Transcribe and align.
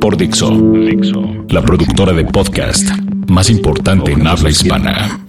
Por 0.00 0.16
Dixo, 0.16 0.50
Dixo, 0.50 1.44
la 1.48 1.60
productora 1.60 2.12
de 2.12 2.24
podcast 2.24 2.86
más 3.26 3.50
importante 3.50 4.12
en 4.12 4.26
habla 4.26 4.48
hispana. 4.48 5.20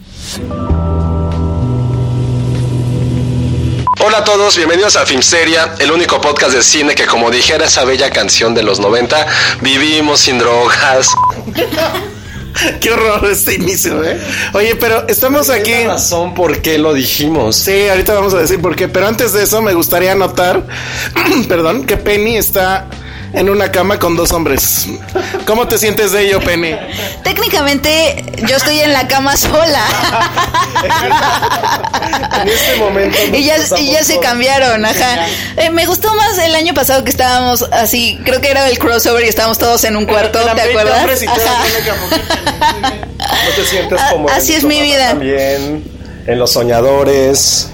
Hola 4.05 4.19
a 4.19 4.23
todos, 4.23 4.55
bienvenidos 4.57 4.95
a 4.95 5.05
Filmsteria, 5.05 5.73
el 5.79 5.91
único 5.91 6.21
podcast 6.21 6.53
de 6.53 6.61
cine 6.61 6.93
que 6.93 7.05
como 7.05 7.31
dijera 7.31 7.65
esa 7.65 7.83
bella 7.83 8.11
canción 8.11 8.53
de 8.53 8.61
los 8.61 8.79
90, 8.79 9.27
vivimos 9.61 10.19
sin 10.19 10.37
drogas. 10.37 11.09
Qué 12.79 12.91
horror 12.91 13.25
este 13.31 13.55
inicio, 13.55 14.03
¿eh? 14.03 14.19
Oye, 14.53 14.75
pero 14.75 15.07
estamos 15.07 15.49
aquí. 15.49 15.85
Razón 15.85 16.33
por 16.33 16.61
qué 16.61 16.77
lo 16.77 16.93
dijimos. 16.93 17.55
Sí, 17.55 17.87
ahorita 17.87 18.13
vamos 18.13 18.33
a 18.33 18.39
decir 18.39 18.59
por 18.61 18.75
qué, 18.75 18.87
pero 18.87 19.07
antes 19.07 19.33
de 19.33 19.43
eso 19.43 19.61
me 19.61 19.73
gustaría 19.73 20.11
anotar, 20.11 20.65
perdón, 21.47 21.85
que 21.85 21.97
Penny 21.97 22.37
está 22.37 22.87
en 23.33 23.49
una 23.49 23.71
cama 23.71 23.99
con 23.99 24.15
dos 24.15 24.31
hombres. 24.31 24.87
¿Cómo 25.45 25.67
te 25.67 25.77
sientes 25.77 26.11
de 26.11 26.27
ello, 26.27 26.39
Penny? 26.41 26.75
Técnicamente 27.23 28.23
yo 28.47 28.55
estoy 28.57 28.79
en 28.79 28.93
la 28.93 29.07
cama 29.07 29.35
sola. 29.37 29.83
En 32.41 32.47
este 32.47 32.75
momento 32.77 33.17
y 33.33 33.43
ya, 33.43 33.55
y 33.77 33.91
ya 33.91 34.03
se 34.03 34.19
cambiaron, 34.19 34.85
ajá. 34.85 35.27
Eh, 35.57 35.69
me 35.69 35.85
gustó 35.85 36.13
más 36.15 36.37
el 36.39 36.55
año 36.55 36.73
pasado 36.73 37.03
que 37.03 37.09
estábamos 37.11 37.63
así, 37.71 38.19
creo 38.23 38.39
que 38.41 38.49
era 38.51 38.67
el 38.69 38.77
crossover 38.79 39.25
y 39.25 39.29
estábamos 39.29 39.57
todos 39.57 39.83
en 39.83 39.95
un 39.97 40.05
cuarto, 40.05 40.39
¿te 40.39 40.45
20 40.45 40.61
acuerdas? 40.61 40.99
hombres 41.01 41.23
y 41.23 41.25
todos 41.25 41.39
Ajá. 41.45 41.65
en 41.65 41.71
una 41.71 41.85
cama. 41.85 42.99
No 43.45 43.51
te 43.55 43.65
sientes 43.65 43.99
Ah, 44.01 44.09
como 44.11 44.29
en 44.29 44.35
así 44.35 44.53
es 44.53 44.63
mi 44.63 44.81
vida. 44.81 45.09
También, 45.09 45.83
en 46.25 46.39
Los 46.39 46.53
Soñadores, 46.53 47.69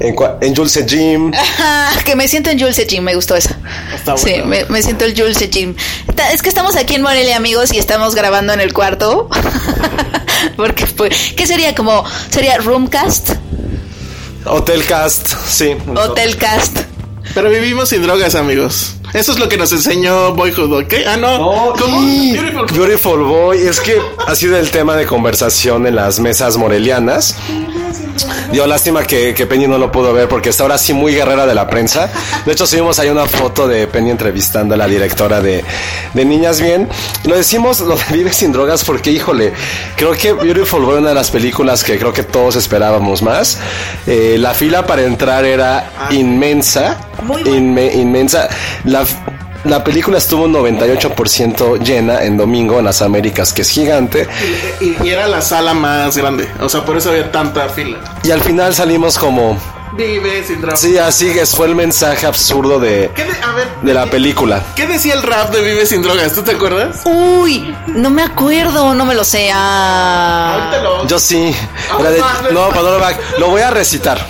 en, 0.00 0.14
en 0.40 0.54
Jules 0.56 0.84
Jim. 0.88 1.32
Ajá, 1.34 1.90
que 2.04 2.16
me 2.16 2.28
siento 2.28 2.50
en 2.50 2.58
Jules 2.58 2.80
Jim, 2.88 3.02
me 3.02 3.14
gustó 3.14 3.36
esa. 3.36 3.56
Está 3.94 4.16
Sí, 4.16 4.30
bueno. 4.30 4.46
me, 4.46 4.64
me 4.66 4.82
siento 4.82 5.04
el 5.04 5.18
Jules 5.18 5.38
Jim. 5.52 5.74
Es 6.32 6.42
que 6.42 6.48
estamos 6.48 6.76
aquí 6.76 6.94
en 6.94 7.02
Morelia, 7.02 7.36
amigos, 7.36 7.72
y 7.72 7.78
estamos 7.78 8.14
grabando 8.14 8.52
en 8.52 8.60
el 8.60 8.72
cuarto. 8.72 9.28
Porque, 10.56 10.86
pues, 10.86 11.32
¿qué 11.36 11.46
sería? 11.46 11.74
Como, 11.74 12.04
¿sería 12.30 12.58
Roomcast? 12.58 13.30
Hotel 14.44 14.84
Cast, 14.84 15.28
sí. 15.48 15.76
Hotel 15.96 16.36
Cast. 16.36 16.78
Pero 17.34 17.50
vivimos 17.50 17.88
sin 17.88 18.02
drogas, 18.02 18.34
amigos. 18.36 18.95
Eso 19.12 19.32
es 19.32 19.38
lo 19.38 19.48
que 19.48 19.56
nos 19.56 19.72
enseñó 19.72 20.34
Boyhood, 20.34 20.72
¿ok? 20.84 20.94
Ah, 21.06 21.16
no. 21.16 21.38
No, 21.38 21.72
¿Cómo? 21.78 22.00
sí. 22.00 22.32
Beautiful. 22.36 22.66
Beautiful 22.76 23.22
Boy. 23.24 23.58
Es 23.58 23.80
que 23.80 23.96
ha 24.26 24.34
sido 24.34 24.56
el 24.58 24.70
tema 24.70 24.96
de 24.96 25.06
conversación 25.06 25.86
en 25.86 25.96
las 25.96 26.20
mesas 26.20 26.56
morelianas. 26.56 27.36
Dio 28.50 28.66
lástima 28.66 29.04
que, 29.04 29.34
que 29.34 29.46
Penny 29.46 29.66
no 29.66 29.78
lo 29.78 29.90
pudo 29.92 30.12
ver 30.12 30.28
porque 30.28 30.48
está 30.48 30.62
ahora 30.62 30.78
sí 30.78 30.92
muy 30.92 31.14
guerrera 31.14 31.46
de 31.46 31.54
la 31.54 31.68
prensa. 31.68 32.10
De 32.44 32.52
hecho, 32.52 32.66
subimos 32.66 32.98
ahí 32.98 33.08
una 33.08 33.26
foto 33.26 33.68
de 33.68 33.86
Penny 33.86 34.10
entrevistando 34.10 34.74
a 34.74 34.76
la 34.78 34.86
directora 34.86 35.40
de, 35.40 35.64
de 36.14 36.24
Niñas 36.24 36.60
Bien. 36.60 36.88
Lo 37.24 37.36
decimos, 37.36 37.80
lo 37.80 37.96
de 37.96 38.04
Vive 38.12 38.32
sin 38.32 38.52
drogas 38.52 38.84
porque, 38.84 39.10
híjole, 39.10 39.52
creo 39.96 40.12
que 40.12 40.32
Beautiful 40.32 40.82
Boy, 40.82 40.98
una 40.98 41.10
de 41.10 41.14
las 41.14 41.30
películas 41.30 41.84
que 41.84 41.98
creo 41.98 42.12
que 42.12 42.22
todos 42.22 42.56
esperábamos 42.56 43.22
más. 43.22 43.58
Eh, 44.06 44.36
la 44.38 44.54
fila 44.54 44.86
para 44.86 45.02
entrar 45.02 45.44
era 45.44 46.08
inmensa. 46.10 46.98
Inme- 47.44 47.92
inmensa. 47.94 48.48
La, 48.84 49.04
la 49.64 49.82
película 49.84 50.18
estuvo 50.18 50.44
un 50.44 50.52
98% 50.54 51.80
llena 51.82 52.22
en 52.22 52.36
domingo 52.36 52.78
en 52.78 52.84
las 52.84 53.02
Américas, 53.02 53.52
que 53.52 53.62
es 53.62 53.70
gigante. 53.70 54.28
Y, 54.80 54.96
y 55.04 55.10
era 55.10 55.26
la 55.26 55.42
sala 55.42 55.74
más 55.74 56.16
grande. 56.16 56.48
O 56.60 56.68
sea, 56.68 56.84
por 56.84 56.96
eso 56.96 57.10
había 57.10 57.30
tanta 57.32 57.68
fila. 57.68 57.98
Y 58.22 58.30
al 58.30 58.40
final 58.42 58.74
salimos 58.74 59.18
como... 59.18 59.58
Vive 59.96 60.44
sin 60.44 60.60
drogas. 60.60 60.78
Sí, 60.80 60.98
así 60.98 61.32
que 61.32 61.46
fue 61.46 61.66
el 61.68 61.74
mensaje 61.74 62.26
absurdo 62.26 62.78
de, 62.78 63.10
¿Qué 63.14 63.24
de- 63.24 63.30
a 63.42 63.52
ver, 63.52 63.66
de 63.80 63.94
la 63.94 64.04
película. 64.04 64.62
¿qué 64.74 64.86
decía 64.86 65.14
el 65.14 65.22
rap 65.22 65.50
de 65.54 65.62
Vive 65.62 65.86
sin 65.86 66.02
drogas? 66.02 66.34
¿Tú 66.34 66.42
te 66.42 66.50
acuerdas? 66.52 67.00
Uy, 67.06 67.74
no 67.86 68.10
me 68.10 68.22
acuerdo, 68.22 68.92
no 68.92 69.06
me 69.06 69.14
lo 69.14 69.24
sé. 69.24 69.48
Ah. 69.54 70.64
Ahorita 70.66 70.82
lo- 70.82 71.06
Yo 71.06 71.18
sí. 71.18 71.54
Era 71.98 72.10
de- 72.10 72.20
no, 72.52 72.68
Pandora 72.68 72.98
Back. 72.98 73.18
Lo 73.38 73.48
voy 73.48 73.62
a 73.62 73.70
recitar. 73.70 74.20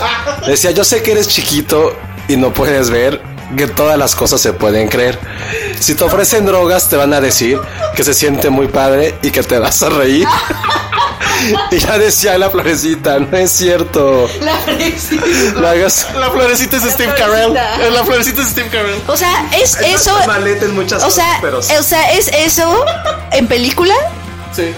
Decía, 0.46 0.70
yo 0.70 0.84
sé 0.84 1.02
que 1.02 1.12
eres 1.12 1.28
chiquito 1.28 1.94
y 2.30 2.36
no 2.36 2.52
puedes 2.52 2.90
ver 2.90 3.20
que 3.56 3.66
todas 3.66 3.98
las 3.98 4.14
cosas 4.14 4.40
se 4.40 4.52
pueden 4.52 4.86
creer. 4.88 5.18
Si 5.80 5.94
te 5.94 6.04
ofrecen 6.04 6.46
drogas, 6.46 6.88
te 6.88 6.96
van 6.96 7.12
a 7.12 7.20
decir 7.20 7.58
que 7.96 8.04
se 8.04 8.14
siente 8.14 8.50
muy 8.50 8.68
padre 8.68 9.14
y 9.22 9.30
que 9.30 9.42
te 9.42 9.58
vas 9.58 9.82
a 9.82 9.88
reír. 9.90 10.26
Y 11.70 11.78
ya 11.78 11.96
decía 11.96 12.36
la 12.36 12.50
florecita, 12.50 13.18
no 13.18 13.34
es 13.34 13.50
cierto. 13.50 14.28
La 14.42 14.56
florecita. 14.58 15.60
La 16.18 16.30
florecita 16.30 16.76
es 16.76 16.82
Steve 16.92 17.14
Carell. 17.16 17.54
La 17.54 18.04
florecita 18.04 18.42
es 18.42 18.48
Steve 18.48 18.68
Carell. 18.68 19.00
O 19.06 19.16
sea, 19.16 19.46
es 19.58 19.74
eso. 19.80 20.18
maleta 20.26 20.66
en 20.66 20.74
muchas 20.74 21.02
O 21.02 21.06
cosas, 21.06 21.24
sea, 21.24 21.38
pero 21.40 21.62
sí. 21.62 21.74
o 21.76 21.82
sea, 21.82 22.12
es 22.12 22.28
eso 22.28 22.84
en 23.32 23.46
película. 23.46 23.94
Sí. 24.54 24.74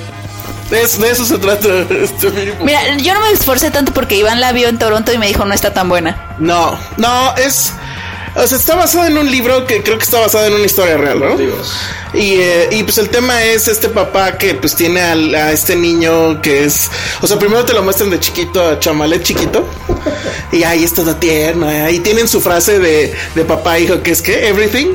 De 0.73 0.81
eso, 0.81 1.03
de 1.03 1.11
eso 1.11 1.27
se 1.27 1.37
trata. 1.37 1.69
este. 1.91 2.57
Mira, 2.63 2.97
yo 2.97 3.13
no 3.13 3.21
me 3.21 3.31
esforcé 3.31 3.71
tanto 3.71 3.93
porque 3.93 4.17
Iván 4.17 4.41
la 4.41 4.53
vio 4.53 4.69
en 4.69 4.79
Toronto 4.79 5.13
y 5.13 5.19
me 5.19 5.27
dijo 5.27 5.45
no 5.45 5.53
está 5.53 5.75
tan 5.75 5.87
buena. 5.91 6.35
No, 6.39 6.79
no, 6.97 7.37
es. 7.37 7.75
O 8.35 8.47
sea, 8.47 8.57
está 8.57 8.75
basado 8.75 9.07
en 9.07 9.19
un 9.19 9.31
libro 9.31 9.67
que 9.67 9.83
creo 9.83 9.99
que 9.99 10.05
está 10.05 10.19
basado 10.19 10.47
en 10.47 10.55
una 10.55 10.65
historia 10.65 10.97
real, 10.97 11.21
¿no? 11.21 11.37
Y, 12.15 12.35
eh, 12.41 12.69
y 12.73 12.83
pues 12.83 12.97
el 12.99 13.09
tema 13.11 13.43
es 13.43 13.69
este 13.69 13.89
papá 13.91 14.39
que 14.39 14.55
pues 14.55 14.75
tiene 14.75 15.03
al- 15.03 15.35
a, 15.35 15.53
este 15.53 15.77
niño 15.77 16.41
que 16.41 16.65
es. 16.65 16.91
O 17.21 17.27
sea, 17.27 17.39
primero 17.39 17.65
te 17.65 17.73
lo 17.75 17.83
muestran 17.83 18.09
de 18.11 18.19
chiquito, 18.21 18.67
a 18.67 18.79
chamalet 18.81 19.23
chiquito. 19.23 19.67
Y 20.51 20.63
ahí 20.65 20.83
es 20.85 20.95
todo 20.95 21.15
tierno. 21.17 21.71
eh, 21.71 21.83
Ahí 21.83 22.01
tienen 22.01 22.27
su 22.27 22.41
frase 22.41 22.79
de, 22.79 23.15
de 23.35 23.45
papá 23.45 23.77
e 23.79 23.83
hijo 23.83 24.03
que 24.03 24.13
es 24.13 24.23
que 24.23 24.49
everything. 24.49 24.93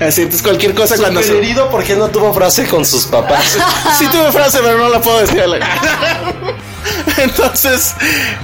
Así, 0.00 0.22
entonces 0.22 0.42
cualquier 0.42 0.74
cosa 0.74 0.96
cuando 0.96 1.22
se. 1.22 1.36
herido 1.38 1.70
porque 1.70 1.94
no 1.94 2.08
tuvo 2.08 2.32
frase 2.34 2.66
con 2.66 2.84
sus 2.84 3.04
papás. 3.06 3.56
Sí 3.98 4.06
tuve 4.10 4.32
frase, 4.32 4.58
pero 4.62 4.78
no 4.78 4.88
la 4.88 5.00
puedo 5.00 5.20
decir. 5.20 5.42
Entonces, 7.18 7.94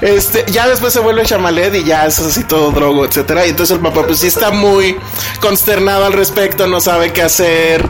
este, 0.01 0.45
ya 0.51 0.69
después 0.69 0.93
se 0.93 1.01
vuelve 1.01 1.25
chamalet 1.25 1.75
y 1.75 1.85
ya 1.85 2.07
es 2.07 2.19
así 2.19 2.45
todo 2.45 2.71
drogo, 2.73 3.05
etcétera. 3.05 3.47
Y 3.47 3.51
entonces 3.51 3.77
el 3.77 3.83
papá, 3.83 4.05
pues 4.07 4.19
sí 4.19 4.27
está 4.27 4.51
muy 4.51 4.97
consternado 5.41 6.05
al 6.05 6.13
respecto, 6.13 6.67
no 6.67 6.81
sabe 6.81 7.13
qué 7.13 7.23
hacer. 7.23 7.89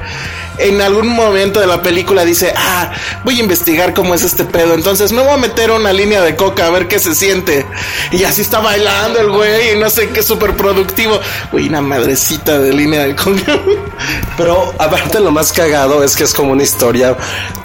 En 0.59 0.83
algún 0.83 1.09
momento 1.09 1.59
de 1.59 1.67
la 1.67 1.81
película 1.83 2.23
dice, 2.25 2.53
ah, 2.55 2.93
voy 3.25 3.39
a 3.39 3.43
investigar 3.43 3.95
cómo 3.95 4.15
es 4.15 4.23
este 4.23 4.45
pedo. 4.45 4.75
Entonces 4.75 5.11
me 5.11 5.23
voy 5.23 5.33
a 5.33 5.37
meter 5.39 5.71
una 5.71 5.93
línea 5.93 6.21
de 6.21 6.37
coca 6.37 6.67
a 6.67 6.71
ver 6.71 6.87
qué 6.87 6.99
se 6.99 7.15
siente. 7.15 7.65
Y 8.11 8.25
así 8.25 8.43
está 8.43 8.61
bailando 8.61 9.21
el 9.21 9.31
güey 9.31 9.73
y 9.73 9.79
no 9.79 9.89
sé 9.89 10.11
qué, 10.11 10.23
súper 10.23 10.57
productivo. 10.57 11.19
Uy, 11.53 11.69
una 11.69 11.81
madrecita 11.81 12.59
de 12.59 12.75
línea 12.75 13.05
de 13.05 13.17
coca. 13.17 13.59
Pero 14.37 14.75
aparte 14.79 15.21
lo 15.21 15.31
más 15.31 15.51
cagado 15.51 16.05
es 16.05 16.15
que 16.15 16.25
es 16.25 16.35
como 16.35 16.53
una 16.53 16.63
historia 16.63 17.17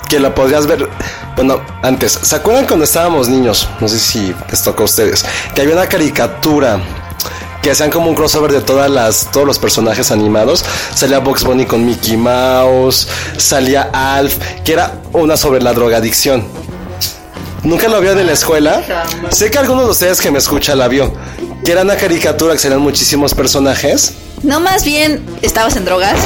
que 0.07 0.19
la 0.19 0.33
podrías 0.33 0.65
ver, 0.65 0.87
bueno, 1.35 1.61
antes. 1.81 2.13
¿Se 2.21 2.35
acuerdan 2.35 2.65
cuando 2.65 2.85
estábamos 2.85 3.27
niños? 3.27 3.67
No 3.79 3.87
sé 3.87 3.99
si 3.99 4.33
les 4.49 4.63
tocó 4.63 4.83
a 4.83 4.85
ustedes. 4.85 5.25
Que 5.53 5.61
había 5.61 5.73
una 5.73 5.87
caricatura 5.87 6.79
que 7.61 7.71
hacían 7.71 7.89
como 7.89 8.09
un 8.09 8.15
crossover 8.15 8.51
de 8.51 8.61
todas 8.61 8.89
las, 8.89 9.31
todos 9.31 9.45
los 9.45 9.59
personajes 9.59 10.11
animados. 10.11 10.63
Salía 10.93 11.19
Box 11.19 11.43
Bunny 11.43 11.65
con 11.65 11.85
Mickey 11.85 12.15
Mouse, 12.15 13.07
salía 13.37 13.89
Alf, 13.91 14.37
que 14.63 14.73
era 14.73 15.01
una 15.13 15.35
sobre 15.35 15.61
la 15.61 15.73
drogadicción. 15.73 16.47
Nunca 17.63 17.87
lo 17.87 17.99
vio 17.99 18.11
en 18.11 18.27
la 18.27 18.33
escuela. 18.33 18.83
Sé 19.31 19.49
que 19.49 19.57
alguno 19.57 19.83
de 19.83 19.89
ustedes 19.89 20.21
que 20.21 20.29
me 20.29 20.37
escucha 20.37 20.75
la 20.75 20.87
vio. 20.87 21.11
Que 21.65 21.71
era 21.71 21.81
una 21.81 21.95
caricatura 21.95 22.53
que 22.53 22.59
salían 22.59 22.81
muchísimos 22.81 23.33
personajes. 23.33 24.13
No, 24.45 24.59
más 24.59 24.85
bien, 24.85 25.21
¿estabas 25.41 25.75
en 25.75 25.85
drogas? 25.85 26.17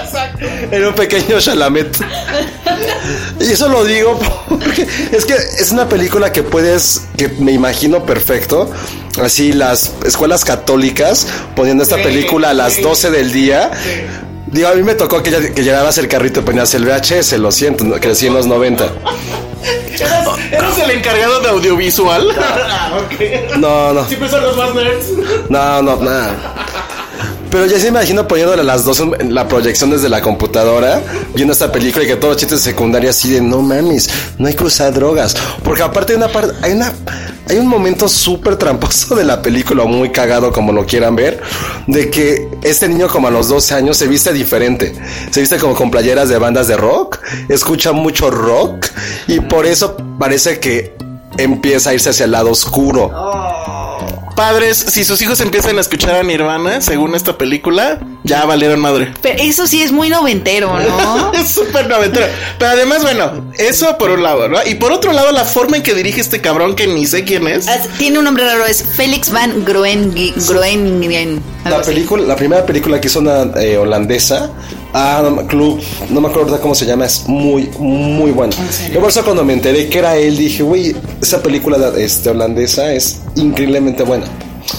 Era 0.70 0.88
un 0.88 0.94
pequeño 0.94 1.38
Chalamet. 1.38 1.96
Y 3.40 3.52
eso 3.52 3.68
lo 3.68 3.84
digo 3.84 4.18
porque 4.48 4.86
es 5.12 5.24
que 5.26 5.34
es 5.34 5.70
una 5.70 5.88
película 5.88 6.32
que 6.32 6.42
puedes, 6.42 7.02
que 7.16 7.28
me 7.28 7.52
imagino 7.52 8.04
perfecto. 8.06 8.70
Así 9.22 9.52
las 9.52 9.92
escuelas 10.06 10.44
católicas 10.44 11.26
poniendo 11.54 11.82
esta 11.84 11.96
película 11.96 12.50
a 12.50 12.54
las 12.54 12.80
12 12.80 13.10
del 13.10 13.32
día. 13.32 13.70
Digo, 14.46 14.68
a 14.68 14.74
mí 14.74 14.82
me 14.82 14.94
tocó 14.94 15.22
que, 15.22 15.30
ya- 15.30 15.52
que 15.54 15.62
llegabas 15.62 15.96
el 15.98 16.08
carrito 16.08 16.40
y 16.40 16.42
ponías 16.42 16.72
el 16.74 16.84
VHS, 16.86 17.32
lo 17.38 17.50
siento, 17.52 17.84
no- 17.84 17.94
crecí 18.00 18.26
en 18.26 18.34
los 18.34 18.46
90. 18.46 18.84
¿Eras, 19.94 20.26
eras 20.50 20.78
el 20.78 20.90
encargado 20.90 21.40
de 21.40 21.48
audiovisual? 21.50 22.28
Ah, 22.38 22.98
ok. 22.98 23.56
No, 23.58 23.92
no, 23.92 24.04
Siempre 24.08 24.28
son 24.28 24.42
los 24.42 24.56
más 24.56 24.74
nerds. 24.74 25.06
no, 25.48 25.82
no, 25.82 25.96
nada. 25.96 26.34
Pero 27.52 27.66
ya 27.66 27.78
se 27.78 27.88
imagino 27.88 28.26
poniéndole 28.26 28.62
a 28.62 28.64
las 28.64 28.82
dos 28.86 29.00
en 29.00 29.34
la 29.34 29.46
proyección 29.46 29.90
desde 29.90 30.08
la 30.08 30.22
computadora, 30.22 31.02
viendo 31.34 31.52
esta 31.52 31.70
película 31.70 32.02
y 32.02 32.08
que 32.08 32.16
todos 32.16 32.32
los 32.32 32.36
chistes 32.38 32.62
secundarios 32.62 33.14
así 33.14 33.30
de 33.30 33.42
no 33.42 33.60
mames, 33.60 34.08
no 34.38 34.48
hay 34.48 34.54
que 34.54 34.64
usar 34.64 34.94
drogas. 34.94 35.36
Porque 35.62 35.82
aparte 35.82 36.14
hay 36.14 36.16
una 36.16 36.28
parte, 36.28 36.54
hay 36.62 36.72
una, 36.72 36.94
hay 37.50 37.58
un 37.58 37.66
momento 37.66 38.08
súper 38.08 38.56
tramposo 38.56 39.14
de 39.14 39.24
la 39.24 39.42
película, 39.42 39.84
muy 39.84 40.10
cagado 40.10 40.50
como 40.50 40.72
lo 40.72 40.86
quieran 40.86 41.14
ver, 41.14 41.42
de 41.86 42.08
que 42.08 42.48
este 42.62 42.88
niño 42.88 43.06
como 43.08 43.28
a 43.28 43.30
los 43.30 43.48
12 43.48 43.74
años 43.74 43.98
se 43.98 44.08
viste 44.08 44.32
diferente. 44.32 44.94
Se 45.30 45.40
viste 45.40 45.58
como 45.58 45.74
con 45.74 45.90
playeras 45.90 46.30
de 46.30 46.38
bandas 46.38 46.68
de 46.68 46.78
rock, 46.78 47.18
escucha 47.50 47.92
mucho 47.92 48.30
rock 48.30 48.86
y 49.28 49.40
por 49.40 49.66
eso 49.66 49.98
parece 50.18 50.58
que 50.58 50.94
empieza 51.36 51.90
a 51.90 51.94
irse 51.94 52.08
hacia 52.08 52.24
el 52.24 52.30
lado 52.30 52.50
oscuro. 52.50 53.10
Padres, 54.34 54.78
si 54.78 55.04
sus 55.04 55.20
hijos 55.22 55.40
empiezan 55.40 55.78
a 55.78 55.80
escuchar 55.80 56.14
a 56.14 56.22
Nirvana, 56.22 56.80
según 56.80 57.14
esta 57.14 57.36
película, 57.38 58.00
ya 58.24 58.44
valieron 58.44 58.80
madre. 58.80 59.12
Pero 59.20 59.42
eso 59.42 59.66
sí 59.66 59.82
es 59.82 59.92
muy 59.92 60.08
noventero, 60.08 60.78
¿no? 60.78 61.32
es 61.34 61.48
súper 61.48 61.88
noventero. 61.88 62.26
Pero 62.58 62.70
además, 62.70 63.02
bueno, 63.02 63.44
eso 63.58 63.96
por 63.98 64.10
un 64.10 64.22
lado, 64.22 64.48
¿no? 64.48 64.58
Y 64.64 64.74
por 64.76 64.92
otro 64.92 65.12
lado, 65.12 65.32
la 65.32 65.44
forma 65.44 65.76
en 65.76 65.82
que 65.82 65.94
dirige 65.94 66.20
este 66.20 66.40
cabrón 66.40 66.74
que 66.76 66.86
ni 66.86 67.06
sé 67.06 67.24
quién 67.24 67.46
es. 67.46 67.66
Tiene 67.98 68.18
un 68.18 68.24
nombre 68.24 68.44
raro, 68.44 68.64
es 68.66 68.82
Félix 68.96 69.30
Van 69.30 69.64
Groeningen. 69.64 71.42
La 71.64 71.76
así. 71.78 71.90
película, 71.92 72.24
la 72.24 72.36
primera 72.36 72.64
película 72.66 73.00
que 73.00 73.06
hizo 73.08 73.20
una 73.20 73.42
eh, 73.60 73.76
holandesa, 73.76 74.50
ah, 74.92 75.20
no, 75.22 75.30
me- 75.30 75.46
Club, 75.46 75.80
no 76.10 76.20
me 76.20 76.28
acuerdo 76.28 76.60
cómo 76.60 76.74
se 76.74 76.86
llama, 76.86 77.06
es 77.06 77.24
muy, 77.28 77.70
muy 77.78 78.30
buena. 78.32 78.54
Yo 78.92 79.00
por 79.00 79.10
eso 79.10 79.22
cuando 79.24 79.44
me 79.44 79.52
enteré 79.52 79.88
que 79.88 79.98
era 79.98 80.16
él, 80.16 80.36
dije, 80.36 80.62
güey, 80.62 80.94
esa 81.20 81.42
película 81.42 81.92
este, 81.96 82.30
holandesa 82.30 82.92
es 82.92 83.20
increíblemente 83.36 84.02
buena. 84.02 84.26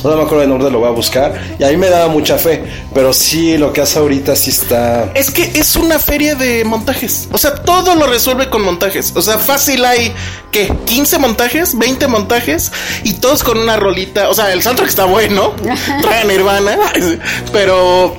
No 0.04 0.16
me 0.16 0.24
acuerdo 0.24 0.44
el 0.44 0.50
nombre, 0.50 0.70
lo 0.70 0.80
voy 0.80 0.90
a 0.90 0.92
buscar. 0.92 1.40
Y 1.60 1.64
a 1.64 1.70
mí 1.70 1.78
me 1.78 1.90
daba 1.90 2.08
mucha 2.08 2.38
fe, 2.38 2.64
pero 2.94 3.14
sí, 3.14 3.58
lo 3.58 3.74
que 3.74 3.82
hace 3.82 4.00
ahorita 4.00 4.36
sí 4.36 4.50
está... 4.50 5.12
Es 5.14 5.32
que 5.32 5.52
es 5.56 5.76
una 5.76 6.00
feria 6.00 6.36
de 6.36 6.64
montajes. 6.66 7.28
O 7.32 7.38
sea, 7.38 7.56
todo 7.56 7.96
lo 7.96 8.08
resuelve 8.08 8.50
con 8.50 8.62
montajes. 8.64 9.14
O 9.16 9.22
sea, 9.22 9.38
fácil 9.38 9.86
hay, 9.86 10.14
¿qué? 10.52 10.74
15 10.86 11.20
montajes, 11.20 11.78
20 11.78 12.08
montajes 12.08 12.72
y 13.04 13.14
todos 13.14 13.44
con 13.44 13.58
una 13.58 13.78
rolita. 13.78 14.30
O 14.30 14.34
sea, 14.34 14.52
el 14.52 14.62
soundtrack 14.62 14.90
está 14.90 15.06
bueno. 15.06 15.54
Trae 16.02 16.26
Nirvana. 16.26 16.78
Pero 17.52 18.18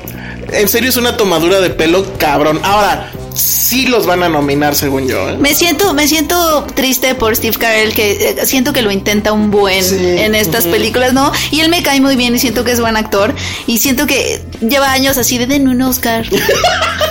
en 0.52 0.68
serio 0.68 0.90
es 0.90 0.96
una 0.96 1.16
tomadura 1.16 1.60
de 1.60 1.70
pelo 1.70 2.04
cabrón. 2.18 2.60
Ahora, 2.62 3.10
sí 3.34 3.86
los 3.86 4.06
van 4.06 4.22
a 4.22 4.28
nominar, 4.28 4.74
según 4.74 5.08
yo. 5.08 5.28
¿eh? 5.28 5.36
Me 5.38 5.54
siento, 5.54 5.94
me 5.94 6.06
siento 6.06 6.64
triste 6.74 7.14
por 7.14 7.34
Steve 7.36 7.56
Carell, 7.56 7.92
que 7.92 8.36
eh, 8.40 8.46
siento 8.46 8.72
que 8.72 8.82
lo 8.82 8.90
intenta 8.90 9.32
un 9.32 9.50
buen 9.50 9.84
en 10.18 10.34
estas 10.34 10.66
películas, 10.66 11.12
¿no? 11.12 11.32
Y 11.50 11.60
él 11.60 11.68
me 11.68 11.82
cae 11.82 12.00
muy 12.00 12.16
bien 12.16 12.34
y 12.34 12.38
siento 12.38 12.64
que 12.64 12.72
es 12.72 12.80
buen 12.80 12.96
actor. 12.96 13.34
Y 13.66 13.78
siento 13.78 14.06
que 14.06 14.42
lleva 14.60 14.92
años 14.92 15.18
así 15.18 15.38
de 15.38 15.46
den 15.46 15.68
un 15.68 15.82
Oscar. 15.82 16.26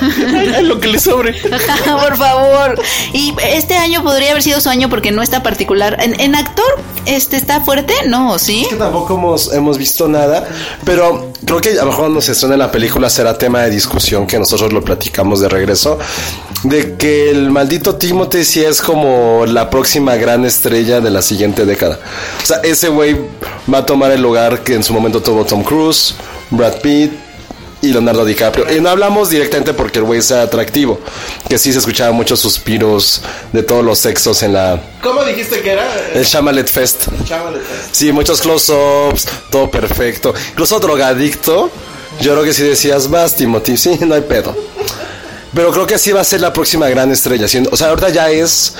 Lo 0.63 0.79
que 0.79 0.87
le 0.87 0.99
sobre. 0.99 1.33
por 2.01 2.17
favor. 2.17 2.81
Y 3.13 3.33
este 3.45 3.75
año 3.75 4.03
podría 4.03 4.31
haber 4.31 4.43
sido 4.43 4.61
su 4.61 4.69
año 4.69 4.89
porque 4.89 5.11
no 5.11 5.21
está 5.21 5.43
particular. 5.43 5.97
En, 5.99 6.19
en 6.19 6.35
actor, 6.35 6.65
este 7.05 7.35
está 7.35 7.61
fuerte, 7.61 7.93
no, 8.07 8.39
¿sí? 8.39 8.63
Es 8.63 8.69
que 8.69 8.75
tampoco 8.75 9.15
hemos, 9.15 9.53
hemos 9.53 9.77
visto 9.77 10.07
nada, 10.07 10.47
pero 10.85 11.32
creo 11.45 11.61
que 11.61 11.71
a 11.71 11.83
lo 11.83 11.87
mejor 11.87 12.01
cuando 12.01 12.21
se 12.21 12.33
estrene 12.33 12.57
la 12.57 12.71
película 12.71 13.09
será 13.09 13.37
tema 13.37 13.61
de 13.61 13.69
discusión 13.69 14.27
que 14.27 14.37
nosotros 14.39 14.73
lo 14.73 14.81
platicamos 14.81 15.39
de 15.39 15.49
regreso, 15.49 15.99
de 16.63 16.95
que 16.95 17.29
el 17.29 17.51
maldito 17.51 17.95
Timothy 17.95 18.43
sí 18.43 18.63
es 18.63 18.81
como 18.81 19.45
la 19.45 19.69
próxima 19.69 20.15
gran 20.15 20.45
estrella 20.45 21.01
de 21.01 21.09
la 21.09 21.21
siguiente 21.21 21.65
década. 21.65 21.99
O 22.41 22.45
sea, 22.45 22.57
ese 22.63 22.89
güey 22.89 23.17
va 23.71 23.79
a 23.79 23.85
tomar 23.85 24.11
el 24.11 24.21
lugar 24.21 24.63
que 24.63 24.75
en 24.75 24.83
su 24.83 24.93
momento 24.93 25.21
tuvo 25.21 25.45
Tom 25.45 25.63
Cruise, 25.63 26.15
Brad 26.51 26.81
Pitt, 26.81 27.11
y 27.83 27.91
Leonardo 27.91 28.25
DiCaprio. 28.25 28.73
Y 28.75 28.79
no 28.81 28.89
hablamos 28.89 29.29
directamente 29.29 29.73
porque 29.73 29.99
el 29.99 30.05
güey 30.05 30.21
sea 30.21 30.41
atractivo, 30.43 30.99
que 31.47 31.57
sí 31.59 31.71
se 31.71 31.79
escuchaban 31.79 32.15
muchos 32.15 32.39
suspiros 32.39 33.21
de 33.51 33.61
todos 33.61 33.83
los 33.83 33.99
sexos 33.99 34.41
en 34.41 34.53
la 34.53 34.81
¿Cómo 35.01 35.23
dijiste 35.23 35.61
que 35.61 35.71
era? 35.73 35.85
el 36.15 36.23
Shamalet 36.23 36.67
Fest. 36.69 37.07
Sí, 37.91 38.11
muchos 38.11 38.41
close-ups, 38.41 39.27
todo 39.51 39.69
perfecto. 39.69 40.33
Incluso 40.51 40.79
drogadicto. 40.79 41.69
Yo 42.21 42.33
creo 42.33 42.43
que 42.43 42.53
si 42.53 42.63
decías, 42.63 43.09
vas, 43.09 43.35
Timothy, 43.35 43.75
sí, 43.75 43.97
no 44.01 44.15
hay 44.15 44.21
pedo. 44.21 44.55
Pero 45.53 45.71
creo 45.71 45.85
que 45.85 45.97
sí 45.99 46.11
va 46.11 46.21
a 46.21 46.23
ser 46.23 46.41
la 46.41 46.51
próxima 46.53 46.87
gran 46.89 47.11
estrella. 47.11 47.47
siendo- 47.47 47.69
O 47.71 47.77
sea, 47.77 47.89
ahorita 47.89 48.09
ya 48.09 48.29
es. 48.31 48.73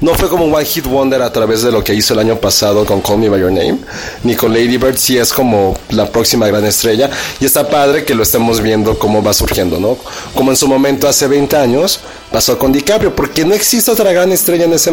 No 0.00 0.14
fue 0.14 0.28
como 0.28 0.44
un 0.44 0.54
One 0.54 0.64
Hit 0.64 0.86
Wonder 0.86 1.22
a 1.22 1.32
través 1.32 1.62
de 1.62 1.72
lo 1.72 1.82
que 1.82 1.94
hizo 1.94 2.12
el 2.14 2.20
año 2.20 2.36
pasado 2.36 2.84
con 2.84 3.00
Call 3.00 3.18
Me 3.18 3.28
By 3.28 3.40
Your 3.40 3.52
Name, 3.52 3.78
ni 4.24 4.34
con 4.34 4.52
Lady 4.52 4.76
Bird, 4.76 4.96
sí 4.96 5.16
es 5.16 5.32
como 5.32 5.76
la 5.90 6.06
próxima 6.10 6.46
gran 6.46 6.64
estrella. 6.64 7.10
Y 7.40 7.46
está 7.46 7.68
padre 7.68 8.04
que 8.04 8.14
lo 8.14 8.22
estemos 8.22 8.60
viendo 8.60 8.98
cómo 8.98 9.22
va 9.22 9.32
surgiendo, 9.32 9.80
¿no? 9.80 9.96
Como 10.34 10.50
en 10.50 10.56
su 10.56 10.68
momento 10.68 11.08
hace 11.08 11.26
20 11.26 11.56
años 11.56 12.00
pasó 12.30 12.58
con 12.58 12.72
DiCaprio, 12.72 13.14
porque 13.14 13.44
no 13.44 13.54
existe 13.54 13.90
otra 13.90 14.12
gran 14.12 14.32
estrella 14.32 14.64
en 14.64 14.74
ese. 14.74 14.92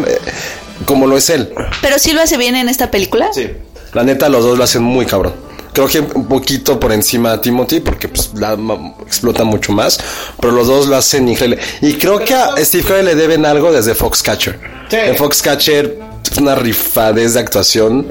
como 0.86 1.06
lo 1.06 1.16
es 1.16 1.28
él. 1.30 1.52
Pero 1.82 1.98
sí 1.98 2.12
lo 2.12 2.22
hace 2.22 2.36
bien 2.36 2.56
en 2.56 2.68
esta 2.68 2.90
película. 2.90 3.30
Sí. 3.32 3.50
La 3.92 4.02
neta, 4.02 4.28
los 4.28 4.42
dos 4.42 4.58
lo 4.58 4.64
hacen 4.64 4.82
muy 4.82 5.06
cabrón. 5.06 5.43
Creo 5.74 5.86
que 5.88 6.00
un 6.00 6.26
poquito 6.26 6.80
por 6.80 6.92
encima 6.92 7.32
a 7.32 7.40
Timothy, 7.40 7.80
porque 7.80 8.08
pues 8.08 8.30
la 8.34 8.56
explota 9.04 9.44
mucho 9.44 9.72
más. 9.72 9.98
Pero 10.40 10.52
los 10.54 10.66
dos 10.66 10.86
lo 10.86 10.96
hacen 10.96 11.28
increíble. 11.28 11.58
Y 11.82 11.94
creo 11.94 12.24
que 12.24 12.32
a 12.32 12.54
Steve 12.58 12.84
Carell 12.84 13.04
le 13.04 13.14
deben 13.14 13.44
algo 13.44 13.72
desde 13.72 13.94
Foxcatcher. 13.94 14.58
Sí. 14.88 14.96
En 14.96 15.16
Foxcatcher 15.16 16.13
una 16.40 16.54
rifadez 16.54 17.34
de 17.34 17.40
actuación 17.40 18.06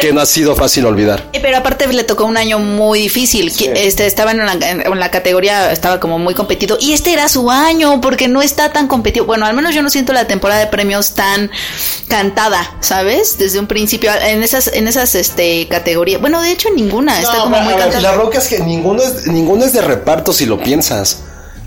que 0.00 0.12
no 0.12 0.20
ha 0.20 0.26
sido 0.26 0.54
fácil 0.54 0.86
olvidar. 0.86 1.28
Eh, 1.32 1.40
Pero 1.40 1.56
aparte 1.56 1.86
le 1.86 2.04
tocó 2.04 2.24
un 2.24 2.36
año 2.36 2.58
muy 2.58 3.00
difícil. 3.00 3.52
Este 3.74 4.06
estaba 4.06 4.32
en 4.32 4.38
la, 4.38 4.52
en 4.52 5.00
la 5.00 5.10
categoría, 5.10 5.72
estaba 5.72 6.00
como 6.00 6.18
muy 6.18 6.34
competido. 6.34 6.76
Y 6.80 6.92
este 6.92 7.12
era 7.12 7.28
su 7.28 7.50
año, 7.50 8.00
porque 8.00 8.28
no 8.28 8.42
está 8.42 8.72
tan 8.72 8.86
competitivo. 8.88 9.26
Bueno, 9.26 9.46
al 9.46 9.54
menos 9.54 9.74
yo 9.74 9.82
no 9.82 9.90
siento 9.90 10.12
la 10.12 10.26
temporada 10.26 10.60
de 10.60 10.66
premios 10.66 11.12
tan 11.12 11.50
cantada, 12.08 12.76
¿sabes? 12.80 13.38
Desde 13.38 13.58
un 13.58 13.66
principio, 13.66 14.10
en 14.14 14.42
esas, 14.42 14.68
en 14.68 14.88
esas 14.88 15.14
este 15.14 15.66
categorías. 15.68 16.20
Bueno, 16.20 16.40
de 16.42 16.50
hecho 16.50 16.68
ninguna, 16.74 17.18
está 17.20 17.34
No, 17.34 17.42
como 17.44 17.56
a 17.56 17.60
muy 17.60 17.72
ver, 17.72 17.82
cantada. 17.82 18.02
La 18.02 18.12
bronca 18.12 18.38
es 18.38 18.46
que 18.48 18.60
ninguno 18.60 19.02
es, 19.02 19.26
ninguno 19.26 19.64
es 19.64 19.72
de 19.72 19.82
reparto 19.82 20.32
si 20.32 20.46
lo 20.46 20.60
piensas. 20.60 21.18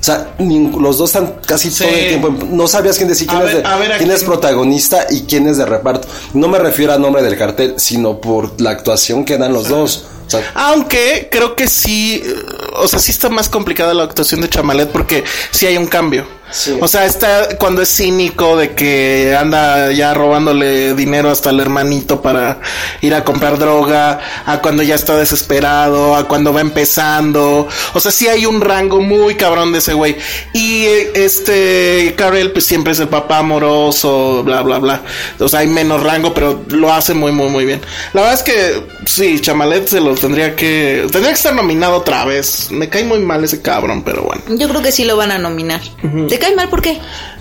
O 0.07 0.09
sea, 0.09 0.33
los 0.39 0.97
dos 0.97 1.09
están 1.09 1.35
casi 1.45 1.69
Sí. 1.69 1.83
todo 1.83 1.93
el 1.93 2.07
tiempo. 2.07 2.45
No 2.49 2.65
sabías 2.65 2.95
quién 2.95 3.09
decir 3.09 3.27
quién, 3.27 3.41
ver, 3.41 3.49
es, 3.57 3.63
de- 3.63 3.67
a 3.67 3.75
ver, 3.75 3.91
¿a 3.91 3.97
quién 3.97 4.09
es 4.09 4.23
protagonista 4.23 5.05
y 5.09 5.23
quién 5.23 5.47
es 5.47 5.57
de 5.57 5.65
reparto. 5.65 6.07
No 6.33 6.47
me 6.47 6.59
refiero 6.59 6.93
al 6.93 7.01
nombre 7.01 7.21
del 7.21 7.37
cartel, 7.37 7.73
sino 7.77 8.21
por 8.21 8.59
la 8.61 8.69
actuación 8.69 9.25
que 9.25 9.37
dan 9.37 9.51
los 9.51 9.67
dos. 9.67 10.05
O 10.25 10.29
sea, 10.29 10.41
Aunque 10.55 11.27
creo 11.29 11.55
que 11.57 11.67
sí, 11.67 12.21
eh, 12.25 12.33
o 12.77 12.87
sea, 12.87 12.99
sí 12.99 13.11
está 13.11 13.27
más 13.27 13.49
complicada 13.49 13.93
la 13.93 14.03
actuación 14.03 14.39
de 14.39 14.47
Chamalet 14.49 14.89
porque 14.91 15.25
sí 15.51 15.65
hay 15.65 15.75
un 15.77 15.87
cambio. 15.87 16.25
Sí. 16.51 16.77
O 16.81 16.87
sea, 16.87 17.05
está 17.05 17.57
cuando 17.57 17.81
es 17.81 17.89
cínico 17.89 18.57
de 18.57 18.73
que 18.73 19.35
anda 19.37 19.91
ya 19.91 20.13
robándole 20.13 20.93
dinero 20.93 21.29
hasta 21.29 21.49
el 21.49 21.59
hermanito 21.59 22.21
para 22.21 22.59
ir 23.01 23.13
a 23.13 23.23
comprar 23.23 23.57
droga, 23.57 24.19
a 24.45 24.59
cuando 24.59 24.83
ya 24.83 24.95
está 24.95 25.15
desesperado, 25.17 26.15
a 26.15 26.27
cuando 26.27 26.53
va 26.53 26.61
empezando. 26.61 27.67
O 27.93 27.99
sea, 27.99 28.11
sí 28.11 28.27
hay 28.27 28.45
un 28.45 28.61
rango 28.61 29.01
muy 29.01 29.35
cabrón 29.35 29.71
de 29.71 29.79
ese 29.79 29.93
güey. 29.93 30.17
Y 30.53 30.85
eh, 30.85 31.11
este 31.15 32.13
Carell 32.17 32.51
pues 32.51 32.65
siempre 32.65 32.93
es 32.93 32.99
el 32.99 33.07
papá 33.07 33.39
amoroso, 33.39 34.43
bla, 34.43 34.61
bla, 34.61 34.79
bla. 34.79 35.01
O 35.39 35.47
sea, 35.47 35.59
hay 35.59 35.67
menos 35.67 36.03
rango, 36.03 36.33
pero 36.33 36.63
lo 36.69 36.93
hace 36.93 37.13
muy, 37.13 37.31
muy, 37.31 37.49
muy 37.49 37.65
bien. 37.65 37.81
La 38.13 38.21
verdad 38.21 38.35
es 38.35 38.43
que 38.43 38.83
sí, 39.05 39.39
Chamalet 39.39 39.87
se 39.87 39.99
lo 39.99 40.15
tendría 40.15 40.55
que... 40.55 41.07
Tendría 41.11 41.29
que 41.29 41.37
estar 41.37 41.53
nominado 41.53 41.97
otra 41.97 42.25
vez. 42.25 42.69
Me 42.71 42.89
cae 42.89 43.03
muy 43.03 43.19
mal 43.19 43.43
ese 43.43 43.61
cabrón, 43.61 44.03
pero 44.03 44.23
bueno. 44.23 44.41
Yo 44.57 44.67
creo 44.69 44.81
que 44.81 44.91
sí 44.91 45.05
lo 45.05 45.17
van 45.17 45.31
a 45.31 45.37
nominar. 45.37 45.81
¿Te 46.37 46.45
cae 46.45 46.55
mal 46.55 46.69
por 46.69 46.83
qué? 46.83 46.99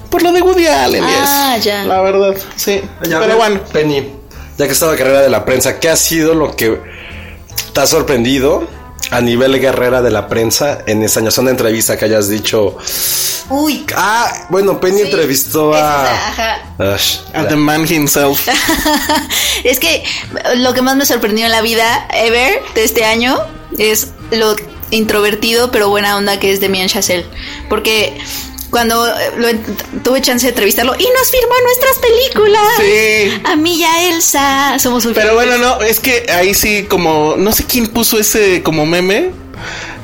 Por 0.09 0.23
lo 0.23 0.33
de 0.33 0.41
Woody 0.41 0.67
Allen, 0.67 1.05
Ah, 1.05 1.57
yes. 1.57 1.65
ya. 1.67 1.85
La 1.85 2.00
verdad, 2.00 2.35
sí. 2.57 2.81
ya 3.07 3.21
pero 3.21 3.37
bueno. 3.37 3.61
Penny, 3.71 4.11
ya 4.57 4.65
que 4.67 4.73
estaba 4.73 4.97
carrera 4.97 5.21
de 5.21 5.29
la 5.29 5.45
prensa, 5.45 5.79
¿qué 5.79 5.91
ha 5.91 5.97
sido 5.97 6.33
lo 6.33 6.57
que 6.57 6.81
te 7.75 7.81
ha 7.83 7.87
sorprendido 7.87 8.67
a 9.11 9.21
nivel 9.21 9.61
guerrera 9.61 10.00
de 10.00 10.11
la 10.11 10.29
prensa 10.29 10.79
en 10.87 11.03
esta 11.03 11.21
año? 11.21 11.31
Son 11.31 11.47
entrevista 11.50 11.99
que 11.99 12.07
hayas 12.07 12.31
dicho. 12.31 12.79
Uy. 13.50 13.85
Ah, 13.95 14.33
bueno, 14.49 14.81
Penny 14.81 15.03
entrevistó 15.03 15.75
a. 15.75 16.05
Ajá. 16.05 16.62
Ash, 16.79 17.19
A 17.35 17.47
the 17.49 17.57
man 17.57 17.83
himself. 17.87 18.49
es 19.65 19.79
que 19.79 20.05
lo 20.55 20.73
que 20.73 20.81
más 20.81 20.97
me 20.97 21.05
sorprendió 21.05 21.45
en 21.45 21.53
la 21.53 21.61
vida 21.61 22.09
ever 22.15 22.62
de 22.75 22.83
este 22.85 23.05
año 23.05 23.37
es 23.76 24.09
lo 24.31 24.57
introvertido 24.91 25.71
pero 25.71 25.91
buena 25.91 26.17
onda 26.17 26.41
que 26.41 26.50
es 26.50 26.61
Demian 26.61 26.88
Chazelle. 26.88 27.26
Porque 27.69 28.17
cuando 28.76 29.09
eh, 29.09 29.12
lo 29.38 29.49
tuve 30.02 30.21
chance 30.21 30.45
de 30.45 30.50
entrevistarlo 30.50 30.95
y 30.99 31.09
nos 31.18 31.30
firmó 31.30 31.54
nuestras 31.64 31.99
películas. 31.99 32.68
Sí. 32.78 33.40
A 33.45 33.56
mí 33.56 33.76
y 33.78 33.85
a 33.85 34.11
Elsa. 34.11 34.78
Somos 34.78 35.09
Pero 35.14 35.33
bueno, 35.33 35.56
no, 35.56 35.80
es 35.80 35.99
que 35.99 36.26
ahí 36.30 36.52
sí, 36.52 36.85
como, 36.85 37.37
no 37.38 37.52
sé 37.52 37.64
quién 37.64 37.87
puso 37.87 38.18
ese 38.18 38.62
como 38.62 38.85
meme 38.85 39.30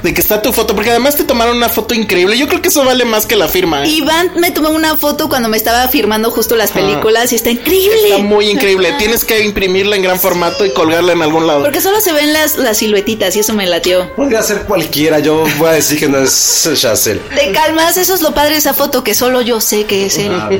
de 0.03 0.15
que 0.15 0.21
está 0.21 0.43
tu 0.43 0.53
foto, 0.53 0.75
porque 0.75 0.91
además 0.91 1.17
te 1.17 1.25
tomaron 1.25 1.57
una 1.57 1.69
foto 1.69 1.95
increíble. 1.95 2.37
Yo 2.37 2.49
creo 2.49 2.61
que 2.61 2.69
eso 2.69 2.85
vale 2.85 3.05
más 3.05 3.27
que 3.27 3.37
la 3.37 3.49
firma. 3.49 3.85
¿eh? 3.85 3.89
Iván 3.89 4.33
me 4.37 4.51
tomó 4.51 4.71
una 4.71 4.97
foto 4.97 5.29
cuando 5.29 5.49
me 5.49 5.57
estaba 5.57 5.87
firmando 5.89 6.31
justo 6.31 6.57
las 6.57 6.71
películas 6.73 7.33
y 7.33 7.37
está 7.37 7.51
increíble. 7.51 8.09
Está 8.09 8.19
muy 8.19 8.49
increíble. 8.49 8.93
Tienes 8.99 9.25
que 9.25 9.45
imprimirla 9.45 9.97
en 9.97 10.03
gran 10.03 10.19
formato 10.19 10.65
y 10.65 10.73
colgarla 10.73 11.13
en 11.13 11.23
algún 11.23 11.47
lado. 11.47 11.63
Porque 11.63 11.81
solo 11.81 12.01
se 12.01 12.13
ven 12.13 12.33
las, 12.33 12.57
las 12.57 12.79
siluetitas 12.79 13.37
y 13.37 13.41
eso 13.41 13.55
me 13.55 13.67
latió. 13.67 14.11
Podría 14.15 14.43
ser 14.43 14.63
cualquiera, 14.63 15.19
yo 15.21 15.45
voy 15.59 15.69
a 15.69 15.73
decir 15.73 15.99
que 15.99 16.09
no 16.09 16.19
es 16.19 16.71
Chazelle. 16.75 17.21
Te 17.35 17.53
calmas, 17.53 17.97
eso 17.97 18.15
es 18.15 18.23
lo 18.23 18.35
padre 18.35 18.53
de 18.53 18.59
esa 18.59 18.75
foto, 18.75 19.05
que 19.05 19.15
solo 19.15 19.41
yo 19.41 19.61
sé 19.61 19.85
que 19.85 20.07
es 20.07 20.19
él. 20.19 20.33
Ah. 20.35 20.51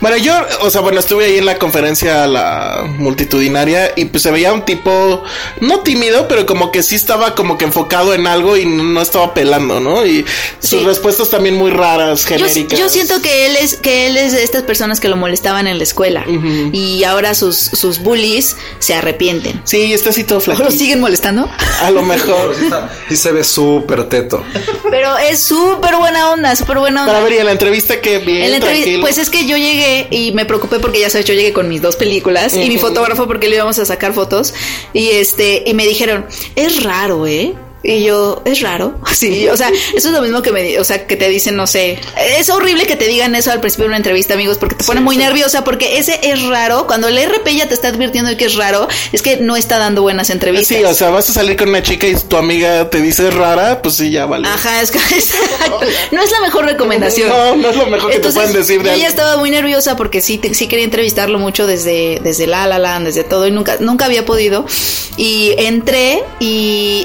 Bueno, 0.00 0.16
yo, 0.16 0.34
o 0.62 0.70
sea, 0.70 0.80
bueno, 0.80 1.00
estuve 1.00 1.26
ahí 1.26 1.38
en 1.38 1.46
la 1.46 1.58
conferencia 1.58 2.26
la 2.26 2.84
multitudinaria 2.86 3.92
y 3.96 4.06
pues 4.06 4.22
se 4.22 4.30
veía 4.30 4.52
un 4.52 4.64
tipo 4.64 5.22
no 5.60 5.80
tímido, 5.80 6.28
pero 6.28 6.46
como 6.46 6.72
que 6.72 6.82
sí 6.82 6.94
estaba 6.94 7.34
como 7.34 7.58
que 7.58 7.64
enfocado 7.64 8.14
en 8.14 8.26
algo 8.26 8.56
y 8.56 8.64
no 8.82 9.00
estaba 9.00 9.34
pelando, 9.34 9.80
¿no? 9.80 10.04
Y 10.06 10.24
sus 10.60 10.80
Sí. 10.80 10.86
respuestas 10.86 11.30
también 11.30 11.54
muy 11.56 11.70
raras, 11.70 12.24
genéricas. 12.24 12.78
yo 12.78 12.88
siento 12.88 13.20
que 13.22 13.46
él 13.46 13.56
es 13.56 13.76
que 13.76 14.06
él 14.06 14.16
es 14.16 14.32
de 14.32 14.42
estas 14.44 14.62
personas 14.62 15.00
que 15.00 15.08
lo 15.08 15.16
molestaban 15.16 15.66
en 15.66 15.78
la 15.78 15.84
escuela 15.84 16.24
y 16.72 17.04
ahora 17.04 17.34
sus, 17.34 17.56
sus 17.56 17.98
bullies 18.00 18.56
se 18.78 18.94
arrepienten. 18.94 19.60
Sí, 19.64 19.92
está 19.92 20.10
así 20.10 20.24
todo 20.24 20.38
¿O 20.38 20.40
flaquito. 20.40 20.64
lo 20.68 20.70
siguen 20.70 21.00
molestando? 21.00 21.48
A 21.82 21.90
lo 21.90 22.02
mejor. 22.02 22.54
Y 23.10 23.16
se 23.16 23.32
ve 23.32 23.44
súper 23.44 24.08
teto. 24.08 24.42
Pero 24.90 25.16
es 25.18 25.40
súper 25.40 25.96
buena 25.96 26.30
onda, 26.32 26.54
súper 26.56 26.78
buena 26.78 27.02
onda. 27.02 27.12
Para 27.14 27.24
ver, 27.24 27.34
y 27.34 27.38
en 27.38 27.46
la 27.46 27.52
entrevista 27.52 28.00
que 28.00 28.18
bien, 28.18 28.44
En 28.44 28.50
la 28.50 28.56
entrevista- 28.56 28.84
tranquilo. 28.84 29.00
pues 29.02 29.18
es 29.18 29.30
que 29.30 29.46
yo 29.46 29.56
llegué 29.56 30.08
y 30.10 30.32
me 30.32 30.44
preocupé 30.44 30.78
porque 30.78 31.00
ya 31.00 31.10
sabes, 31.10 31.26
yo 31.26 31.34
llegué 31.34 31.52
con 31.52 31.68
mis 31.68 31.82
dos 31.82 31.96
películas 31.96 32.54
y 32.54 32.68
mi 32.68 32.78
fotógrafo 32.78 33.26
porque 33.26 33.48
le 33.48 33.56
íbamos 33.56 33.78
a 33.78 33.84
sacar 33.84 34.12
fotos 34.12 34.54
y 34.92 35.08
este 35.10 35.62
y 35.66 35.74
me 35.74 35.86
dijeron, 35.86 36.26
"Es 36.56 36.82
raro, 36.82 37.26
¿eh?" 37.26 37.54
Y 37.82 38.02
yo, 38.04 38.42
es 38.44 38.60
raro. 38.60 38.94
Sí, 39.18 39.48
o 39.48 39.56
sea, 39.56 39.68
eso 39.96 40.08
es 40.08 40.14
lo 40.14 40.22
mismo 40.22 40.42
que 40.42 40.52
me, 40.52 40.78
o 40.78 40.84
sea, 40.84 41.06
que 41.08 41.16
te 41.16 41.28
dicen, 41.28 41.56
no 41.56 41.66
sé. 41.66 41.98
Es 42.38 42.48
horrible 42.50 42.86
que 42.86 42.94
te 42.94 43.06
digan 43.08 43.34
eso 43.34 43.50
al 43.50 43.58
principio 43.60 43.84
de 43.84 43.88
una 43.88 43.96
entrevista, 43.96 44.34
amigos, 44.34 44.58
porque 44.58 44.76
te 44.76 44.84
pone 44.84 45.00
muy 45.00 45.16
nerviosa, 45.16 45.64
porque 45.64 45.98
ese 45.98 46.20
es 46.22 46.40
raro. 46.46 46.86
Cuando 46.86 47.08
el 47.08 47.18
RP 47.18 47.48
ya 47.56 47.66
te 47.66 47.74
está 47.74 47.88
advirtiendo 47.88 48.30
de 48.30 48.36
que 48.36 48.44
es 48.44 48.54
raro, 48.54 48.86
es 49.12 49.22
que 49.22 49.38
no 49.38 49.56
está 49.56 49.78
dando 49.78 50.02
buenas 50.02 50.30
entrevistas. 50.30 50.76
Sí, 50.78 50.84
o 50.84 50.94
sea, 50.94 51.10
vas 51.10 51.28
a 51.30 51.32
salir 51.32 51.56
con 51.56 51.68
una 51.70 51.82
chica 51.82 52.06
y 52.06 52.14
tu 52.14 52.36
amiga 52.36 52.88
te 52.90 53.00
dice 53.00 53.28
rara, 53.30 53.82
pues 53.82 53.96
sí, 53.96 54.10
ya 54.12 54.26
vale. 54.26 54.46
Ajá, 54.46 54.80
es 54.82 54.92
que 54.92 54.98
no 56.12 56.22
es 56.22 56.30
la 56.30 56.40
mejor 56.42 56.64
recomendación. 56.66 57.28
No, 57.28 57.56
no 57.56 57.70
es 57.70 57.76
lo 57.76 57.86
mejor 57.86 58.10
que 58.10 58.18
te 58.20 58.28
Entonces, 58.28 58.40
pueden 58.42 58.52
decir 58.56 58.82
de 58.82 58.90
Yo 58.90 58.96
ya 58.96 59.08
estaba 59.08 59.36
muy 59.38 59.50
nerviosa 59.50 59.96
porque 59.96 60.20
sí, 60.20 60.38
te- 60.38 60.54
sí 60.54 60.68
quería 60.68 60.84
entrevistarlo 60.84 61.38
mucho 61.40 61.66
desde, 61.66 62.20
desde 62.22 62.46
La 62.46 62.66
La 62.68 62.78
Land, 62.78 63.06
desde 63.06 63.24
todo, 63.24 63.46
y 63.48 63.50
nunca, 63.50 63.76
nunca 63.80 64.04
había 64.04 64.24
podido. 64.24 64.64
Y 65.16 65.54
entré 65.58 66.22
y 66.38 67.04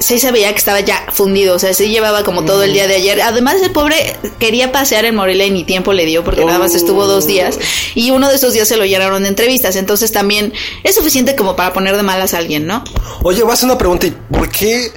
sí 0.00 0.18
se 0.18 0.32
veía 0.32 0.50
que 0.52 0.58
estaba 0.58 0.80
ya 0.80 1.06
fundido, 1.12 1.56
o 1.56 1.58
sea, 1.58 1.72
sí 1.74 1.88
llevaba 1.88 2.24
como 2.24 2.44
todo 2.44 2.62
el 2.62 2.72
día 2.72 2.86
de 2.86 2.96
ayer. 2.96 3.20
Además, 3.22 3.56
el 3.62 3.72
pobre 3.72 4.16
quería 4.38 4.72
pasear 4.72 5.04
en 5.04 5.14
Morelia 5.14 5.46
y 5.46 5.50
ni 5.50 5.64
tiempo 5.64 5.92
le 5.92 6.06
dio 6.06 6.24
porque 6.24 6.44
nada 6.44 6.58
más 6.58 6.74
estuvo 6.74 7.06
dos 7.06 7.26
días. 7.26 7.58
Y 7.94 8.10
uno 8.10 8.28
de 8.28 8.36
esos 8.36 8.54
días 8.54 8.68
se 8.68 8.76
lo 8.76 8.84
llenaron 8.84 9.22
de 9.22 9.28
entrevistas. 9.28 9.76
Entonces 9.76 10.12
también 10.12 10.52
es 10.82 10.94
suficiente 10.94 11.36
como 11.36 11.56
para 11.56 11.72
poner 11.72 11.96
de 11.96 12.02
malas 12.02 12.34
a 12.34 12.38
alguien, 12.38 12.66
¿no? 12.66 12.84
Oye, 13.22 13.42
voy 13.42 13.50
a 13.50 13.54
hacer 13.54 13.66
una 13.66 13.78
pregunta. 13.78 14.06
¿y 14.06 14.10
¿Por 14.10 14.48
qué 14.50 14.92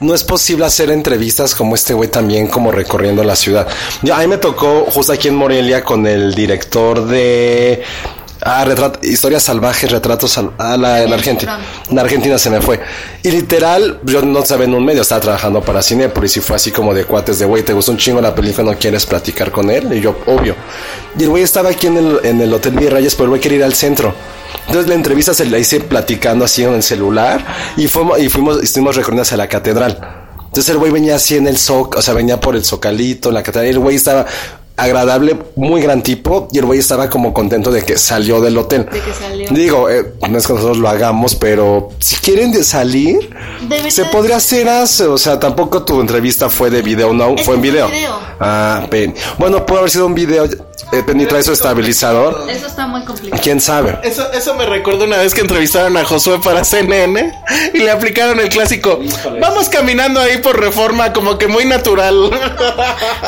no 0.00 0.14
es 0.14 0.24
posible 0.24 0.64
hacer 0.64 0.90
entrevistas 0.90 1.54
como 1.54 1.74
este 1.74 1.94
güey 1.94 2.10
también, 2.10 2.48
como 2.48 2.72
recorriendo 2.72 3.22
la 3.22 3.36
ciudad? 3.36 3.68
Yo, 4.02 4.14
a 4.14 4.18
mí 4.18 4.26
me 4.26 4.38
tocó 4.38 4.86
justo 4.90 5.12
aquí 5.12 5.28
en 5.28 5.34
Morelia 5.36 5.84
con 5.84 6.06
el 6.06 6.34
director 6.34 7.06
de... 7.06 7.82
Ah, 8.42 8.64
retrat- 8.64 9.02
historias 9.04 9.42
salvajes, 9.42 9.90
retratos 9.90 10.32
sal- 10.32 10.52
ah, 10.58 10.76
la, 10.76 11.02
en 11.02 11.12
Argentina. 11.12 11.58
En 11.90 11.98
Argentina 11.98 12.38
se 12.38 12.48
me 12.50 12.60
fue. 12.60 12.80
Y 13.22 13.30
literal, 13.30 14.00
yo 14.04 14.22
no 14.22 14.44
sabía 14.46 14.64
en 14.66 14.74
un 14.74 14.84
medio, 14.84 15.02
estaba 15.02 15.20
trabajando 15.20 15.60
para 15.60 15.82
Cinepolis 15.82 16.38
y 16.38 16.40
fue 16.40 16.56
así 16.56 16.70
como 16.70 16.94
de 16.94 17.04
cuates 17.04 17.38
de 17.38 17.44
güey, 17.46 17.62
te 17.62 17.72
gustó 17.72 17.92
un 17.92 17.98
chingo 17.98 18.20
la 18.20 18.34
película, 18.34 18.72
no 18.72 18.78
quieres 18.78 19.04
platicar 19.06 19.50
con 19.50 19.68
él. 19.70 19.92
Y 19.92 20.00
yo, 20.00 20.16
obvio. 20.26 20.54
Y 21.18 21.22
el 21.24 21.28
güey 21.28 21.42
estaba 21.42 21.70
aquí 21.70 21.88
en 21.88 21.98
el, 21.98 22.20
en 22.24 22.40
el 22.40 22.52
Hotel 22.52 22.72
Virreyes, 22.74 23.14
pero 23.14 23.24
el 23.24 23.28
güey 23.30 23.40
quería 23.40 23.58
ir 23.58 23.64
al 23.64 23.74
centro. 23.74 24.14
Entonces 24.66 24.88
la 24.88 24.94
entrevista 24.94 25.34
se 25.34 25.44
la 25.44 25.58
hice 25.58 25.80
platicando 25.80 26.44
así 26.44 26.64
en 26.64 26.74
el 26.74 26.82
celular 26.82 27.44
y 27.76 27.88
fuimos, 27.88 28.18
y 28.20 28.28
fuimos, 28.28 28.62
estuvimos 28.62 28.96
recorriendo 28.96 29.22
hacia 29.22 29.36
la 29.36 29.48
catedral. 29.48 30.16
Entonces 30.46 30.68
el 30.70 30.78
güey 30.78 30.90
venía 30.90 31.14
así 31.16 31.36
en 31.36 31.46
el 31.46 31.56
soc, 31.56 31.96
o 31.96 32.02
sea, 32.02 32.12
venía 32.14 32.40
por 32.40 32.56
el 32.56 32.64
zocalito, 32.64 33.28
en 33.28 33.36
la 33.36 33.42
catedral, 33.42 33.66
y 33.68 33.70
el 33.70 33.78
güey 33.78 33.96
estaba 33.96 34.26
agradable, 34.76 35.36
muy 35.56 35.82
gran 35.82 36.02
tipo, 36.02 36.48
y 36.52 36.58
el 36.58 36.64
güey 36.64 36.78
estaba 36.78 37.10
como 37.10 37.34
contento 37.34 37.70
de 37.70 37.82
que 37.82 37.98
salió 37.98 38.40
del 38.40 38.56
hotel. 38.56 38.86
De 38.90 39.00
que 39.00 39.12
salió. 39.12 39.46
Digo, 39.50 39.90
eh, 39.90 40.14
no 40.28 40.38
es 40.38 40.46
que 40.46 40.52
nosotros 40.54 40.78
lo 40.78 40.88
hagamos, 40.88 41.34
pero 41.34 41.90
si 41.98 42.16
quieren 42.16 42.50
de 42.50 42.64
salir, 42.64 43.30
De 43.68 43.90
se 43.90 44.04
podría 44.06 44.36
hacer, 44.36 44.68
as- 44.68 45.00
o 45.02 45.18
sea, 45.18 45.38
tampoco 45.38 45.82
tu 45.84 46.00
entrevista 46.00 46.48
fue 46.48 46.70
de 46.70 46.80
video, 46.82 47.12
no, 47.12 47.36
fue 47.38 47.56
en 47.56 47.62
video. 47.62 47.88
video. 47.88 48.18
Ah. 48.40 48.86
Bueno, 49.38 49.66
puede 49.66 49.80
haber 49.80 49.90
sido 49.90 50.06
un 50.06 50.14
video, 50.14 50.44
eh, 50.46 51.02
Penny 51.06 51.26
trae 51.26 51.42
su 51.42 51.52
estabilizador, 51.52 52.46
Eso 52.50 52.66
está 52.66 52.86
muy 52.86 53.04
complicado. 53.04 53.40
quién 53.42 53.60
sabe. 53.60 53.98
Eso, 54.02 54.32
eso 54.32 54.54
me 54.54 54.64
recuerda 54.64 55.04
una 55.04 55.18
vez 55.18 55.34
que 55.34 55.42
entrevistaron 55.42 55.94
a 55.98 56.04
Josué 56.06 56.38
para 56.42 56.64
CNN 56.64 57.32
y 57.74 57.78
le 57.78 57.90
aplicaron 57.90 58.40
el 58.40 58.48
clásico. 58.48 58.98
Vamos 59.40 59.68
caminando 59.68 60.20
ahí 60.20 60.38
por 60.38 60.58
reforma, 60.58 61.12
como 61.12 61.36
que 61.36 61.48
muy 61.48 61.66
natural. 61.66 62.30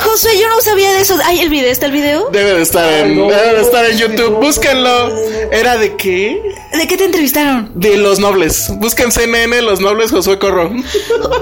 José, 0.03 0.31
yo 0.41 0.49
no 0.49 0.61
sabía 0.63 0.93
de 0.93 1.01
eso. 1.03 1.15
Ay, 1.33 1.41
el 1.41 1.49
video, 1.49 1.73
¿está 1.73 1.87
el 1.87 1.93
video? 1.93 2.29
Debe 2.31 2.53
de 2.53 2.61
estar 2.61 2.93
en, 2.93 3.17
debe 3.17 3.55
de 3.55 3.63
estar 3.63 3.87
en 3.87 3.97
YouTube. 3.97 4.39
Búsquenlo. 4.39 5.17
¿Era 5.51 5.79
de 5.79 5.97
qué? 5.97 6.43
¿De 6.73 6.87
qué 6.87 6.99
te 6.99 7.05
entrevistaron? 7.05 7.71
De 7.75 7.97
los 7.97 8.19
nobles. 8.19 8.71
Busquen 8.77 9.11
CNN, 9.11 9.63
los 9.63 9.81
nobles 9.81 10.11
Josué 10.11 10.39
Corro. 10.39 10.71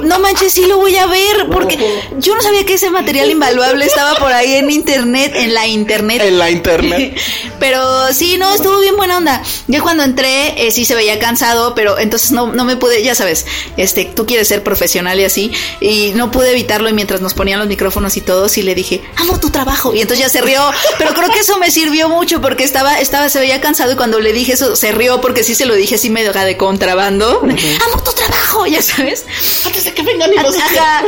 No 0.03 0.19
manches, 0.19 0.53
sí 0.53 0.67
lo 0.67 0.79
voy 0.79 0.97
a 0.97 1.07
ver, 1.07 1.49
porque 1.51 1.79
yo 2.19 2.35
no 2.35 2.43
sabía 2.43 2.65
que 2.65 2.75
ese 2.75 2.91
material 2.91 3.31
invaluable 3.31 3.85
estaba 3.85 4.15
por 4.17 4.33
ahí 4.33 4.55
en 4.55 4.71
internet, 4.71 5.33
en 5.35 5.55
la 5.55 5.67
internet. 5.67 6.23
En 6.25 6.39
la 6.39 6.51
internet. 6.51 7.17
Pero 7.61 8.13
sí, 8.13 8.39
no, 8.39 8.53
estuvo 8.55 8.81
bien 8.81 8.97
buena 8.97 9.19
onda. 9.19 9.43
Yo 9.69 9.83
cuando 9.83 10.03
entré, 10.03 10.67
eh, 10.67 10.71
sí 10.71 10.85
se 10.85 10.95
veía 10.95 11.19
cansado, 11.19 11.75
pero 11.75 11.99
entonces 11.99 12.33
no, 12.33 12.53
no 12.53 12.65
me 12.65 12.77
pude, 12.77 13.03
ya 13.03 13.15
sabes, 13.15 13.45
este, 13.77 14.07
tú 14.07 14.25
quieres 14.25 14.49
ser 14.49 14.63
profesional 14.63 15.21
y 15.21 15.25
así, 15.25 15.53
y 15.81 16.13
no 16.15 16.31
pude 16.31 16.53
evitarlo 16.53 16.89
y 16.89 16.95
mientras 16.95 17.21
nos 17.21 17.35
ponían 17.35 17.59
los 17.59 17.69
micrófonos 17.69 18.17
y 18.17 18.23
todo, 18.23 18.49
sí 18.49 18.63
le 18.63 18.75
dije, 18.75 19.03
amo 19.17 19.39
tu 19.39 19.51
trabajo, 19.51 19.80
y 19.95 20.01
entonces 20.01 20.19
ya 20.19 20.29
se 20.29 20.41
rió, 20.41 20.63
pero 20.99 21.15
creo 21.15 21.31
que 21.31 21.41
eso 21.41 21.59
me 21.59 21.71
sirvió 21.71 22.09
mucho 22.09 22.41
porque 22.41 22.65
estaba, 22.65 23.01
estaba, 23.01 23.29
se 23.29 23.41
veía 23.41 23.61
cansado 23.61 23.93
y 23.93 23.97
cuando 23.97 24.21
le 24.21 24.33
dije 24.33 24.53
eso, 24.53 24.77
se 24.77 24.93
rió 24.93 25.21
porque 25.21 25.43
sí 25.43 25.55
se 25.55 25.67
lo 25.67 25.75
dije 25.75 25.95
así 25.97 26.11
medio 26.11 26.33
de 26.33 26.57
contrabando, 26.57 27.41
amo 27.43 28.03
tu 28.03 28.13
trabajo, 28.13 28.67
ya 28.67 28.83
sabes. 28.83 29.25
Antes 29.67 29.85
de 29.85 29.93
que 29.93 30.03
vengan 30.03 30.31
y 30.33 30.37
nos 30.37 30.55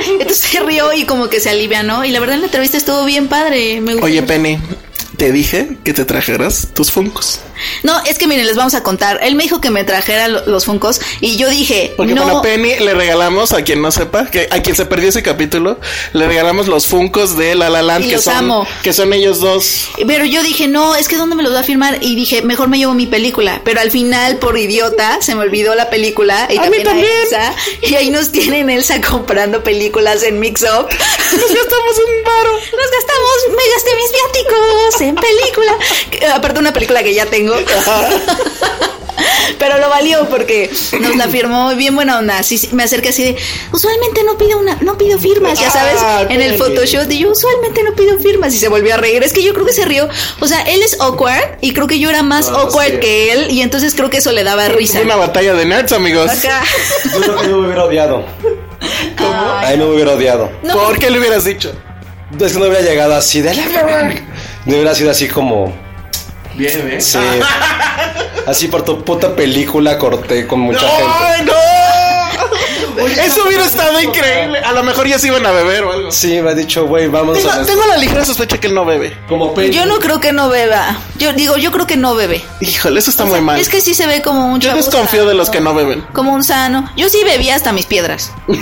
entonces 0.08 0.38
se 0.38 0.60
rió 0.60 0.92
y 0.92 1.04
como 1.04 1.28
que 1.28 1.40
se 1.40 1.50
alivianó. 1.50 2.04
Y 2.04 2.10
la 2.10 2.20
verdad 2.20 2.36
la 2.36 2.46
entrevista 2.46 2.76
estuvo 2.76 3.04
bien 3.04 3.28
padre, 3.28 3.80
me 3.80 3.92
gustó. 3.92 4.06
Oye. 4.06 4.22
Penny, 4.22 4.58
te 5.22 5.30
dije 5.30 5.68
que 5.84 5.92
te 5.94 6.04
trajeras 6.04 6.66
tus 6.74 6.90
funcos. 6.90 7.38
No, 7.84 7.96
es 8.06 8.18
que 8.18 8.26
miren, 8.26 8.44
les 8.44 8.56
vamos 8.56 8.74
a 8.74 8.82
contar. 8.82 9.20
Él 9.22 9.36
me 9.36 9.44
dijo 9.44 9.60
que 9.60 9.70
me 9.70 9.84
trajera 9.84 10.26
lo- 10.26 10.44
los 10.46 10.64
Funcos 10.64 11.00
y 11.20 11.36
yo 11.36 11.48
dije, 11.48 11.94
Porque 11.96 12.12
no. 12.12 12.24
bueno, 12.24 12.42
Penny 12.42 12.80
le 12.80 12.92
regalamos, 12.92 13.52
a 13.52 13.62
quien 13.62 13.80
no 13.80 13.92
sepa, 13.92 14.26
que 14.28 14.48
a 14.50 14.60
quien 14.62 14.74
se 14.74 14.84
perdió 14.84 15.10
ese 15.10 15.22
capítulo, 15.22 15.78
le 16.12 16.26
regalamos 16.26 16.66
los 16.66 16.88
funcos 16.88 17.36
de 17.36 17.54
La 17.54 17.70
La 17.70 17.82
Land, 17.82 18.04
Y 18.06 18.08
que 18.08 18.14
los 18.16 18.24
son, 18.24 18.34
amo. 18.34 18.66
que 18.82 18.92
son 18.92 19.12
ellos 19.12 19.38
dos. 19.38 19.90
Pero 20.08 20.24
yo 20.24 20.42
dije, 20.42 20.66
no, 20.66 20.96
es 20.96 21.06
que 21.06 21.16
¿dónde 21.16 21.36
me 21.36 21.44
los 21.44 21.54
va 21.54 21.60
a 21.60 21.62
firmar? 21.62 21.98
Y 22.02 22.16
dije, 22.16 22.42
mejor 22.42 22.66
me 22.68 22.78
llevo 22.78 22.94
mi 22.94 23.06
película. 23.06 23.60
Pero 23.64 23.80
al 23.80 23.92
final, 23.92 24.38
por 24.38 24.58
idiota, 24.58 25.18
se 25.22 25.36
me 25.36 25.42
olvidó 25.42 25.76
la 25.76 25.88
película. 25.88 26.48
Y 26.50 26.56
A 26.56 26.62
mí 26.62 26.64
también, 26.66 26.84
también. 26.84 27.06
Elsa. 27.22 27.54
Y 27.82 27.94
ahí 27.94 28.10
nos 28.10 28.32
tienen 28.32 28.70
Elsa 28.70 29.00
comprando 29.00 29.62
películas 29.62 30.24
en 30.24 30.40
Mix 30.40 30.62
Up. 30.62 30.88
Nos 30.88 31.48
gastamos 31.54 31.96
un 32.08 32.24
varo. 32.24 32.52
Nos 32.54 32.90
gastamos, 32.90 33.32
me 33.50 33.72
gasté 33.72 33.90
mis 33.94 34.12
viáticos 34.12 35.00
en 35.12 35.16
película. 35.16 35.72
Aparte 36.34 36.60
una 36.60 36.72
película 36.72 37.02
que 37.02 37.14
ya 37.14 37.26
tengo. 37.26 37.54
Pero 39.58 39.78
lo 39.78 39.88
valió 39.88 40.28
porque 40.28 40.70
nos 41.00 41.14
la 41.16 41.28
firmó 41.28 41.74
bien 41.76 41.94
buena 41.94 42.18
onda. 42.18 42.38
Así, 42.38 42.58
sí, 42.58 42.70
me 42.72 42.82
acerqué 42.82 43.10
así 43.10 43.22
de, 43.22 43.36
usualmente 43.70 44.24
no 44.24 44.36
pido 44.36 44.58
una, 44.58 44.76
no 44.80 44.98
pido 44.98 45.18
firmas, 45.18 45.60
ya 45.60 45.70
sabes, 45.70 45.96
Ah, 46.00 46.22
en 46.28 46.40
el 46.40 46.54
Penny. 46.54 46.58
photoshoot. 46.58 47.10
Y 47.12 47.18
yo 47.20 47.30
usualmente 47.30 47.82
no 47.84 47.94
pido 47.94 48.18
firmas 48.18 48.52
y 48.54 48.58
se 48.58 48.68
volvió 48.68 48.94
a 48.94 48.96
reír. 48.96 49.22
Es 49.22 49.32
que 49.32 49.42
yo 49.42 49.52
creo 49.52 49.64
que 49.66 49.72
se 49.72 49.84
rió. 49.84 50.08
O 50.40 50.48
sea, 50.48 50.62
él 50.62 50.82
es 50.82 50.98
awkward 51.00 51.58
y 51.60 51.72
creo 51.74 51.86
que 51.86 51.98
yo 52.00 52.10
era 52.10 52.22
más 52.22 52.48
awkward 52.48 52.98
que 52.98 53.32
él 53.32 53.50
y 53.50 53.60
entonces 53.62 53.94
creo 53.94 54.10
que 54.10 54.16
eso 54.18 54.32
le 54.32 54.42
daba 54.42 54.68
risa. 54.68 54.94
Fue 54.94 55.04
una 55.04 55.16
batalla 55.16 55.54
de 55.54 55.64
nerds, 55.66 55.92
amigos. 55.92 56.30
Acá. 56.30 56.62
Yo 57.12 57.20
creo 57.20 57.36
que 57.36 57.48
yo 57.48 57.56
me 57.58 57.66
hubiera 57.66 57.84
odiado. 57.84 58.24
A 59.18 59.70
mí 59.70 59.76
me 59.76 59.84
hubiera 59.84 60.12
odiado. 60.12 60.50
No, 60.62 60.74
¿Por 60.74 60.98
qué 60.98 61.10
le 61.10 61.20
hubieras 61.20 61.44
dicho? 61.44 61.72
Es 62.40 62.52
que 62.54 62.58
no 62.58 62.64
hubiera 62.64 62.80
llegado 62.80 63.14
así 63.14 63.42
de 63.42 63.54
la 63.54 63.62
No 64.64 64.74
hubiera 64.74 64.94
sido 64.94 65.10
así 65.10 65.28
como. 65.28 65.72
Bien, 66.54 66.88
¿eh? 66.90 67.00
Sí. 67.00 67.18
Así 68.46 68.68
por 68.68 68.84
tu 68.84 69.02
puta 69.04 69.34
película 69.34 69.98
corté 69.98 70.46
con 70.46 70.60
mucha 70.60 70.80
gente. 70.80 71.12
¡Ay, 71.20 71.44
no! 71.44 71.52
Eso 73.08 73.44
hubiera 73.46 73.64
estado 73.64 74.00
increíble. 74.00 74.58
A 74.58 74.72
lo 74.72 74.82
mejor 74.82 75.06
ya 75.06 75.18
se 75.18 75.28
iban 75.28 75.44
a 75.46 75.50
beber 75.50 75.84
o 75.84 75.92
algo. 75.92 76.12
Sí, 76.12 76.40
me 76.40 76.50
ha 76.50 76.54
dicho, 76.54 76.86
güey, 76.86 77.08
vamos 77.08 77.38
Tengo, 77.38 77.50
a 77.50 77.64
tengo 77.64 77.86
la 77.86 77.96
ligera 77.96 78.24
sospecha 78.24 78.58
que 78.58 78.66
él 78.66 78.74
no 78.74 78.84
bebe. 78.84 79.16
Como 79.28 79.54
Penny. 79.54 79.74
Yo 79.74 79.86
no 79.86 79.98
creo 79.98 80.20
que 80.20 80.32
no 80.32 80.48
beba. 80.48 80.98
Yo 81.18 81.32
digo, 81.32 81.56
yo 81.56 81.72
creo 81.72 81.86
que 81.86 81.96
no 81.96 82.14
bebe. 82.14 82.44
Híjole, 82.60 82.98
eso 82.98 83.10
está 83.10 83.24
muy 83.24 83.40
mal. 83.40 83.58
Es 83.58 83.68
que 83.68 83.80
sí 83.80 83.94
se 83.94 84.06
ve 84.06 84.22
como 84.22 84.52
un 84.52 84.60
Yo 84.60 84.74
desconfío 84.74 85.26
de 85.26 85.34
los 85.34 85.50
que 85.50 85.60
no 85.60 85.74
beben. 85.74 86.02
Como 86.12 86.32
un 86.32 86.44
sano. 86.44 86.90
Yo 86.96 87.08
sí 87.08 87.22
bebía 87.24 87.56
hasta 87.56 87.72
mis 87.72 87.86
piedras. 87.86 88.32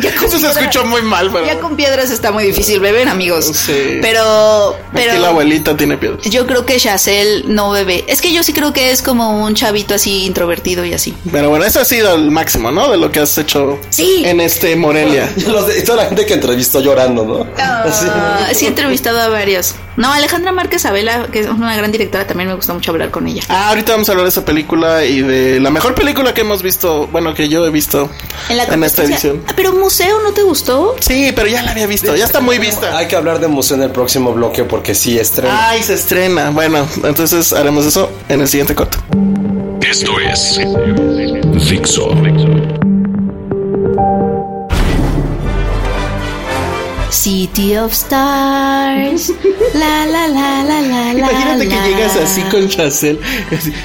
ya, 0.00 0.14
con 0.14 0.24
Eso 0.26 0.38
se 0.38 0.46
piedras- 0.46 0.56
escuchó 0.56 0.84
muy 0.84 1.02
mal, 1.02 1.30
pero. 1.32 1.46
ya 1.46 1.58
con 1.60 1.76
piedras 1.76 2.10
está 2.10 2.30
muy 2.32 2.44
difícil 2.44 2.80
beber, 2.80 3.08
amigos. 3.08 3.46
Sí. 3.46 3.98
Pero, 4.00 4.70
Aquí 4.70 4.80
la 5.06 5.12
pero 5.12 5.26
abuelita 5.26 5.76
tiene 5.76 5.96
piedras. 5.96 6.22
yo 6.24 6.46
creo 6.46 6.64
que 6.66 6.76
Chacel 6.78 7.44
no 7.48 7.70
bebe. 7.70 8.04
Es 8.08 8.20
que 8.20 8.32
yo 8.32 8.42
sí 8.42 8.52
creo 8.52 8.72
que 8.72 8.90
es 8.90 9.02
como 9.02 9.42
un 9.44 9.54
chavito 9.54 9.94
así 9.94 10.24
introvertido 10.24 10.84
y 10.84 10.92
así. 10.94 11.14
Pero 11.30 11.50
bueno, 11.50 11.64
eso 11.64 11.80
ha 11.80 11.84
sido 11.84 12.14
el 12.14 12.30
máximo, 12.30 12.70
¿no? 12.70 12.90
De 12.90 12.96
lo 12.96 13.10
que 13.10 13.20
has 13.20 13.36
hecho 13.38 13.78
Sí. 13.90 14.22
en 14.24 14.40
este 14.40 14.76
Morelia. 14.76 15.30
Los 15.46 15.66
toda 15.84 16.02
la 16.02 16.04
gente 16.08 16.26
que 16.26 16.34
entrevistó 16.34 16.80
llorando, 16.80 17.24
¿no? 17.24 17.46
Así. 17.62 18.06
Ah, 18.08 18.48
sí 18.54 18.64
he 18.66 18.68
entrevistado 18.68 19.20
a 19.20 19.28
varios. 19.28 19.74
No, 19.96 20.10
Alejandra 20.12 20.52
Márquez 20.52 20.86
Abela, 20.86 21.26
que 21.30 21.40
es 21.40 21.46
una 21.48 21.76
gran 21.76 21.92
directora, 21.92 22.26
también 22.26 22.48
me 22.48 22.54
gusta 22.54 22.72
mucho 22.72 22.92
hablar 22.92 23.10
con 23.10 23.26
ella. 23.26 23.42
Ah, 23.48 23.68
ahorita 23.68 23.92
vamos 23.92 24.08
a 24.08 24.12
hablar 24.12 24.24
de 24.24 24.30
esa 24.30 24.44
película 24.44 25.04
y 25.04 25.20
de 25.20 25.60
la 25.60 25.70
mejor 25.70 25.94
película 25.94 26.32
que 26.32 26.40
hemos 26.40 26.62
visto, 26.62 27.06
bueno, 27.08 27.34
que 27.34 27.48
yo 27.50 27.66
he 27.66 27.70
visto 27.70 28.10
En, 28.48 28.56
la 28.56 28.62
esta 28.62 28.74
competencia- 28.74 29.04
edición. 29.30 29.44
Ah, 29.46 29.52
Pero 29.54 29.72
museo 29.82 30.20
no 30.20 30.32
te 30.32 30.42
gustó? 30.42 30.94
Sí, 31.00 31.32
pero 31.34 31.48
ya 31.48 31.62
la 31.62 31.72
había 31.72 31.86
visto, 31.86 32.14
ya 32.14 32.24
está 32.24 32.40
muy 32.40 32.58
vista. 32.58 32.96
Hay 32.96 33.08
que 33.08 33.16
hablar 33.16 33.40
de 33.40 33.48
museo 33.48 33.76
en 33.76 33.82
el 33.82 33.90
próximo 33.90 34.32
bloque 34.32 34.64
porque 34.64 34.94
sí 34.94 35.18
estrena. 35.18 35.70
Ay, 35.70 35.82
se 35.82 35.94
estrena. 35.94 36.50
Bueno, 36.50 36.86
entonces 37.02 37.52
haremos 37.52 37.84
eso 37.84 38.10
en 38.28 38.40
el 38.40 38.48
siguiente 38.48 38.74
corto. 38.74 38.98
Esto 39.80 40.12
es 40.20 40.60
Dixo. 41.68 42.10
City 47.12 47.76
of 47.76 47.92
Stars. 47.92 49.32
La 49.74 50.04
la 50.06 50.28
la 50.28 50.62
la 50.64 50.80
la 50.82 51.12
la. 51.14 51.18
Imagínate 51.18 51.68
que 51.68 51.74
llegas 51.88 52.16
así 52.16 52.42
con 52.42 52.68
Chacel, 52.68 53.18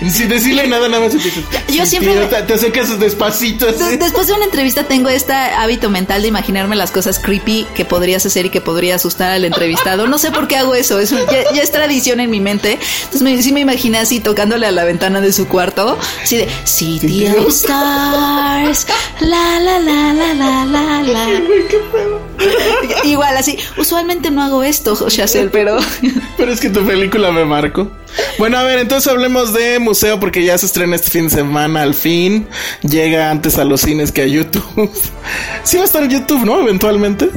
sin 0.10 0.28
decirle 0.28 0.68
nada, 0.68 0.90
nada 0.90 1.06
más. 1.06 1.14
Yo 1.14 1.20
"Sí, 1.22 1.86
siempre 1.86 2.12
tío", 2.14 2.22
me- 2.30 2.42
te, 2.44 2.54
acercas 2.54 3.00
despacito 3.00 3.68
así. 3.70 3.96
Después 3.98 4.28
de 4.28 4.34
una 4.34 4.46
entrevista 4.46 4.84
tengo 4.84 5.08
este 5.10 5.32
hábito 5.34 5.90
mental 5.90 6.22
de 6.24 6.28
imaginarme 6.28 6.76
las 6.76 6.92
cosas 6.92 7.20
creepy 7.20 7.66
que 7.74 7.86
podrías 7.86 8.26
hacer 8.26 8.48
y 8.48 8.50
que 8.50 8.60
podría 8.60 8.96
asustar 8.96 9.32
al 9.32 9.46
entrevistado. 9.46 10.08
No 10.08 10.18
sé 10.18 10.32
por 10.32 10.48
qué 10.48 10.58
hago 10.58 10.76
eso, 10.76 11.00
es, 11.00 11.12
ya, 11.12 11.54
ya 11.54 11.62
es 11.62 11.72
tradición 11.72 12.20
en 12.20 12.30
mi 12.30 12.40
mente. 12.42 12.78
Entonces 13.04 13.22
me, 13.22 13.42
sí 13.42 13.52
me 13.54 13.62
imaginé 13.62 14.00
así 14.00 14.20
tocándole 14.20 14.68
a 14.68 14.72
la 14.72 14.84
ventana 14.84 15.22
de 15.22 15.32
su 15.32 15.48
cuarto, 15.48 15.98
así 16.24 16.38
de 16.38 16.50
City 16.66 17.28
of 17.28 17.48
Stars, 17.50 18.88
la 19.22 19.60
la 19.60 19.80
la 19.80 20.14
la 20.14 20.34
la 20.34 20.66
la 20.66 21.02
la. 21.04 21.42
Igual 23.18 23.36
así, 23.36 23.58
usualmente 23.78 24.30
no 24.30 24.44
hago 24.44 24.62
esto, 24.62 24.96
Chacel, 25.10 25.50
pero 25.50 25.78
Pero 26.38 26.52
es 26.52 26.60
que 26.60 26.70
tu 26.70 26.86
película 26.86 27.32
me 27.32 27.46
marcó. 27.46 27.90
Bueno, 28.38 28.58
a 28.60 28.64
ver, 28.64 28.78
entonces 28.78 29.12
hablemos 29.12 29.54
de 29.54 29.80
museo 29.80 30.20
porque 30.20 30.44
ya 30.46 30.56
se 30.58 30.68
estrena 30.68 30.96
este 30.96 31.10
fin 31.10 31.24
de 31.24 31.30
semana 31.32 31.82
al 31.82 31.96
fin. 31.96 32.48
Llega 32.84 33.32
antes 33.32 33.58
a 33.58 33.64
los 33.64 33.82
cines 33.82 34.12
que 34.12 34.22
a 34.22 34.28
YouTube. 34.28 34.92
Sí 35.64 35.78
va 35.78 35.84
a 35.84 35.86
estar 35.86 36.04
en 36.04 36.10
YouTube, 36.12 36.46
¿no? 36.46 36.60
Eventualmente. 36.62 37.30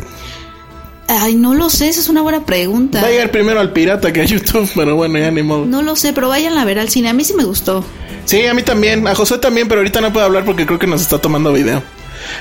ay, 1.09 1.35
no 1.35 1.55
lo 1.55 1.71
sé, 1.71 1.89
esa 1.89 2.01
es 2.01 2.09
una 2.09 2.21
buena 2.23 2.45
pregunta. 2.45 3.01
Va 3.01 3.09
a 3.09 3.11
llegar 3.11 3.31
primero 3.31 3.59
al 3.59 3.73
pirata 3.73 4.13
que 4.13 4.21
a 4.21 4.25
YouTube, 4.25 4.71
pero 4.77 4.95
bueno, 4.97 5.19
ya 5.19 5.31
ni 5.31 5.43
modo. 5.43 5.65
No 5.65 5.81
lo 5.83 5.97
sé, 5.97 6.13
pero 6.13 6.29
vayan 6.29 6.57
a 6.59 6.65
ver 6.67 6.79
al 6.79 6.91
cine. 6.91 7.09
A 7.09 7.13
mí 7.15 7.25
sí 7.25 7.33
me 7.35 7.45
gustó. 7.45 7.85
Sí, 8.27 8.45
a 8.47 8.53
mí 8.55 8.63
también, 8.63 9.09
a 9.09 9.15
José 9.15 9.39
también, 9.39 9.67
pero 9.67 9.81
ahorita 9.81 10.01
no 10.03 10.13
puedo 10.13 10.27
hablar 10.27 10.45
porque 10.45 10.67
creo 10.67 10.79
que 10.79 10.87
nos 10.87 11.01
está 11.01 11.19
tomando 11.19 11.53
video. 11.53 11.83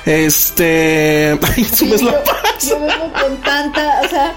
Este. 0.06 1.38
Ay, 1.56 1.64
subes 1.64 2.02
la 2.02 2.24
paz. 2.24 2.40
Yo 2.68 2.80
vengo 2.80 3.12
con 3.14 3.38
tanta, 3.42 4.02
o 4.04 4.10
sea, 4.10 4.36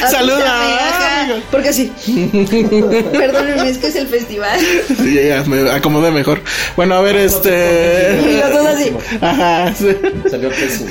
Saluda, 0.10 1.40
porque 1.50 1.68
así. 1.68 1.92
Perdónenme, 3.12 3.70
es 3.70 3.78
que 3.78 3.86
es 3.88 3.96
el 3.96 4.08
festival. 4.08 4.58
Sí, 4.88 5.14
ya, 5.14 5.22
ya, 5.22 5.44
me 5.44 5.70
acomodé 5.70 6.10
mejor. 6.10 6.42
Bueno, 6.76 6.96
a 6.96 7.00
ver, 7.00 7.16
Y 7.16 7.18
este. 7.20 8.40
los 8.40 8.52
dos 8.52 8.66
así. 8.66 8.92
Ajá, 9.20 9.74
sí. 9.74 9.96
Salió 10.30 10.48
pésimo. 10.50 10.90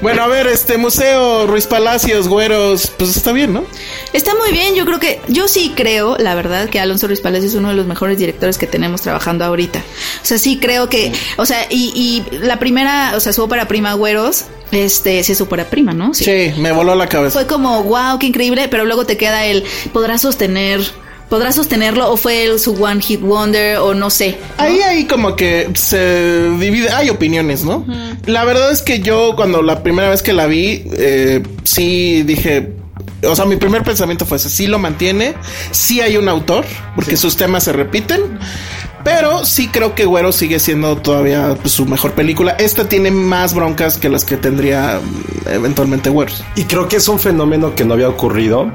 Bueno, 0.00 0.22
a 0.22 0.28
ver, 0.28 0.46
este 0.46 0.78
museo, 0.78 1.46
Ruiz 1.46 1.66
Palacios, 1.66 2.28
Güeros, 2.28 2.92
pues 2.96 3.16
está 3.16 3.32
bien, 3.32 3.52
¿no? 3.52 3.64
Está 4.12 4.34
muy 4.36 4.52
bien, 4.52 4.74
yo 4.74 4.84
creo 4.84 5.00
que, 5.00 5.20
yo 5.28 5.48
sí 5.48 5.72
creo, 5.74 6.16
la 6.18 6.34
verdad, 6.34 6.68
que 6.68 6.78
Alonso 6.78 7.08
Ruiz 7.08 7.20
Palacios 7.20 7.52
es 7.52 7.58
uno 7.58 7.70
de 7.70 7.74
los 7.74 7.86
mejores 7.86 8.18
directores 8.18 8.58
que 8.58 8.66
tenemos 8.66 9.02
trabajando 9.02 9.44
ahorita. 9.44 9.80
O 10.22 10.26
sea, 10.26 10.38
sí 10.38 10.58
creo 10.60 10.88
que, 10.88 11.12
o 11.36 11.46
sea, 11.46 11.66
y, 11.70 12.22
y 12.30 12.36
la 12.44 12.58
primera, 12.58 13.12
o 13.16 13.20
sea, 13.20 13.32
su 13.32 13.42
ópera 13.42 13.66
prima 13.68 13.94
Güeros, 13.94 14.44
este, 14.72 15.22
sí 15.22 15.32
es 15.32 15.38
su 15.38 15.44
ópera 15.44 15.64
prima, 15.64 15.92
¿no? 15.92 16.14
Sí, 16.14 16.52
me 16.58 16.72
voló 16.72 16.94
la 16.94 17.08
cabeza. 17.08 17.38
Fue 17.38 17.46
como, 17.46 17.82
wow, 17.84 18.18
qué 18.18 18.26
increíble, 18.26 18.68
pero 18.68 18.84
luego 18.84 19.06
te 19.06 19.16
queda 19.16 19.46
el, 19.46 19.64
¿podrá 19.92 20.18
sostener, 20.18 20.80
podrá 21.28 21.52
sostenerlo 21.52 22.10
o 22.10 22.16
fue 22.16 22.44
el, 22.44 22.58
su 22.58 22.72
One 22.82 23.00
Hit 23.00 23.20
Wonder 23.20 23.78
o 23.78 23.94
no 23.94 24.10
sé? 24.10 24.36
Ahí, 24.58 24.80
ahí 24.80 25.04
como 25.04 25.36
que 25.36 25.70
se 25.74 26.50
divide, 26.58 26.90
hay 26.90 27.10
opiniones, 27.10 27.64
¿no? 27.64 27.86
La 28.26 28.44
verdad 28.44 28.70
es 28.70 28.82
que 28.82 29.00
yo 29.00 29.34
cuando 29.36 29.62
la 29.62 29.82
primera 29.82 30.08
vez 30.08 30.22
que 30.22 30.32
la 30.32 30.46
vi, 30.46 30.84
eh, 30.96 31.42
sí 31.64 32.22
dije, 32.22 32.72
o 33.26 33.34
sea, 33.34 33.44
mi 33.44 33.56
primer 33.56 33.82
pensamiento 33.82 34.26
fue 34.26 34.36
ese, 34.36 34.50
sí 34.50 34.66
lo 34.66 34.78
mantiene, 34.78 35.34
sí 35.70 36.00
hay 36.00 36.16
un 36.16 36.28
autor, 36.28 36.64
porque 36.94 37.16
sus 37.16 37.36
temas 37.36 37.64
se 37.64 37.72
repiten. 37.72 38.38
Pero 39.04 39.44
sí 39.44 39.68
creo 39.68 39.94
que 39.94 40.06
Güero 40.06 40.32
sigue 40.32 40.58
siendo 40.58 40.96
todavía 40.96 41.56
pues, 41.60 41.74
su 41.74 41.84
mejor 41.84 42.12
película. 42.12 42.52
Esta 42.52 42.88
tiene 42.88 43.10
más 43.10 43.54
broncas 43.54 43.98
que 43.98 44.08
las 44.08 44.24
que 44.24 44.36
tendría 44.36 44.98
mm, 45.00 45.48
eventualmente 45.50 46.10
Güeros. 46.10 46.42
Y 46.56 46.64
creo 46.64 46.88
que 46.88 46.96
es 46.96 47.06
un 47.06 47.18
fenómeno 47.18 47.74
que 47.74 47.84
no 47.84 47.94
había 47.94 48.08
ocurrido 48.08 48.72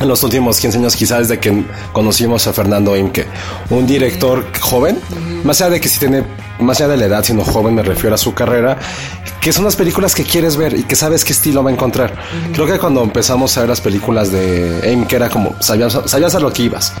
en 0.00 0.08
los 0.08 0.22
últimos 0.22 0.58
15 0.58 0.78
años, 0.78 0.96
quizás 0.96 1.28
desde 1.28 1.40
que 1.40 1.64
conocimos 1.92 2.46
a 2.46 2.52
Fernando 2.52 2.96
Imke, 2.96 3.26
un 3.70 3.86
director 3.86 4.44
joven, 4.60 4.98
más 5.44 5.60
allá 5.60 5.70
de 5.70 5.80
que 5.80 5.88
si 5.88 5.98
tiene, 5.98 6.24
más 6.58 6.80
allá 6.80 6.88
de 6.88 6.96
la 6.96 7.04
edad, 7.06 7.24
sino 7.24 7.44
joven, 7.44 7.74
me 7.74 7.82
refiero 7.82 8.14
a 8.14 8.18
su 8.18 8.34
carrera, 8.34 8.76
que 9.40 9.52
son 9.52 9.64
las 9.64 9.76
películas 9.76 10.14
que 10.14 10.24
quieres 10.24 10.56
ver 10.56 10.76
y 10.76 10.82
que 10.82 10.96
sabes 10.96 11.24
qué 11.24 11.32
estilo 11.32 11.62
va 11.62 11.70
a 11.70 11.72
encontrar. 11.72 12.14
Creo 12.52 12.66
que 12.66 12.78
cuando 12.78 13.02
empezamos 13.02 13.56
a 13.56 13.60
ver 13.60 13.68
las 13.68 13.80
películas 13.80 14.32
de 14.32 14.90
Imke 14.92 15.16
era 15.16 15.30
como, 15.30 15.54
sabías, 15.60 15.98
sabías 16.06 16.34
a 16.34 16.40
lo 16.40 16.52
que 16.52 16.64
ibas 16.64 16.92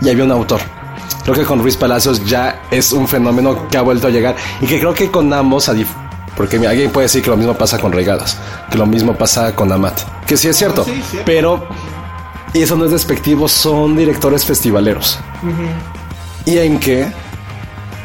y 0.00 0.08
había 0.08 0.24
un 0.24 0.32
autor. 0.32 0.60
Creo 1.24 1.36
que 1.36 1.44
con 1.44 1.60
Ruiz 1.60 1.76
Palacios 1.76 2.24
ya 2.24 2.62
es 2.70 2.92
un 2.92 3.06
fenómeno 3.06 3.68
que 3.68 3.76
ha 3.76 3.82
vuelto 3.82 4.08
a 4.08 4.10
llegar 4.10 4.36
y 4.60 4.66
que 4.66 4.78
creo 4.78 4.92
que 4.92 5.10
con 5.10 5.32
ambos, 5.32 5.70
porque 6.36 6.56
alguien 6.66 6.90
puede 6.90 7.06
decir 7.06 7.22
que 7.22 7.30
lo 7.30 7.36
mismo 7.36 7.54
pasa 7.54 7.78
con 7.78 7.92
Regadas, 7.92 8.38
que 8.70 8.78
lo 8.78 8.86
mismo 8.86 9.14
pasa 9.14 9.54
con 9.54 9.70
Amat, 9.70 10.00
que 10.26 10.36
sí 10.36 10.48
es 10.48 10.56
cierto, 10.56 10.84
pero 11.24 11.66
y 12.54 12.62
eso 12.62 12.76
no 12.76 12.84
es 12.84 12.90
despectivo, 12.90 13.48
son 13.48 13.96
directores 13.96 14.44
festivaleros. 14.44 15.18
Y 16.44 16.58
en 16.58 16.78
que 16.80 17.06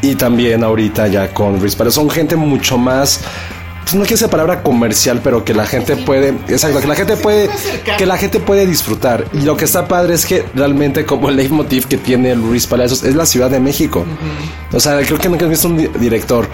y 0.02 0.16
también 0.16 0.64
ahorita 0.64 1.08
ya 1.08 1.34
con 1.34 1.60
Ruiz 1.60 1.76
Palacios 1.76 1.96
son 1.96 2.10
gente 2.10 2.36
mucho 2.36 2.78
más 2.78 3.22
pues 3.88 3.95
no 3.95 4.02
quiero 4.02 4.15
esa 4.15 4.30
palabra 4.30 4.62
comercial, 4.63 5.21
pero 5.23 5.45
que 5.45 5.54
la 5.54 5.65
gente 5.65 5.95
puede, 5.95 6.30
exacto, 6.50 6.82
que 6.82 6.88
la 6.88 6.95
gente 6.95 7.15
puede, 7.15 7.50
que 7.97 8.06
la 8.06 8.17
gente 8.17 8.41
puede 8.41 8.65
disfrutar. 8.65 9.23
Y 9.32 9.43
lo 9.43 9.56
que 9.56 9.63
está 9.63 9.88
padre 9.88 10.13
es 10.13 10.26
que 10.26 10.43
realmente 10.54 11.06
como 11.06 11.30
el 11.30 11.38
leitmotiv 11.38 11.88
que 11.88 11.95
tiene 11.97 12.36
Luis 12.36 12.67
Palacios 12.67 13.04
es 13.04 13.15
la 13.15 13.26
Ciudad 13.26 13.50
de 13.50 13.62
México. 13.62 14.06
O 14.73 14.80
sea, 14.82 15.00
creo 15.06 15.17
que 15.17 15.30
nunca 15.30 15.45
he 15.45 15.47
visto 15.47 15.69
un 15.69 15.78
di- 15.78 15.88
director. 16.00 16.50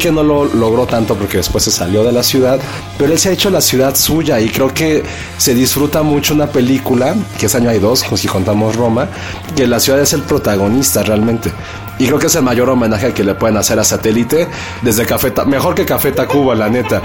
que 0.00 0.10
no 0.10 0.24
lo 0.24 0.44
logró 0.46 0.86
tanto 0.86 1.14
porque 1.14 1.36
después 1.36 1.62
se 1.62 1.70
salió 1.70 2.02
de 2.02 2.10
la 2.10 2.24
ciudad, 2.24 2.58
pero 2.98 3.12
él 3.12 3.18
se 3.18 3.28
ha 3.28 3.32
hecho 3.32 3.48
la 3.50 3.60
ciudad 3.60 3.94
suya 3.94 4.40
y 4.40 4.48
creo 4.48 4.74
que 4.74 5.04
se 5.38 5.54
disfruta 5.54 6.02
mucho 6.02 6.34
una 6.34 6.46
película, 6.48 7.14
que 7.38 7.46
es 7.46 7.54
año 7.54 7.70
hay 7.70 7.78
dos, 7.78 8.04
si 8.16 8.26
contamos 8.26 8.74
Roma, 8.74 9.08
que 9.54 9.66
la 9.68 9.78
ciudad 9.78 10.00
es 10.00 10.12
el 10.14 10.22
protagonista 10.22 11.02
realmente. 11.04 11.52
Y 11.98 12.06
creo 12.06 12.18
que 12.18 12.26
es 12.26 12.34
el 12.34 12.42
mayor 12.42 12.68
homenaje 12.68 13.12
que 13.12 13.22
le 13.22 13.34
pueden 13.34 13.56
hacer 13.56 13.78
a 13.78 13.84
Satélite 13.84 14.48
desde 14.82 15.06
Café, 15.06 15.32
mejor 15.46 15.74
que 15.74 15.84
Café 15.84 16.12
Tacuba, 16.12 16.54
la 16.54 16.68
neta. 16.68 17.02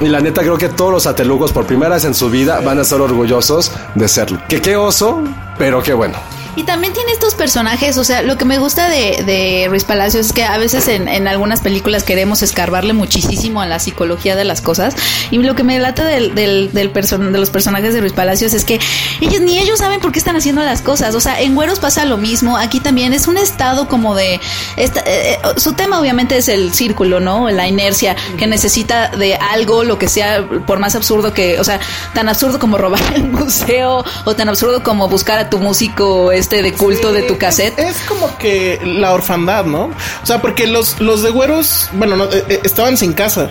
Y 0.00 0.06
la 0.06 0.20
neta 0.20 0.42
creo 0.42 0.58
que 0.58 0.68
todos 0.68 0.92
los 0.92 1.02
satelugos 1.04 1.52
por 1.52 1.66
primera 1.66 1.94
vez 1.94 2.04
en 2.04 2.14
su 2.14 2.30
vida 2.30 2.60
van 2.60 2.78
a 2.78 2.82
estar 2.82 3.00
orgullosos 3.00 3.72
de 3.94 4.08
serlo. 4.08 4.40
Que 4.48 4.60
qué 4.60 4.76
oso, 4.76 5.22
pero 5.58 5.82
qué 5.82 5.92
bueno. 5.92 6.18
Y 6.56 6.64
también 6.64 6.92
tiene 6.92 7.12
estos 7.12 7.34
personajes, 7.34 7.96
o 7.96 8.04
sea, 8.04 8.22
lo 8.22 8.36
que 8.36 8.44
me 8.44 8.58
gusta 8.58 8.88
de, 8.88 9.22
de 9.24 9.66
Ruiz 9.68 9.84
Palacios 9.84 10.26
es 10.26 10.32
que 10.32 10.44
a 10.44 10.58
veces 10.58 10.88
en, 10.88 11.08
en 11.08 11.28
algunas 11.28 11.60
películas 11.60 12.02
queremos 12.02 12.42
escarbarle 12.42 12.92
muchísimo 12.92 13.60
a 13.62 13.66
la 13.66 13.78
psicología 13.78 14.34
de 14.36 14.44
las 14.44 14.60
cosas. 14.60 14.94
Y 15.30 15.38
lo 15.38 15.54
que 15.54 15.62
me 15.62 15.78
lata 15.78 16.04
del, 16.04 16.34
del, 16.34 16.70
del 16.72 16.92
person- 16.92 17.30
de 17.30 17.38
los 17.38 17.50
personajes 17.50 17.94
de 17.94 18.00
Ruiz 18.00 18.12
Palacios 18.12 18.52
es 18.52 18.64
que 18.64 18.80
ellos 19.20 19.40
ni 19.40 19.58
ellos 19.58 19.78
saben 19.78 20.00
por 20.00 20.10
qué 20.12 20.18
están 20.18 20.36
haciendo 20.36 20.62
las 20.62 20.82
cosas. 20.82 21.14
O 21.14 21.20
sea, 21.20 21.40
en 21.40 21.54
Güeros 21.54 21.78
pasa 21.78 22.04
lo 22.04 22.16
mismo. 22.18 22.56
Aquí 22.56 22.80
también 22.80 23.12
es 23.14 23.28
un 23.28 23.36
estado 23.38 23.88
como 23.88 24.14
de. 24.14 24.40
esta- 24.76 25.00
eh, 25.00 25.34
eh, 25.34 25.38
su 25.56 25.72
tema 25.74 26.00
obviamente 26.00 26.36
es 26.36 26.48
el 26.48 26.74
círculo, 26.74 27.20
¿no? 27.20 27.48
La 27.50 27.68
inercia 27.68 28.16
que 28.38 28.46
necesita 28.46 29.08
de 29.08 29.36
algo, 29.36 29.84
lo 29.84 29.98
que 29.98 30.08
sea, 30.08 30.44
por 30.66 30.78
más 30.80 30.94
absurdo 30.96 31.32
que. 31.32 31.60
O 31.60 31.64
sea, 31.64 31.78
tan 32.12 32.28
absurdo 32.28 32.58
como 32.58 32.76
robar 32.76 33.00
el 33.14 33.24
museo 33.24 34.04
o 34.24 34.34
tan 34.34 34.48
absurdo 34.48 34.82
como 34.82 35.08
buscar 35.08 35.38
a 35.38 35.48
tu 35.48 35.58
músico 35.58 36.32
este 36.40 36.62
de 36.62 36.72
culto 36.72 37.12
de 37.12 37.22
tu 37.22 37.38
cassette. 37.38 37.78
Es 37.78 37.98
como 38.08 38.36
que 38.38 38.80
la 38.84 39.12
orfandad, 39.12 39.64
¿no? 39.64 39.90
O 40.22 40.26
sea, 40.26 40.40
porque 40.40 40.66
los, 40.66 41.00
los 41.00 41.22
de 41.22 41.30
güeros, 41.30 41.88
bueno, 41.92 42.16
no, 42.16 42.24
eh, 42.24 42.44
eh, 42.48 42.60
estaban 42.64 42.96
sin 42.96 43.12
casa. 43.12 43.50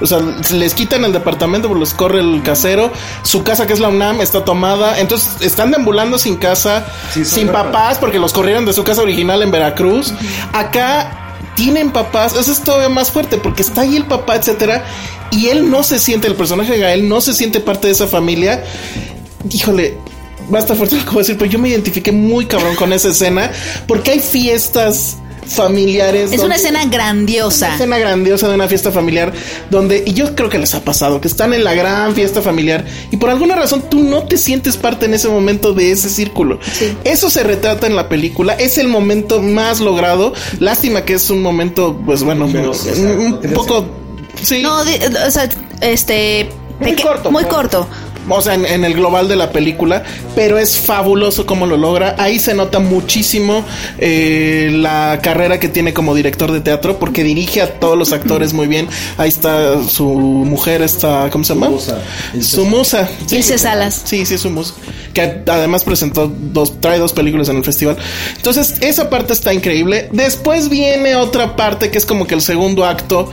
O 0.00 0.06
sea, 0.06 0.18
les 0.52 0.74
quitan 0.74 1.04
el 1.04 1.12
departamento, 1.12 1.68
pues 1.68 1.78
los 1.78 1.94
corre 1.94 2.20
el 2.20 2.42
casero. 2.42 2.90
Su 3.22 3.44
casa, 3.44 3.66
que 3.66 3.72
es 3.72 3.78
la 3.78 3.88
UNAM, 3.88 4.20
está 4.20 4.44
tomada. 4.44 4.98
Entonces 4.98 5.40
están 5.40 5.70
deambulando 5.70 6.18
sin 6.18 6.36
casa, 6.36 6.84
sin 7.12 7.48
papás, 7.48 7.98
porque 7.98 8.18
los 8.18 8.32
corrieron 8.32 8.64
de 8.66 8.72
su 8.72 8.82
casa 8.82 9.02
original 9.02 9.42
en 9.42 9.52
Veracruz. 9.52 10.12
Acá 10.52 11.36
tienen 11.54 11.92
papás. 11.92 12.34
Eso 12.34 12.50
es 12.50 12.62
todavía 12.62 12.88
más 12.88 13.12
fuerte, 13.12 13.36
porque 13.36 13.62
está 13.62 13.82
ahí 13.82 13.94
el 13.94 14.06
papá, 14.06 14.34
etcétera. 14.34 14.84
Y 15.30 15.48
él 15.48 15.70
no 15.70 15.84
se 15.84 16.00
siente, 16.00 16.26
el 16.26 16.34
personaje 16.34 16.72
de 16.72 16.78
Gael 16.78 17.08
no 17.08 17.20
se 17.20 17.32
siente 17.32 17.60
parte 17.60 17.86
de 17.86 17.92
esa 17.92 18.08
familia. 18.08 18.64
Híjole, 19.50 19.98
va 20.52 20.58
a 20.58 20.62
estar 20.62 20.76
fuerte 20.76 20.96
lo 20.96 21.04
que 21.04 21.10
voy 21.10 21.18
a 21.18 21.22
decir, 21.22 21.38
pero 21.38 21.50
yo 21.50 21.58
me 21.58 21.68
identifiqué 21.68 22.12
muy 22.12 22.46
cabrón 22.46 22.76
con 22.76 22.92
esa 22.92 23.08
escena, 23.08 23.50
porque 23.86 24.12
hay 24.12 24.20
fiestas 24.20 25.16
familiares. 25.46 26.32
Es 26.32 26.40
una 26.40 26.56
escena 26.56 26.84
grandiosa. 26.86 27.66
una 27.66 27.74
escena 27.74 27.98
grandiosa 27.98 28.48
de 28.48 28.54
una 28.54 28.68
fiesta 28.68 28.90
familiar 28.90 29.32
donde, 29.70 30.02
y 30.06 30.12
yo 30.12 30.34
creo 30.34 30.48
que 30.48 30.58
les 30.58 30.74
ha 30.74 30.84
pasado, 30.84 31.20
que 31.20 31.28
están 31.28 31.52
en 31.52 31.64
la 31.64 31.74
gran 31.74 32.14
fiesta 32.14 32.42
familiar 32.42 32.84
y 33.10 33.16
por 33.16 33.30
alguna 33.30 33.56
razón 33.56 33.84
tú 33.90 34.02
no 34.02 34.24
te 34.24 34.36
sientes 34.36 34.76
parte 34.76 35.06
en 35.06 35.14
ese 35.14 35.28
momento 35.28 35.72
de 35.72 35.90
ese 35.90 36.08
círculo. 36.08 36.58
Eso 37.04 37.30
se 37.30 37.42
retrata 37.42 37.86
en 37.86 37.96
la 37.96 38.08
película, 38.08 38.54
es 38.54 38.78
el 38.78 38.88
momento 38.88 39.42
más 39.42 39.80
logrado. 39.80 40.32
Lástima 40.60 41.04
que 41.04 41.14
es 41.14 41.28
un 41.30 41.42
momento, 41.42 42.00
pues 42.04 42.22
bueno, 42.22 42.46
un, 42.46 42.56
un 42.56 43.52
poco... 43.52 43.84
Sí. 44.40 44.62
No, 44.62 44.80
o 44.80 45.30
sea, 45.30 45.48
este. 45.82 46.48
Muy 46.80 46.96
corto, 46.96 47.30
Muy 47.30 47.44
pues. 47.44 47.54
corto. 47.54 47.88
O 48.28 48.40
sea, 48.40 48.54
en, 48.54 48.66
en 48.66 48.84
el 48.84 48.94
global 48.94 49.28
de 49.28 49.36
la 49.36 49.50
película, 49.50 50.02
pero 50.34 50.58
es 50.58 50.78
fabuloso 50.78 51.46
cómo 51.46 51.66
lo 51.66 51.76
logra. 51.76 52.14
Ahí 52.18 52.38
se 52.38 52.54
nota 52.54 52.78
muchísimo 52.78 53.64
eh, 53.98 54.70
la 54.72 55.20
carrera 55.22 55.58
que 55.58 55.68
tiene 55.68 55.92
como 55.92 56.14
director 56.14 56.52
de 56.52 56.60
teatro, 56.60 56.98
porque 56.98 57.24
dirige 57.24 57.62
a 57.62 57.78
todos 57.78 57.98
los 57.98 58.12
actores 58.12 58.52
muy 58.52 58.66
bien. 58.66 58.88
Ahí 59.18 59.28
está 59.28 59.82
su 59.88 60.08
mujer, 60.08 60.82
está, 60.82 61.28
¿cómo 61.30 61.44
se 61.44 61.54
llama? 61.54 61.70
Su 62.40 62.64
musa. 62.64 63.08
Sí. 63.26 63.36
Ilse 63.36 63.58
Salas. 63.58 64.02
Sí, 64.04 64.26
sí, 64.26 64.38
su 64.38 64.50
musa. 64.50 64.74
Que 65.12 65.42
además 65.46 65.84
presentó 65.84 66.32
dos, 66.34 66.80
trae 66.80 66.98
dos 66.98 67.12
películas 67.12 67.48
en 67.48 67.56
el 67.56 67.64
festival. 67.64 67.96
Entonces, 68.36 68.76
esa 68.80 69.10
parte 69.10 69.32
está 69.32 69.52
increíble. 69.52 70.08
Después 70.12 70.68
viene 70.68 71.16
otra 71.16 71.56
parte 71.56 71.90
que 71.90 71.98
es 71.98 72.06
como 72.06 72.26
que 72.26 72.34
el 72.34 72.40
segundo 72.40 72.84
acto 72.84 73.30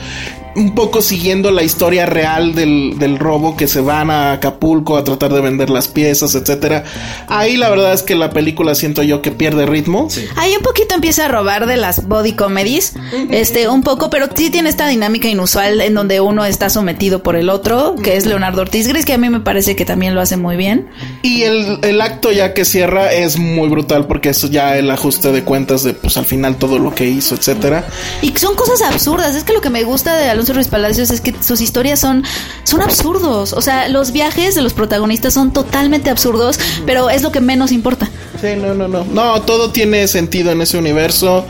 un 0.59 0.75
poco 0.75 1.01
siguiendo 1.01 1.51
la 1.51 1.63
historia 1.63 2.05
real 2.05 2.53
del, 2.53 2.99
del 2.99 3.17
robo 3.17 3.55
que 3.55 3.67
se 3.67 3.79
van 3.79 4.11
a 4.11 4.33
Acapulco 4.33 4.97
a 4.97 5.03
tratar 5.05 5.31
de 5.31 5.39
vender 5.39 5.69
las 5.69 5.87
piezas, 5.87 6.35
etcétera. 6.35 6.83
Ahí 7.27 7.55
la 7.55 7.69
verdad 7.69 7.93
es 7.93 8.03
que 8.03 8.13
la 8.13 8.29
película 8.31 8.75
siento 8.75 9.01
yo 9.01 9.21
que 9.21 9.31
pierde 9.31 9.65
ritmo. 9.65 10.09
Ahí 10.35 10.53
un 10.55 10.61
poquito 10.61 10.95
empieza 10.95 11.25
a 11.25 11.27
robar 11.29 11.65
de 11.65 11.77
las 11.77 12.07
body 12.07 12.33
comedies, 12.33 12.93
este, 13.31 13.69
un 13.69 13.83
poco, 13.83 14.09
pero 14.09 14.27
sí 14.35 14.49
tiene 14.49 14.69
esta 14.69 14.87
dinámica 14.87 15.29
inusual 15.29 15.79
en 15.79 15.93
donde 15.93 16.19
uno 16.19 16.43
está 16.43 16.69
sometido 16.69 17.23
por 17.23 17.37
el 17.37 17.49
otro, 17.49 17.95
que 17.95 18.17
es 18.17 18.25
Leonardo 18.25 18.61
Ortiz 18.61 18.87
Gris, 18.87 19.05
que 19.05 19.13
a 19.13 19.17
mí 19.17 19.29
me 19.29 19.39
parece 19.39 19.77
que 19.77 19.85
también 19.85 20.13
lo 20.13 20.19
hace 20.19 20.35
muy 20.35 20.57
bien. 20.57 20.89
Y 21.23 21.43
el, 21.43 21.79
el 21.83 22.01
acto 22.01 22.33
ya 22.33 22.53
que 22.53 22.65
cierra 22.65 23.13
es 23.13 23.37
muy 23.37 23.69
brutal 23.69 24.07
porque 24.07 24.29
eso 24.29 24.47
ya 24.47 24.77
el 24.77 24.91
ajuste 24.91 25.31
de 25.31 25.43
cuentas 25.43 25.83
de 25.83 25.93
pues 25.93 26.17
al 26.17 26.25
final 26.25 26.57
todo 26.57 26.79
lo 26.79 26.93
que 26.93 27.05
hizo, 27.05 27.35
etcétera. 27.35 27.87
Y 28.21 28.37
son 28.37 28.55
cosas 28.55 28.81
absurdas. 28.81 29.35
Es 29.35 29.45
que 29.45 29.53
lo 29.53 29.61
que 29.61 29.69
me 29.69 29.83
gusta 29.83 30.17
de 30.17 30.29
Alonso 30.29 30.48
Ruiz 30.53 30.67
Palacios 30.67 31.11
es 31.11 31.21
que 31.21 31.33
sus 31.41 31.61
historias 31.61 31.99
son, 31.99 32.23
son 32.63 32.81
absurdos. 32.81 33.53
O 33.53 33.61
sea, 33.61 33.87
los 33.89 34.11
viajes 34.11 34.55
de 34.55 34.61
los 34.61 34.73
protagonistas 34.73 35.33
son 35.33 35.51
totalmente 35.51 36.09
absurdos, 36.09 36.59
pero 36.85 37.09
es 37.09 37.21
lo 37.21 37.31
que 37.31 37.41
menos 37.41 37.71
importa. 37.71 38.09
Sí, 38.41 38.47
no, 38.57 38.73
no, 38.73 38.87
no. 38.87 39.03
No, 39.05 39.41
todo 39.41 39.71
tiene 39.71 40.07
sentido 40.07 40.51
en 40.51 40.61
ese 40.61 40.77
universo. 40.77 41.45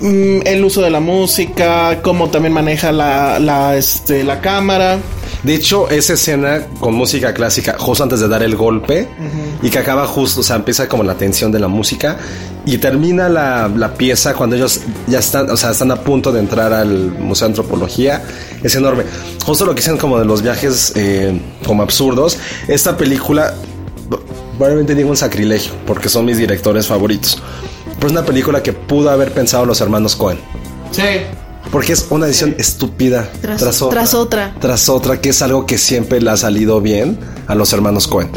Mm, 0.00 0.40
el 0.46 0.64
uso 0.64 0.82
de 0.82 0.90
la 0.90 1.00
música, 1.00 2.00
cómo 2.02 2.30
también 2.30 2.52
maneja 2.52 2.92
la, 2.92 3.38
la, 3.38 3.76
este, 3.76 4.24
la 4.24 4.40
cámara. 4.40 4.98
De 5.44 5.54
hecho, 5.54 5.90
esa 5.90 6.14
escena 6.14 6.66
con 6.80 6.94
música 6.94 7.34
clásica, 7.34 7.76
justo 7.78 8.02
antes 8.02 8.20
de 8.20 8.28
dar 8.28 8.42
el 8.42 8.56
golpe, 8.56 9.06
y 9.62 9.68
que 9.68 9.78
acaba 9.78 10.06
justo, 10.06 10.40
o 10.40 10.42
sea, 10.42 10.56
empieza 10.56 10.88
como 10.88 11.02
la 11.02 11.16
tensión 11.16 11.52
de 11.52 11.58
la 11.58 11.68
música, 11.68 12.16
y 12.64 12.78
termina 12.78 13.28
la, 13.28 13.68
la 13.68 13.92
pieza 13.92 14.32
cuando 14.32 14.56
ellos 14.56 14.80
ya 15.06 15.18
están, 15.18 15.50
o 15.50 15.56
sea, 15.56 15.72
están 15.72 15.90
a 15.90 15.96
punto 15.96 16.32
de 16.32 16.40
entrar 16.40 16.72
al 16.72 17.12
Museo 17.18 17.48
de 17.48 17.52
Antropología, 17.52 18.24
es 18.62 18.74
enorme. 18.74 19.04
Justo 19.44 19.66
lo 19.66 19.74
que 19.74 19.82
dicen 19.82 19.98
como 19.98 20.18
de 20.18 20.24
los 20.24 20.40
viajes 20.40 20.92
eh, 20.96 21.38
como 21.66 21.82
absurdos, 21.82 22.38
esta 22.66 22.96
película, 22.96 23.52
probablemente 24.56 24.94
digo 24.94 25.10
un 25.10 25.16
sacrilegio, 25.16 25.72
porque 25.86 26.08
son 26.08 26.24
mis 26.24 26.38
directores 26.38 26.86
favoritos, 26.86 27.38
pero 27.96 28.06
es 28.06 28.12
una 28.12 28.24
película 28.24 28.62
que 28.62 28.72
pudo 28.72 29.10
haber 29.10 29.30
pensado 29.32 29.66
los 29.66 29.78
hermanos 29.82 30.16
Cohen. 30.16 30.38
Sí. 30.90 31.02
Porque 31.70 31.92
es 31.92 32.06
una 32.10 32.26
edición 32.26 32.54
estúpida 32.58 33.28
Tras- 33.42 33.58
tras, 33.58 33.82
otra, 33.82 34.00
tras 34.00 34.14
otra. 34.14 34.54
Tras 34.60 34.88
otra, 34.88 35.20
que 35.20 35.30
es 35.30 35.42
algo 35.42 35.66
que 35.66 35.78
siempre 35.78 36.20
le 36.20 36.30
ha 36.30 36.36
salido 36.36 36.80
bien 36.80 37.18
a 37.46 37.54
los 37.54 37.72
hermanos 37.72 38.06
Cohen. 38.06 38.30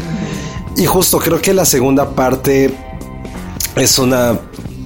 Y 0.76 0.86
justo 0.86 1.18
creo 1.18 1.40
que 1.40 1.54
la 1.54 1.64
segunda 1.64 2.10
parte 2.10 2.72
es 3.76 3.98
una 3.98 4.38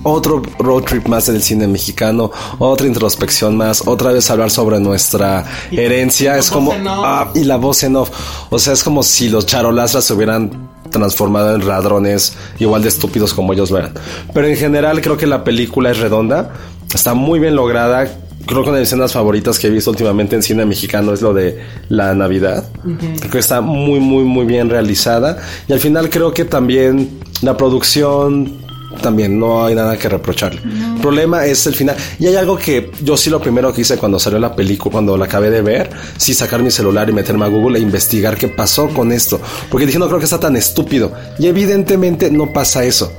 otro 0.04 0.42
road 0.58 0.82
trip 0.82 1.06
más 1.06 1.26
del 1.26 1.42
cine 1.42 1.68
mexicano, 1.68 2.30
otra 2.58 2.86
introspección 2.86 3.56
más, 3.56 3.86
otra 3.86 4.12
vez 4.12 4.28
hablar 4.30 4.50
sobre 4.50 4.80
nuestra 4.80 5.44
herencia. 5.70 6.36
Es 6.36 6.50
como 6.50 6.72
ah, 6.88 7.30
y 7.34 7.44
la 7.44 7.56
voz 7.56 7.82
en 7.84 7.96
off. 7.96 8.10
O 8.50 8.58
sea, 8.58 8.72
es 8.72 8.82
como 8.82 9.02
si 9.02 9.28
los 9.28 9.46
charolastras 9.46 10.04
se 10.04 10.12
hubieran 10.14 10.70
transformado 10.90 11.54
en 11.54 11.66
ladrones 11.66 12.34
igual 12.58 12.82
de 12.82 12.88
estúpidos 12.88 13.32
como 13.32 13.52
ellos 13.52 13.70
eran. 13.70 13.94
Pero 14.34 14.46
en 14.46 14.56
general 14.56 15.00
creo 15.00 15.16
que 15.16 15.26
la 15.26 15.44
película 15.44 15.90
es 15.90 15.98
redonda, 15.98 16.50
está 16.94 17.14
muy 17.14 17.38
bien 17.38 17.54
lograda. 17.54 18.08
Creo 18.46 18.62
que 18.62 18.68
una 18.68 18.78
de 18.78 18.82
mis 18.82 18.88
escenas 18.88 19.12
favoritas 19.12 19.58
que 19.58 19.68
he 19.68 19.70
visto 19.70 19.90
últimamente 19.90 20.36
en 20.36 20.42
cine 20.42 20.64
mexicano 20.66 21.12
es 21.12 21.22
lo 21.22 21.32
de 21.32 21.60
la 21.88 22.14
Navidad. 22.14 22.68
Creo 22.82 23.30
que 23.30 23.38
está 23.38 23.60
muy, 23.60 24.00
muy, 24.00 24.24
muy 24.24 24.46
bien 24.46 24.68
realizada. 24.68 25.38
Y 25.68 25.72
al 25.72 25.80
final 25.80 26.10
creo 26.10 26.32
que 26.32 26.44
también 26.44 27.20
la 27.42 27.56
producción 27.56 28.62
también 29.00 29.38
no 29.38 29.64
hay 29.64 29.74
nada 29.74 29.96
que 29.96 30.08
reprocharle. 30.08 30.60
El 30.62 31.00
problema 31.00 31.46
es 31.46 31.66
el 31.66 31.74
final. 31.74 31.96
Y 32.18 32.26
hay 32.26 32.36
algo 32.36 32.56
que 32.58 32.90
yo 33.02 33.16
sí 33.16 33.30
lo 33.30 33.40
primero 33.40 33.72
que 33.72 33.82
hice 33.82 33.96
cuando 33.96 34.18
salió 34.18 34.38
la 34.38 34.54
película, 34.54 34.92
cuando 34.92 35.16
la 35.16 35.24
acabé 35.24 35.50
de 35.50 35.62
ver, 35.62 35.90
sí 36.16 36.34
sacar 36.34 36.62
mi 36.62 36.70
celular 36.70 37.08
y 37.08 37.12
meterme 37.12 37.44
a 37.44 37.48
Google 37.48 37.78
e 37.78 37.82
investigar 37.82 38.36
qué 38.36 38.48
pasó 38.48 38.88
con 38.88 39.12
esto. 39.12 39.40
Porque 39.70 39.86
dije, 39.86 39.98
no 39.98 40.06
creo 40.06 40.18
que 40.18 40.24
está 40.24 40.40
tan 40.40 40.56
estúpido. 40.56 41.12
Y 41.38 41.46
evidentemente 41.46 42.30
no 42.30 42.52
pasa 42.52 42.84
eso. 42.84 43.12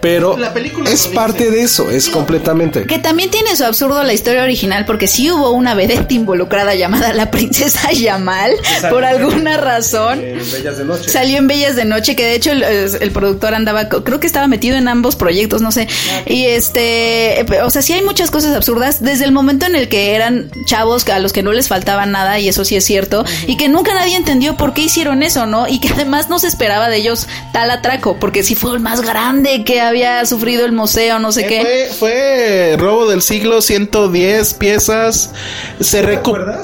Pero 0.00 0.36
La 0.36 0.52
película 0.52 0.90
es 0.90 1.06
parte 1.08 1.50
de 1.50 1.62
eso, 1.62 1.90
es 1.90 2.08
completamente. 2.08 2.86
Que 2.86 2.98
también 2.98 3.30
tiene 3.30 3.56
su 3.56 3.64
absurdo 3.64 4.02
la 4.02 4.12
historia 4.12 4.42
original, 4.42 4.84
porque 4.84 5.06
sí 5.06 5.30
hubo 5.30 5.50
una 5.50 5.74
vedette 5.74 6.12
involucrada 6.12 6.74
llamada 6.74 7.12
la 7.12 7.30
princesa 7.30 7.92
Yamal, 7.92 8.52
por 8.90 9.04
alguna 9.04 9.56
razón. 9.56 10.20
Bellas 10.20 10.78
de 10.78 10.84
noche. 10.84 11.08
Salió 11.08 11.38
en 11.38 11.46
Bellas 11.46 11.76
de 11.76 11.84
Noche, 11.84 12.16
que 12.16 12.24
de 12.24 12.34
hecho 12.34 12.52
el, 12.52 12.62
el 12.62 13.10
productor 13.10 13.54
andaba, 13.54 13.88
creo 13.88 14.20
que 14.20 14.26
estaba 14.26 14.46
metido 14.46 14.76
en 14.76 14.88
ambos 14.88 15.16
proyectos, 15.16 15.62
no 15.62 15.72
sé. 15.72 15.88
Y 16.26 16.46
este, 16.46 17.44
o 17.62 17.70
sea, 17.70 17.82
sí 17.82 17.92
hay 17.92 18.02
muchas 18.02 18.30
cosas 18.30 18.54
absurdas 18.54 19.02
desde 19.02 19.24
el 19.24 19.32
momento 19.32 19.66
en 19.66 19.76
el 19.76 19.88
que 19.88 20.14
eran 20.14 20.50
chavos 20.66 21.08
a 21.08 21.18
los 21.18 21.32
que 21.32 21.42
no 21.42 21.52
les 21.52 21.68
faltaba 21.68 22.06
nada, 22.06 22.38
y 22.38 22.48
eso 22.48 22.64
sí 22.64 22.76
es 22.76 22.84
cierto, 22.84 23.24
y 23.46 23.56
que 23.56 23.68
nunca 23.68 23.94
nadie 23.94 24.16
entendió 24.16 24.56
por 24.56 24.74
qué 24.74 24.82
hicieron 24.82 25.22
eso, 25.22 25.46
¿no? 25.46 25.68
Y 25.68 25.80
que 25.80 25.88
además 25.88 26.28
no 26.28 26.38
se 26.38 26.46
esperaba 26.46 26.88
de 26.88 26.96
ellos 26.98 27.26
tal 27.52 27.70
atraco, 27.70 28.16
porque 28.18 28.42
si 28.42 28.54
fue 28.54 28.72
el 28.74 28.80
más 28.80 29.02
grande 29.02 29.64
que 29.64 29.80
había 29.88 30.24
sufrido 30.26 30.64
el 30.64 30.72
museo, 30.72 31.18
no 31.18 31.32
sé 31.32 31.42
Eh, 31.42 31.46
qué. 31.48 31.60
Fue, 31.62 31.88
fue 31.98 32.76
robo 32.78 33.08
del 33.08 33.22
siglo, 33.22 33.60
110 33.62 34.54
piezas. 34.54 35.30
Se 35.80 36.02
recuperó. 36.02 36.60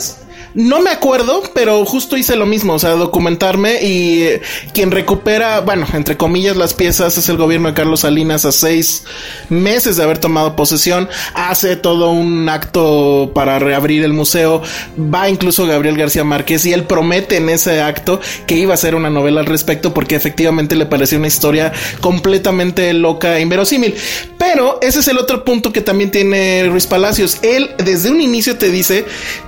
No 0.55 0.81
me 0.81 0.91
acuerdo, 0.91 1.43
pero 1.55 1.85
justo 1.85 2.17
hice 2.17 2.35
lo 2.35 2.45
mismo, 2.45 2.75
o 2.75 2.79
sea, 2.79 2.91
documentarme 2.91 3.79
y 3.83 4.27
quien 4.73 4.91
recupera, 4.91 5.61
bueno, 5.61 5.87
entre 5.93 6.17
comillas, 6.17 6.57
las 6.57 6.75
piezas 6.75 7.17
es 7.17 7.29
el 7.29 7.37
gobierno 7.37 7.69
de 7.69 7.75
Carlos 7.75 8.01
Salinas 8.01 8.45
a 8.45 8.53
seis 8.53 9.05
meses 9.49 9.97
de 9.97 10.03
haber 10.03 10.19
tomado 10.19 10.57
posesión, 10.57 11.09
hace 11.35 11.77
todo 11.77 12.11
un 12.11 12.49
acto 12.49 13.31
para 13.33 13.61
reabrir 13.61 14.03
el 14.03 14.13
museo, 14.13 14.63
va 14.99 15.29
incluso 15.29 15.67
Gabriel 15.67 15.97
García 15.97 16.25
Márquez 16.25 16.67
y 16.67 16.73
él 16.73 16.85
promete 16.85 17.37
en 17.37 17.49
ese 17.49 17.81
acto 17.81 18.21
que 18.47 18.57
iba 18.57 18.73
a 18.73 18.75
hacer 18.75 18.97
una 18.97 19.11
novela 19.11 19.41
al 19.41 19.47
respecto 19.47 19.95
porque 19.95 20.17
efectivamente 20.17 20.75
le 20.75 20.87
pareció 20.87 21.19
una 21.19 21.29
historia 21.29 21.73
completamente 22.01 22.93
loca 22.93 23.39
e 23.39 23.43
inverosímil. 23.43 23.95
Pero 24.37 24.79
ese 24.83 25.01
es 25.01 25.09
el 25.09 25.19
otro 25.19 25.45
punto 25.45 25.73
que 25.73 25.81
también 25.81 26.11
tiene 26.11 26.67
Ruiz 26.69 26.87
Palacios. 26.87 27.39
Él 27.43 27.71
desde 27.79 28.11
un 28.11 28.21
inicio 28.21 28.57
te 28.57 28.71
dice 28.71 29.05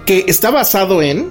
que 0.06 0.26
está 0.28 0.50
basado 0.50 0.91
en, 1.00 1.30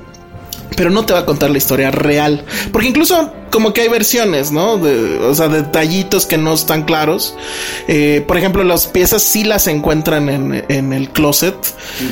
pero 0.76 0.89
no 0.89 1.06
te 1.06 1.13
va 1.13 1.19
a 1.19 1.26
contar 1.26 1.52
la 1.52 1.58
historia 1.58 1.91
real. 1.91 2.43
Porque 2.71 2.88
incluso 2.88 3.34
como 3.52 3.74
que 3.74 3.82
hay 3.82 3.90
versiones, 3.90 4.52
¿no? 4.52 4.78
De, 4.78 5.20
o 5.20 5.36
sea, 5.36 5.48
detallitos 5.50 6.26
que 6.26 6.38
no 6.38 6.54
están 6.54 6.84
claros. 6.84 7.36
Eh, 7.88 8.24
por 8.26 8.38
ejemplo, 8.38 8.64
las 8.64 8.88
piezas 8.88 9.22
sí 9.22 9.44
las 9.44 9.68
encuentran 9.68 10.30
en, 10.30 10.66
en 10.70 10.94
el 10.94 11.10
closet 11.10 11.56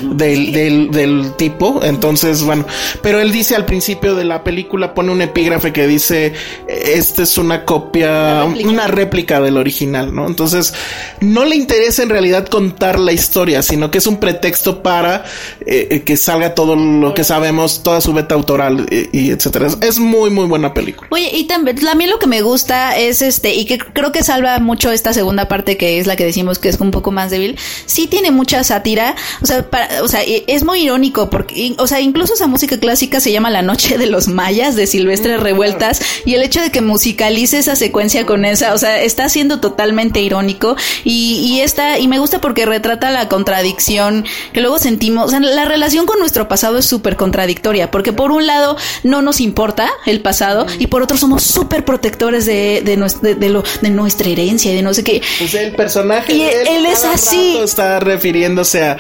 del, 0.04 0.52
del, 0.52 0.92
del, 0.92 1.34
tipo. 1.38 1.80
Entonces, 1.84 2.44
bueno, 2.44 2.66
pero 3.02 3.20
él 3.20 3.32
dice 3.32 3.56
al 3.56 3.66
principio 3.66 4.16
de 4.16 4.26
la 4.26 4.44
película, 4.44 4.94
pone 4.94 5.12
un 5.12 5.22
epígrafe 5.22 5.72
que 5.72 5.88
dice, 5.88 6.34
esta 6.68 7.24
es 7.24 7.38
una 7.38 7.66
copia, 7.66 8.44
una 8.44 8.48
réplica, 8.48 8.70
una 8.70 8.88
réplica 8.88 9.42
del 9.42 9.58
original, 9.58 10.14
¿no? 10.14 10.28
Entonces, 10.28 10.74
no 11.22 11.46
le 11.46 11.56
interesa 11.56 12.04
en 12.04 12.10
realidad 12.10 12.48
contar 12.48 13.00
la 13.00 13.14
historia, 13.14 13.62
sino 13.62 13.90
que 13.90 14.00
es 14.00 14.08
un 14.08 14.18
pretexto 14.18 14.84
para 14.84 15.24
eh, 15.66 16.04
que 16.06 16.18
salga 16.18 16.54
todo 16.54 16.76
lo 16.76 17.14
que 17.14 17.24
sabemos, 17.24 17.82
toda 17.82 18.02
su 18.02 18.14
beta 18.14 18.36
autoral 18.36 18.86
y, 18.92 19.18
y 19.18 19.32
etcétera. 19.32 19.68
Es 19.82 20.00
muy, 20.00 20.30
muy 20.30 20.46
buena 20.46 20.74
película. 20.74 21.08
Oye, 21.12 21.29
y 21.32 21.46
también, 21.46 21.78
también 21.78 22.10
lo 22.10 22.20
que 22.20 22.28
me 22.28 22.42
gusta 22.42 22.98
es 22.98 23.22
este, 23.22 23.56
y 23.56 23.66
que 23.66 23.78
creo 23.78 24.12
que 24.12 24.24
salva 24.24 24.60
mucho 24.60 24.92
esta 24.92 25.14
segunda 25.14 25.48
parte 25.48 25.78
que 25.78 26.00
es 26.00 26.08
la 26.08 26.16
que 26.16 26.26
decimos 26.26 26.60
que 26.60 26.70
es 26.70 26.80
un 26.80 26.92
poco 26.92 27.12
más 27.12 27.32
débil, 27.32 27.58
sí 27.86 28.08
tiene 28.08 28.32
mucha 28.32 28.64
sátira, 28.64 29.16
o 29.42 29.46
sea, 29.46 29.70
para, 29.70 30.04
o 30.04 30.08
sea, 30.08 30.22
es 30.24 30.64
muy 30.64 30.82
irónico 30.82 31.30
porque, 31.30 31.76
o 31.78 31.88
sea, 31.88 32.00
incluso 32.00 32.34
esa 32.34 32.48
música 32.48 32.80
clásica 32.80 33.20
se 33.20 33.32
llama 33.32 33.50
La 33.50 33.62
Noche 33.62 33.98
de 33.98 34.08
los 34.08 34.28
Mayas 34.28 34.76
de 34.76 34.88
Silvestre 34.88 35.38
Revueltas 35.38 36.02
y 36.26 36.36
el 36.36 36.44
hecho 36.44 36.62
de 36.62 36.72
que 36.72 36.82
musicalice 36.82 37.58
esa 37.58 37.76
secuencia 37.76 38.26
con 38.26 38.46
esa, 38.46 38.74
o 38.74 38.78
sea, 38.78 39.02
está 39.02 39.30
siendo 39.30 39.60
totalmente 39.60 40.22
irónico 40.22 40.76
y, 41.04 41.42
y 41.44 41.62
está, 41.62 42.00
y 42.00 42.08
me 42.08 42.20
gusta 42.20 42.42
porque 42.42 42.66
retrata 42.66 43.12
la 43.12 43.30
contradicción 43.30 44.26
que 44.54 44.62
luego 44.62 44.80
sentimos, 44.80 45.26
o 45.26 45.30
sea, 45.30 45.40
la 45.40 45.66
relación 45.66 46.06
con 46.06 46.20
nuestro 46.20 46.48
pasado 46.48 46.78
es 46.78 46.86
súper 46.86 47.16
contradictoria 47.16 47.92
porque 47.92 48.14
por 48.14 48.32
un 48.32 48.48
lado 48.48 48.78
no 49.04 49.22
nos 49.22 49.40
importa 49.42 49.90
el 50.06 50.22
pasado 50.22 50.66
y 50.80 50.88
por 50.88 51.04
otro 51.04 51.18
somos 51.20 51.44
súper 51.44 51.86
protectores 51.86 52.46
de, 52.46 52.82
de, 52.84 52.98
de, 53.22 53.36
de, 53.36 53.50
lo, 53.50 53.64
de 53.82 53.90
nuestra 53.90 54.30
herencia 54.30 54.72
y 54.72 54.76
de 54.76 54.82
no 54.82 54.94
sé 54.94 55.04
qué. 55.04 55.22
Pues 55.38 55.54
el 55.54 55.76
personaje. 55.76 56.34
Y 56.34 56.42
él, 56.42 56.68
él 56.68 56.86
es 56.86 57.04
así. 57.06 57.58
Está 57.58 58.00
refiriéndose 58.00 58.84
a, 58.84 58.98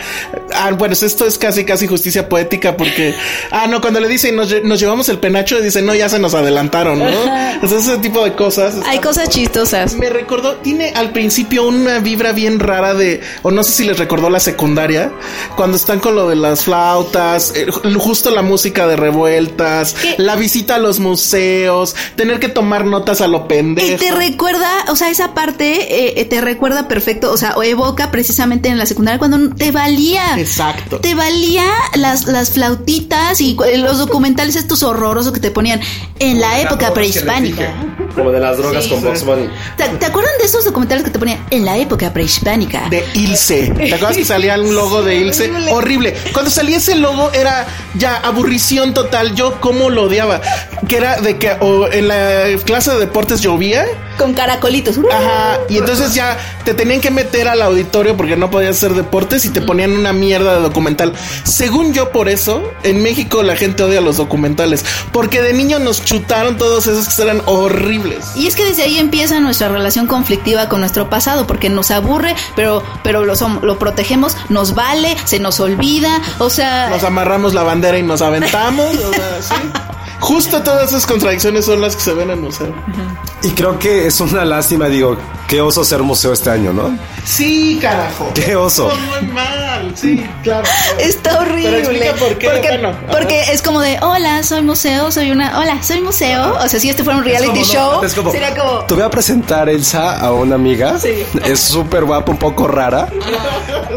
bueno, 0.78 0.94
esto 0.94 1.26
es 1.26 1.38
casi, 1.38 1.66
casi 1.66 1.88
justicia 1.88 2.28
poética 2.28 2.76
porque, 2.78 3.14
ah, 3.52 3.68
no, 3.68 3.82
cuando 3.82 4.00
le 4.00 4.08
dicen 4.08 4.36
nos, 4.36 4.54
nos 4.64 4.80
llevamos 4.80 5.10
el 5.10 5.20
penacho, 5.20 5.60
dice, 5.62 5.82
no, 5.82 5.96
ya 5.96 6.10
se 6.10 6.20
nos 6.20 6.34
adelantaron, 6.34 7.00
¿no? 7.00 7.10
Entonces, 7.54 7.88
ese 7.88 7.98
tipo 7.98 8.24
de 8.24 8.34
cosas. 8.34 8.76
Hay 8.86 9.00
cosas 9.00 9.30
chistosas. 9.30 9.96
Me 9.96 10.10
recordó, 10.10 10.58
tiene 10.58 10.92
al 10.96 11.12
principio 11.12 11.68
una 11.68 12.00
vibra 12.00 12.32
bien 12.32 12.60
rara 12.60 12.94
de, 12.94 13.22
o 13.42 13.52
no 13.52 13.64
sé 13.64 13.72
si 13.72 13.84
les 13.84 13.98
recordó 13.98 14.30
la 14.30 14.40
secundaria, 14.40 15.12
cuando 15.56 15.78
están 15.78 16.00
con 16.00 16.16
lo 16.16 16.30
de 16.30 16.36
las 16.36 16.64
flautas, 16.64 17.54
eh, 17.56 17.68
justo 17.98 18.32
la 18.32 18.42
música 18.42 18.88
de 18.88 18.96
revueltas, 18.96 19.96
¿Qué? 20.02 20.16
la 20.18 20.36
visita 20.36 20.76
a 20.76 20.80
los 20.80 21.00
museos, 21.00 21.96
tener 22.16 22.40
que 22.40 22.50
tomar 22.50 22.86
notas 22.86 23.22
a 23.22 23.28
lo 23.28 23.48
pendejo. 23.48 23.94
Y 23.94 23.98
te 23.98 24.12
recuerda, 24.12 24.86
o 24.90 24.96
sea, 24.96 25.10
esa 25.10 25.34
parte 25.34 26.20
eh, 26.20 26.26
te 26.26 26.42
recuerda 26.42 26.88
perfecto, 26.88 27.32
o 27.32 27.38
sea, 27.38 27.54
o 27.56 27.64
evoca 27.64 28.12
precisamente 28.12 28.70
en 28.70 28.78
la 28.78 28.86
secundaria 28.86 29.20
cuando 29.20 29.56
te 29.56 29.72
valía. 29.72 30.40
Exacto. 30.40 31.00
Te 31.00 31.16
valía 31.16 31.66
las, 31.96 32.26
las 32.26 32.52
flautitas 32.52 33.42
y 33.42 33.58
los 33.78 33.98
documentales 33.98 34.56
estos 34.56 34.84
horrorosos 34.84 35.34
que 35.34 35.40
te 35.40 35.52
ponían 35.52 35.80
en 36.20 36.40
la 36.40 36.60
época 36.60 36.94
prehispánica. 36.94 37.74
Como 38.16 38.32
de 38.32 38.40
las 38.40 38.58
drogas 38.58 38.84
sí. 38.84 38.90
con 38.90 39.04
Box 39.04 39.24
Bunny. 39.24 39.50
¿Te, 39.78 39.88
¿Te, 39.90 40.06
acuerdan 40.06 40.32
de 40.40 40.46
esos 40.46 40.66
documentales 40.66 41.04
que 41.04 41.12
te 41.12 41.20
ponían 41.20 41.46
en 41.52 41.66
la 41.66 41.78
época 41.78 42.12
prehispánica? 42.12 42.90
De 42.90 43.06
Ilse. 43.14 43.72
¿Te 43.76 43.94
acuerdas 43.94 44.18
que 44.18 44.26
salía 44.26 44.60
un 44.60 44.76
logo 44.76 45.04
de 45.04 45.16
Ilse? 45.16 45.52
Horrible. 45.72 46.16
Cuando 46.34 46.52
salía 46.52 46.78
ese 46.78 46.96
logo 46.96 47.32
era 47.32 47.68
ya 47.96 48.18
aburrición 48.18 48.94
total. 48.94 49.36
Yo 49.36 49.62
cómo 49.62 49.90
lo 49.90 50.04
odiaba. 50.04 50.42
Que 50.88 50.98
era 50.98 51.22
de 51.22 51.38
que 51.38 51.52
o 51.60 51.88
en 52.00 52.08
la 52.08 52.58
clase 52.66 52.92
de 52.92 53.00
deportes 53.00 53.42
llovía. 53.42 53.86
Con 54.20 54.34
caracolitos. 54.34 55.00
Ajá. 55.12 55.60
Y 55.70 55.78
entonces 55.78 56.14
ya 56.14 56.38
te 56.66 56.74
tenían 56.74 57.02
que 57.02 57.10
meter 57.10 57.48
al 57.48 57.62
auditorio 57.62 58.18
porque 58.18 58.36
no 58.36 58.52
podías 58.52 58.76
hacer 58.76 58.94
deportes 58.94 59.46
y 59.46 59.50
te 59.50 59.62
ponían 59.62 59.94
una 59.94 60.14
mierda 60.14 60.56
de 60.56 60.62
documental. 60.62 61.14
Según 61.44 61.94
yo, 61.94 62.12
por 62.12 62.30
eso, 62.30 62.62
en 62.84 63.02
México 63.02 63.42
la 63.44 63.56
gente 63.56 63.84
odia 63.84 64.02
los 64.02 64.18
documentales. 64.18 64.86
Porque 65.12 65.42
de 65.42 65.54
niño 65.54 65.80
nos 65.80 66.04
chutaron 66.04 66.58
todos 66.58 66.88
esos 66.88 67.16
que 67.16 67.22
eran 67.22 67.42
horribles. 67.46 68.36
Y 68.36 68.48
es 68.48 68.56
que 68.56 68.66
desde 68.66 68.84
ahí 68.84 69.00
empieza 69.00 69.40
nuestra 69.40 69.70
relación 69.70 70.08
conflictiva 70.08 70.68
con 70.68 70.82
nuestro 70.82 71.10
pasado, 71.10 71.48
porque 71.48 71.70
nos 71.70 71.92
aburre, 71.92 72.36
pero, 72.56 72.84
pero 73.04 73.26
lo, 73.26 73.36
somos, 73.36 73.64
lo 73.64 73.80
protegemos, 73.80 74.36
nos 74.50 74.76
vale, 74.76 75.16
se 75.26 75.40
nos 75.40 75.60
olvida, 75.60 76.22
o 76.40 76.50
sea. 76.50 76.90
Nos 76.90 77.04
amarramos 77.04 77.54
la 77.54 77.64
bandera 77.64 77.98
y 77.98 78.04
nos 78.04 78.22
aventamos. 78.22 78.96
o 78.96 79.14
sea, 79.14 79.42
¿sí? 79.42 79.54
Justo 80.20 80.62
todas 80.62 80.90
esas 80.90 81.06
contradicciones 81.06 81.66
son 81.66 81.80
las 81.80 81.96
que 81.96 82.02
se 82.02 82.14
ven 82.14 82.30
en 82.30 82.38
el 82.38 82.42
museo. 82.44 82.68
Uh 82.68 82.92
-huh. 82.92 83.48
Y 83.48 83.52
creo 83.52 83.80
que 83.80 84.09
es 84.10 84.20
una 84.22 84.44
lástima, 84.44 84.88
digo, 84.88 85.18
qué 85.48 85.62
oso 85.62 85.84
ser 85.84 86.02
museo 86.02 86.34
este 86.34 86.50
año, 86.50 86.74
¿no? 86.74 86.98
Sí, 87.26 87.78
carajo. 87.80 88.32
Qué 88.34 88.56
oso. 88.56 88.92
muy 89.08 89.30
mal, 89.30 89.94
sí, 89.96 90.26
claro. 90.42 90.68
Está 91.00 91.40
horrible. 91.40 91.84
Pero 92.00 92.16
por 92.16 92.38
qué. 92.38 92.50
Porque, 92.50 92.68
bueno, 92.70 92.96
porque 93.12 93.42
es 93.52 93.62
como 93.62 93.82
de, 93.82 94.00
hola, 94.02 94.42
soy 94.42 94.64
museo, 94.64 95.12
soy 95.12 95.30
una, 95.32 95.60
hola, 95.60 95.82
soy 95.84 96.02
museo. 96.02 96.56
O 96.60 96.68
sea, 96.68 96.80
si 96.80 96.90
este 96.90 97.04
fuera 97.04 97.20
un 97.20 97.26
reality 97.26 97.52
como, 97.52 97.64
show, 97.66 97.92
no, 98.02 98.04
es 98.04 98.14
como, 98.14 98.32
sería 98.32 98.56
como... 98.56 98.80
Te 98.86 98.96
voy 98.96 99.04
a 99.04 99.10
presentar, 99.10 99.70
Elsa, 99.70 100.20
a 100.20 100.32
una 100.32 100.56
amiga. 100.56 100.98
Sí. 101.00 101.24
Es 101.46 101.60
súper 101.60 102.06
guapa, 102.06 102.32
un 102.32 102.38
poco 102.38 102.68
rara. 102.68 103.08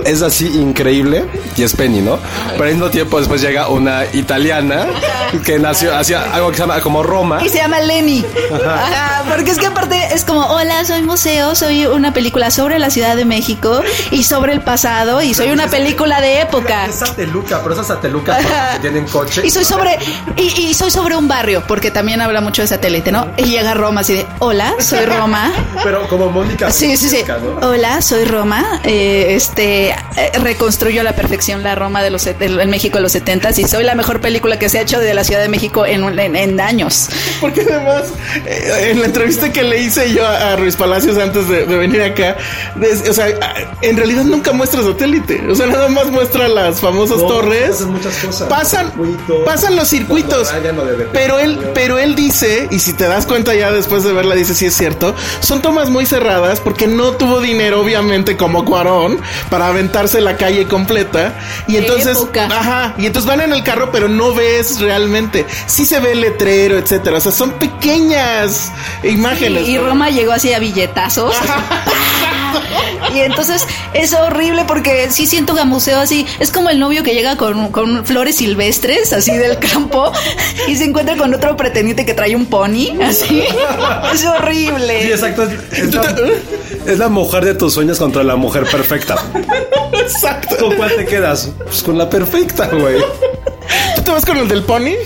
Es 0.05 0.21
así 0.21 0.47
increíble. 0.47 1.25
Y 1.57 1.63
es 1.63 1.75
Penny, 1.75 2.01
¿no? 2.01 2.19
Pero 2.53 2.65
al 2.65 2.71
mismo 2.71 2.91
tiempo 2.91 3.19
después 3.19 3.41
llega 3.41 3.69
una 3.69 4.05
italiana 4.13 4.87
que 5.45 5.59
nació, 5.59 5.97
hacía 5.97 6.35
algo 6.35 6.51
que 6.51 6.57
se 6.57 6.63
llama 6.63 6.81
como 6.81 7.03
Roma. 7.03 7.41
Y 7.43 7.49
se 7.49 7.59
llama 7.59 7.81
Lenny. 7.81 8.25
Ajá. 8.53 8.75
Ajá, 8.75 9.25
porque 9.29 9.51
es 9.51 9.59
que 9.59 9.67
aparte 9.67 10.02
es 10.13 10.25
como, 10.25 10.41
hola, 10.47 10.85
soy 10.85 11.03
museo, 11.03 11.55
soy 11.55 11.87
una 11.87 12.13
película 12.13 12.51
sobre 12.51 12.79
la 12.79 12.91
Ciudad 12.91 13.17
de 13.17 13.25
México 13.25 13.83
y 14.11 14.25
sobre 14.25 14.53
el 14.53 14.61
pasado 14.61 15.23
y 15.23 15.35
soy 15.35 15.51
una 15.51 15.69
película 15.69 16.21
de 16.21 16.41
época. 16.41 16.87
Es 16.87 16.97
sateluca, 16.97 17.61
pero 17.63 17.75
esas 17.75 17.87
satelucas 17.87 18.45
que 18.75 18.81
tienen 18.81 19.07
coche. 19.07 19.43
Y 19.45 19.51
soy 19.51 19.65
sobre 19.65 19.99
y, 20.37 20.69
y, 20.69 20.75
soy 20.75 20.91
sobre 20.91 21.17
un 21.17 21.29
barrio, 21.29 21.63
porque 21.67 21.91
también 21.91 22.21
habla 22.21 22.41
mucho 22.41 22.63
de 22.63 22.69
satélite, 22.69 23.13
¿no? 23.13 23.29
Y 23.37 23.45
llega 23.45 23.75
Roma 23.75 24.01
así 24.01 24.15
de, 24.15 24.27
hola, 24.39 24.75
soy 24.79 25.05
Roma. 25.05 25.53
Pero 25.85 26.09
como 26.09 26.31
Mónica. 26.31 26.71
Sí, 26.71 26.97
sí, 26.97 27.09
sí. 27.09 27.25
¿no? 27.27 27.69
Hola, 27.69 28.03
soy 28.03 28.25
Roma. 28.25 28.81
Eh, 28.85 29.35
este 29.35 29.91
eh, 29.91 29.97
reconstruyó 30.43 31.01
a 31.01 31.05
la 31.05 31.15
perfección 31.15 31.63
la 31.63 31.75
Roma 31.75 32.03
de 32.03 32.11
los 32.11 32.27
en 32.27 32.71
México 32.71 32.99
de 32.99 33.03
los 33.03 33.13
70 33.13 33.51
y 33.57 33.65
soy 33.65 33.85
la 33.85 33.95
mejor 33.95 34.21
película 34.21 34.59
que 34.59 34.69
se 34.69 34.79
ha 34.79 34.83
hecho 34.83 34.99
de 34.99 35.15
la 35.15 35.25
Ciudad 35.25 35.43
de 35.43 35.49
México 35.49 35.85
en, 35.87 36.19
en, 36.19 36.37
en 36.37 36.61
años. 36.61 37.09
Porque 37.41 37.63
además, 37.63 38.05
eh, 38.47 38.91
en 38.91 39.01
la 39.01 39.07
entrevista 39.07 39.53
que 39.53 39.63
le 39.63 39.83
hice 39.83 39.92
yo 40.13 40.27
a, 40.27 40.57
Ruiz 40.57 40.77
Palacios 40.77 41.19
antes 41.19 41.49
de, 41.49 41.67
de 41.67 41.77
venir 41.77 42.03
acá, 42.03 42.37
de, 42.75 43.11
o 43.11 43.13
sea, 43.13 43.27
en 43.81 43.97
realidad 43.97 44.25
nunca 44.25 44.53
muestra 44.53 44.83
satélite. 44.83 45.43
O 45.49 45.55
sea, 45.55 45.67
nada 45.67 45.89
más 45.89 46.07
muestra 46.07 46.49
las 46.49 46.81
famosas 46.81 47.19
no, 47.19 47.27
torres. 47.27 47.71
Pasan 47.71 47.93
muchas 47.93 48.17
cosas. 48.17 48.49
Pasan, 48.49 48.87
circuitos, 48.87 49.45
pasan 49.45 49.77
los 49.77 49.89
circuitos. 49.89 50.53
Pero 51.13 51.39
él, 51.39 51.59
pero 51.75 51.99
él 51.99 52.15
dice, 52.15 52.69
y 52.71 52.79
si 52.79 52.93
te 52.93 53.07
das 53.07 53.27
cuenta 53.27 53.55
ya 53.55 53.71
después 53.71 54.05
de 54.05 54.13
verla, 54.13 54.35
dice 54.35 54.55
si 54.55 54.61
sí 54.61 54.67
es 54.67 54.75
cierto, 54.75 55.15
son 55.41 55.63
tomas 55.63 55.91
muy 55.91 56.07
cerradas 56.07 56.61
porque 56.61 56.87
no 56.87 57.13
tuvo 57.13 57.41
dinero, 57.41 57.81
obviamente, 57.81 58.37
como 58.37 58.65
Cuarón, 58.65 59.21
para 59.51 59.69
aventarse 59.69 60.21
la 60.21 60.37
calle 60.37 60.67
completa. 60.67 61.35
Y 61.67 61.77
entonces, 61.77 62.19
ajá, 62.51 62.95
y 62.99 63.07
entonces 63.07 63.29
van 63.29 63.41
en 63.41 63.53
el 63.53 63.63
carro, 63.63 63.91
pero 63.93 64.09
no 64.09 64.35
ves 64.35 64.81
realmente. 64.81 65.47
Sí 65.67 65.87
se 65.87 66.01
ve 66.01 66.13
el 66.13 66.21
letrero, 66.21 66.79
etcétera. 66.79 67.19
O 67.19 67.21
sea, 67.21 67.33
son 67.33 67.53
pequeñas 67.53 68.73
imágenes. 69.03 69.67
Sí, 69.67 69.72
y 69.73 69.79
Roma 69.79 70.11
llegó 70.11 70.33
así 70.33 70.53
a 70.53 70.59
billetazos. 70.59 71.35
y 73.15 73.21
entonces 73.21 73.67
es 73.95 74.13
horrible 74.13 74.65
porque 74.67 75.11
sí 75.11 75.27
siento 75.27 75.55
que 75.55 75.65
museo 75.65 75.99
así 75.99 76.27
es 76.41 76.51
como 76.51 76.69
el 76.69 76.79
novio 76.79 77.03
que 77.03 77.15
llega 77.15 77.37
con, 77.37 77.73
con, 77.73 78.05
flores 78.05 78.37
silvestres 78.37 79.13
así 79.13 79.37
del 79.37 79.59
campo 79.59 80.13
y 80.69 80.77
se 80.77 80.85
encuentra 80.85 81.17
con 81.17 81.33
otro 81.33 81.57
pretendiente 81.57 82.05
que 82.05 82.13
trae 82.15 82.37
un 82.37 82.47
pony 82.47 83.01
así. 83.03 83.43
Es 84.13 84.25
horrible. 84.27 85.03
Sí 85.03 85.13
exacto 85.13 85.45
es 85.45 85.95
la, 85.95 86.15
es 86.87 86.99
la 86.99 87.09
mujer 87.09 87.45
de 87.45 87.55
tus 87.55 87.73
sueños 87.73 87.99
contra 87.99 88.23
la 88.23 88.37
mujer 88.37 88.65
perfecta. 88.71 89.17
Exacto. 89.93 90.57
¿con 90.59 90.77
cuál 90.77 90.95
te 90.97 91.07
quedas? 91.07 91.51
pues 91.65 91.83
con 91.83 91.97
la 91.97 92.11
perfecta 92.11 92.67
güey 92.67 93.03
¿Tú 94.03 94.07
te 94.07 94.13
vas 94.15 94.25
con 94.25 94.37
el 94.37 94.49
del 94.49 94.65
pony? 94.65 94.97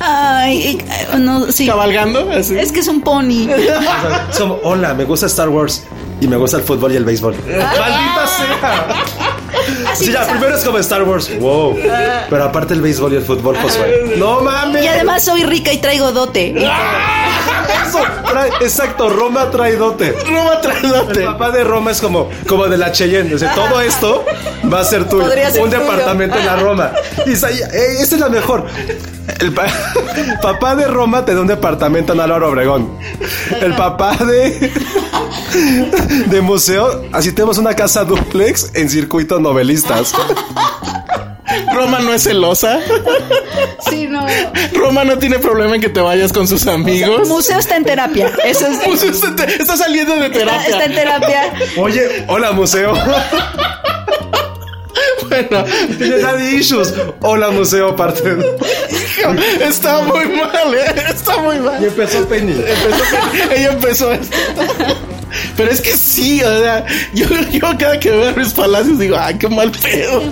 Ay, 0.00 0.78
eh, 0.80 1.16
no, 1.16 1.52
sí. 1.52 1.64
Cabalgando, 1.64 2.28
así. 2.32 2.58
Es 2.58 2.72
que 2.72 2.80
es 2.80 2.88
un 2.88 3.00
pony. 3.00 3.46
Es 4.30 4.38
como, 4.38 4.58
hola, 4.64 4.94
me 4.94 5.04
gusta 5.04 5.26
Star 5.26 5.48
Wars 5.48 5.84
y 6.20 6.26
me 6.26 6.36
gusta 6.36 6.56
el 6.56 6.64
fútbol 6.64 6.92
y 6.92 6.96
el 6.96 7.04
béisbol. 7.04 7.36
¡Maldita 7.36 8.26
sea! 8.26 9.06
Sí, 9.98 10.12
ya, 10.12 10.26
primero 10.26 10.56
es 10.56 10.64
como 10.64 10.78
Star 10.78 11.02
Wars. 11.04 11.30
Wow. 11.38 11.76
Pero 12.30 12.44
aparte 12.44 12.74
el 12.74 12.80
béisbol 12.82 13.12
y 13.14 13.16
el 13.16 13.22
fútbol, 13.22 13.56
Josué. 13.56 14.14
¡No 14.16 14.40
mames! 14.40 14.84
Y 14.84 14.88
además 14.88 15.24
soy 15.24 15.44
rica 15.44 15.72
y 15.72 15.78
traigo 15.78 16.12
dote. 16.12 16.54
Eso, 17.86 17.98
trae- 18.32 18.52
exacto, 18.60 19.08
Roma 19.10 19.50
trae 19.50 19.76
dote. 19.76 20.12
Roma 20.12 20.54
El 20.54 20.60
traedote. 20.60 21.20
papá 21.24 21.50
de 21.50 21.64
Roma 21.64 21.90
es 21.90 22.00
como, 22.00 22.28
como 22.48 22.66
de 22.66 22.76
la 22.78 22.92
Cheyenne. 22.92 23.34
O 23.34 23.38
sea, 23.38 23.54
todo 23.54 23.80
esto 23.80 24.24
va 24.72 24.80
a 24.80 24.84
ser 24.84 25.08
tuyo. 25.08 25.24
Podría 25.24 25.50
ser 25.50 25.62
Un 25.62 25.70
tuyo. 25.70 25.82
departamento 25.82 26.38
en 26.38 26.46
la 26.46 26.56
Roma. 26.56 26.92
Y 27.26 27.34
sa- 27.36 27.50
eh, 27.50 27.96
esta 28.00 28.14
es 28.16 28.20
la 28.20 28.28
mejor. 28.28 28.66
El 29.40 29.52
pa- 29.52 29.66
papá 30.42 30.74
de 30.76 30.86
Roma 30.86 31.24
te 31.24 31.34
da 31.34 31.40
un 31.40 31.46
departamento 31.46 32.12
en 32.12 32.20
Álvaro 32.20 32.48
Obregón. 32.50 32.98
El 33.60 33.74
papá 33.74 34.16
de, 34.16 34.72
de 36.26 36.40
museo, 36.40 37.04
así 37.12 37.32
tenemos 37.32 37.58
una 37.58 37.74
casa 37.74 38.04
duplex 38.04 38.70
en 38.74 38.88
circuito 38.90 39.38
novelistas. 39.40 40.12
Roma 41.72 42.00
no 42.00 42.12
es 42.12 42.22
celosa. 42.24 42.80
Sí, 43.88 44.06
no. 44.08 44.26
Roma 44.74 45.04
no 45.04 45.18
tiene 45.18 45.38
problema 45.38 45.74
en 45.76 45.80
que 45.80 45.88
te 45.88 46.00
vayas 46.00 46.32
con 46.32 46.46
sus 46.48 46.66
amigos. 46.66 47.28
Museo 47.28 47.58
está 47.58 47.76
en 47.76 47.84
terapia. 47.84 48.30
Eso 48.44 48.66
es. 48.66 48.78
Pues 48.86 49.02
está, 49.02 49.44
está 49.44 49.76
saliendo 49.76 50.16
de 50.16 50.26
Está, 50.26 50.38
terapia. 50.38 50.68
está 50.68 50.84
en 50.84 50.94
terapia. 50.94 51.52
Oye, 51.78 52.24
hola 52.28 52.52
museo. 52.52 52.94
Bueno, 55.28 55.64
Tiene 55.98 56.18
daddy 56.18 56.56
issues. 56.56 56.94
Hola 57.20 57.50
museo, 57.50 57.90
aparte. 57.90 58.36
Está 59.60 60.00
muy 60.02 60.26
mal, 60.26 60.74
¿eh? 60.74 61.04
Está 61.08 61.36
muy 61.38 61.58
mal. 61.58 61.82
Y 61.82 61.86
empezó 61.86 62.26
Penny. 62.28 62.52
Empezó- 62.52 63.52
ella 63.54 63.72
empezó 63.72 64.12
esto. 64.12 64.36
Pero 65.56 65.70
es 65.70 65.80
que 65.80 65.96
sí, 65.96 66.42
o 66.42 66.58
sea, 66.62 66.84
yo, 67.12 67.26
yo 67.50 67.60
cada 67.78 67.98
que 67.98 68.10
veo 68.10 68.28
a 68.28 68.32
Luis 68.32 68.52
Palacios 68.54 68.98
digo, 68.98 69.16
ay, 69.18 69.36
qué 69.36 69.48
mal 69.48 69.70
pedo. 69.70 70.22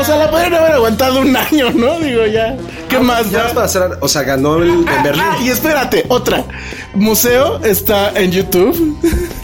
O 0.00 0.04
sea, 0.04 0.16
la 0.16 0.30
podrían 0.30 0.54
haber 0.54 0.72
aguantado 0.72 1.20
un 1.20 1.36
año, 1.36 1.70
¿no? 1.74 1.98
Digo, 1.98 2.24
ya, 2.24 2.56
¿qué 2.88 2.98
más 2.98 3.30
Ya 3.30 3.48
para 3.52 3.66
hacer, 3.66 3.82
o 4.00 4.08
sea, 4.08 4.22
ganó 4.22 4.56
el, 4.62 4.70
en 4.70 5.02
Berlín. 5.02 5.24
Ah, 5.26 5.36
y 5.42 5.50
espérate, 5.50 6.04
otra. 6.08 6.44
Museo 6.94 7.62
está 7.64 8.12
en 8.14 8.30
YouTube. 8.30 8.96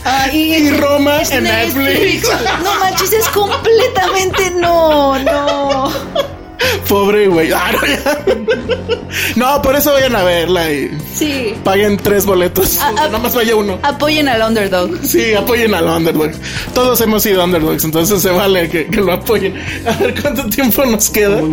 Ah, 0.05 0.29
Y 0.33 0.71
Roma 0.71 1.21
en 1.31 1.45
Netflix. 1.45 2.29
No 2.63 2.75
manches, 2.79 3.13
es 3.13 3.29
completamente 3.29 4.51
no, 4.53 5.19
no. 5.19 5.93
Pobre 6.89 7.29
güey. 7.29 7.51
Ah, 7.53 7.71
no, 9.37 9.63
por 9.63 9.77
eso 9.77 9.93
vayan 9.93 10.15
a 10.17 10.23
verla 10.25 10.71
y 10.71 10.91
Sí. 11.15 11.55
paguen 11.65 11.97
tres 11.97 12.27
boletos. 12.27 12.79
Ah, 12.81 12.89
ah. 12.91 12.93
Nada 13.07 13.19
más 13.19 13.35
vaya 13.35 13.55
uno. 13.57 13.79
Apoyen 13.83 14.29
al 14.29 14.43
underdog. 14.43 14.91
Sí, 15.03 15.35
apoyen 15.35 15.75
al 15.75 15.87
underdog. 15.87 16.31
Todos 16.75 17.01
hemos 17.01 17.23
sido 17.23 17.45
underdogs, 17.45 17.85
entonces 17.85 18.21
se 18.23 18.31
vale 18.31 18.69
que, 18.69 18.87
que 18.87 19.01
lo 19.01 19.13
apoyen. 19.13 19.55
A 19.87 19.93
ver 20.03 20.21
cuánto 20.21 20.47
tiempo 20.49 20.85
nos 20.85 21.11
queda. 21.11 21.41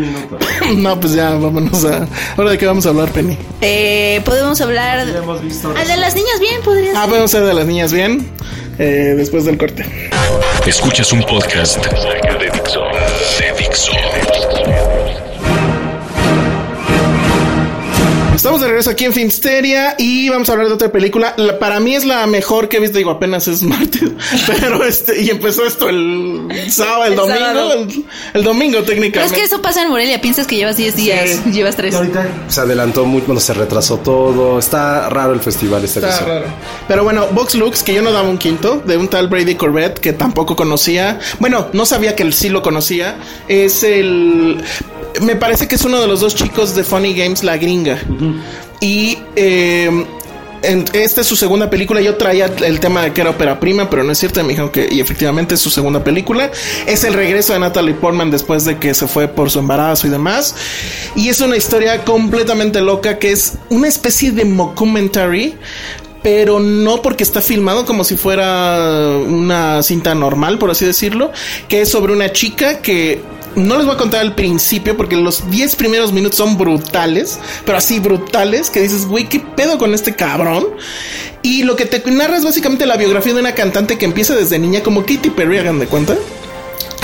No, 0.75 0.99
pues 0.99 1.13
ya, 1.13 1.31
vámonos 1.31 1.83
a. 1.85 2.07
Ahora 2.37 2.51
de 2.51 2.57
qué 2.57 2.65
vamos 2.65 2.85
a 2.85 2.89
hablar, 2.89 3.09
Penny. 3.11 3.37
Eh, 3.61 4.21
podemos 4.25 4.59
hablar. 4.61 5.07
hemos 5.07 5.41
visto. 5.43 5.73
Ah, 5.77 5.83
de 5.85 5.97
las 5.97 6.15
niñas 6.15 6.39
bien, 6.39 6.61
podría 6.63 6.91
Ah, 6.95 7.01
ser. 7.01 7.09
podemos 7.09 7.31
ser 7.31 7.43
de 7.45 7.53
las 7.53 7.65
niñas 7.65 7.91
bien. 7.91 8.27
eh, 8.79 9.13
después 9.17 9.45
del 9.45 9.57
corte. 9.57 9.85
Escuchas 10.65 11.11
un 11.11 11.21
podcast 11.23 11.77
de 11.85 12.49
Dixo. 12.51 12.81
De 13.39 13.53
Dixo. 13.63 13.91
Estamos 18.41 18.59
de 18.61 18.67
regreso 18.69 18.89
aquí 18.89 19.05
en 19.05 19.13
Finsteria 19.13 19.93
y 19.99 20.27
vamos 20.29 20.49
a 20.49 20.53
hablar 20.53 20.67
de 20.67 20.73
otra 20.73 20.91
película. 20.91 21.35
La- 21.37 21.59
para 21.59 21.79
mí 21.79 21.93
es 21.93 22.05
la 22.05 22.25
mejor 22.25 22.69
que 22.69 22.77
he 22.77 22.79
visto, 22.79 22.97
digo, 22.97 23.11
apenas 23.11 23.47
es 23.47 23.61
martes, 23.61 24.09
pero 24.47 24.83
este, 24.83 25.21
y 25.21 25.29
empezó 25.29 25.63
esto 25.63 25.87
el 25.89 26.47
sábado, 26.71 27.03
el, 27.05 27.11
El 27.11 27.17
domingo, 27.17 27.39
sábado. 27.39 27.73
el, 27.73 28.05
el 28.33 28.43
domingo 28.43 28.71
Pero 28.79 28.81
es 28.81 28.87
técnicamente. 28.87 29.35
que 29.35 29.43
eso 29.43 29.61
pasa 29.61 29.83
en 29.83 29.89
Morelia. 29.89 30.19
Piensas 30.21 30.47
que 30.47 30.55
llevas 30.55 30.75
10 30.75 30.95
días, 30.95 31.29
Sí. 31.43 31.51
llevas 31.51 31.75
3. 31.75 31.93
Ahorita 31.93 32.27
se 32.47 32.61
adelantó 32.61 33.05
mucho, 33.05 33.27
bueno, 33.27 33.39
se 33.39 33.53
retrasó 33.53 33.97
todo. 33.99 34.57
Está 34.57 35.07
raro 35.09 35.33
el 35.33 35.39
festival 35.39 35.83
este 35.85 35.99
Está 35.99 36.25
raro. 36.25 36.45
Pero 36.87 37.03
bueno, 37.03 37.27
Vox 37.33 37.53
Lux, 37.53 37.83
que 37.83 37.93
yo 37.93 38.01
no 38.01 38.11
daba 38.11 38.27
un 38.27 38.39
quinto, 38.39 38.81
de 38.83 38.97
un 38.97 39.07
tal 39.07 39.27
Brady 39.27 39.53
Corbett, 39.53 39.99
que 39.99 40.13
tampoco 40.13 40.55
conocía. 40.55 41.19
Bueno, 41.37 41.67
no 41.73 41.85
sabía 41.85 42.15
que 42.15 42.23
él 42.23 42.33
sí 42.33 42.49
lo 42.49 42.63
conocía. 42.63 43.17
Es 43.47 43.83
el. 43.83 44.63
Me 45.21 45.35
parece 45.35 45.67
que 45.67 45.75
es 45.75 45.83
uno 45.83 45.99
de 45.99 46.07
los 46.07 46.21
dos 46.21 46.35
chicos 46.35 46.75
de 46.75 46.83
Funny 46.83 47.13
Games, 47.13 47.43
la 47.43 47.57
gringa. 47.57 47.97
Y. 48.79 49.17
eh, 49.35 50.05
en- 50.63 50.85
esta 50.93 51.21
es 51.21 51.27
su 51.27 51.35
segunda 51.35 51.71
película. 51.71 52.01
Yo 52.01 52.15
traía 52.17 52.45
el 52.45 52.79
tema 52.79 53.01
de 53.01 53.13
que 53.13 53.21
era 53.21 53.31
ópera 53.31 53.59
prima, 53.59 53.89
pero 53.89 54.03
no 54.03 54.11
es 54.11 54.19
cierto. 54.19 54.43
Me 54.43 54.49
dijeron 54.49 54.69
que, 54.69 54.87
y 54.91 54.99
efectivamente 54.99 55.55
es 55.55 55.59
su 55.59 55.71
segunda 55.71 56.03
película. 56.03 56.51
Es 56.85 57.03
el 57.03 57.13
regreso 57.15 57.53
de 57.53 57.59
Natalie 57.59 57.95
Portman 57.95 58.29
después 58.29 58.63
de 58.65 58.77
que 58.77 58.93
se 58.93 59.07
fue 59.07 59.27
por 59.27 59.49
su 59.49 59.57
embarazo 59.57 60.05
y 60.05 60.11
demás. 60.11 60.53
Y 61.15 61.29
es 61.29 61.41
una 61.41 61.57
historia 61.57 62.03
completamente 62.05 62.79
loca 62.79 63.17
que 63.17 63.31
es 63.31 63.53
una 63.69 63.87
especie 63.87 64.31
de 64.31 64.45
mockumentary 64.45 65.55
pero 66.23 66.59
no 66.59 67.01
porque 67.01 67.23
está 67.23 67.41
filmado 67.41 67.83
como 67.83 68.03
si 68.03 68.15
fuera 68.15 69.17
una 69.27 69.81
cinta 69.81 70.13
normal, 70.13 70.59
por 70.59 70.69
así 70.69 70.85
decirlo, 70.85 71.31
que 71.67 71.81
es 71.81 71.89
sobre 71.89 72.13
una 72.13 72.31
chica 72.31 72.79
que 72.79 73.23
no 73.55 73.77
les 73.77 73.85
voy 73.85 73.95
a 73.95 73.97
contar 73.97 74.21
al 74.21 74.35
principio 74.35 74.95
porque 74.97 75.15
los 75.15 75.49
10 75.49 75.75
primeros 75.75 76.11
minutos 76.13 76.37
son 76.37 76.57
brutales, 76.57 77.39
pero 77.65 77.77
así 77.77 77.99
brutales, 77.99 78.69
que 78.69 78.81
dices, 78.81 79.05
güey, 79.05 79.27
¿qué 79.27 79.39
pedo 79.39 79.77
con 79.77 79.93
este 79.93 80.15
cabrón? 80.15 80.67
Y 81.41 81.63
lo 81.63 81.75
que 81.75 81.85
te 81.85 82.09
narra 82.11 82.37
es 82.37 82.43
básicamente 82.43 82.85
la 82.85 82.97
biografía 82.97 83.33
de 83.33 83.39
una 83.39 83.55
cantante 83.55 83.97
que 83.97 84.05
empieza 84.05 84.35
desde 84.35 84.59
niña 84.59 84.81
como 84.81 85.01
Katy 85.01 85.31
Perry, 85.31 85.57
hagan 85.57 85.79
de 85.79 85.87
cuenta. 85.87 86.15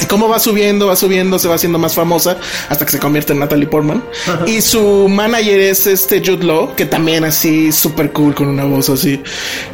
Y 0.02 0.06
cómo 0.06 0.30
va 0.30 0.40
subiendo, 0.40 0.88
va 0.88 0.96
subiendo, 0.96 1.40
se 1.40 1.48
va 1.48 1.56
haciendo 1.56 1.80
más 1.80 1.96
famosa 1.96 2.38
hasta 2.70 2.86
que 2.86 2.92
se 2.92 3.00
convierte 3.00 3.34
en 3.34 3.40
Natalie 3.40 3.68
Portman. 3.68 4.04
y 4.46 4.62
su 4.62 5.08
manager 5.08 5.60
es 5.60 5.88
este 5.88 6.20
Jude 6.20 6.46
Law, 6.46 6.76
que 6.76 6.86
también 6.86 7.24
así 7.24 7.72
súper 7.72 8.12
cool 8.12 8.36
con 8.36 8.48
una 8.48 8.66
voz 8.66 8.90
así. 8.90 9.22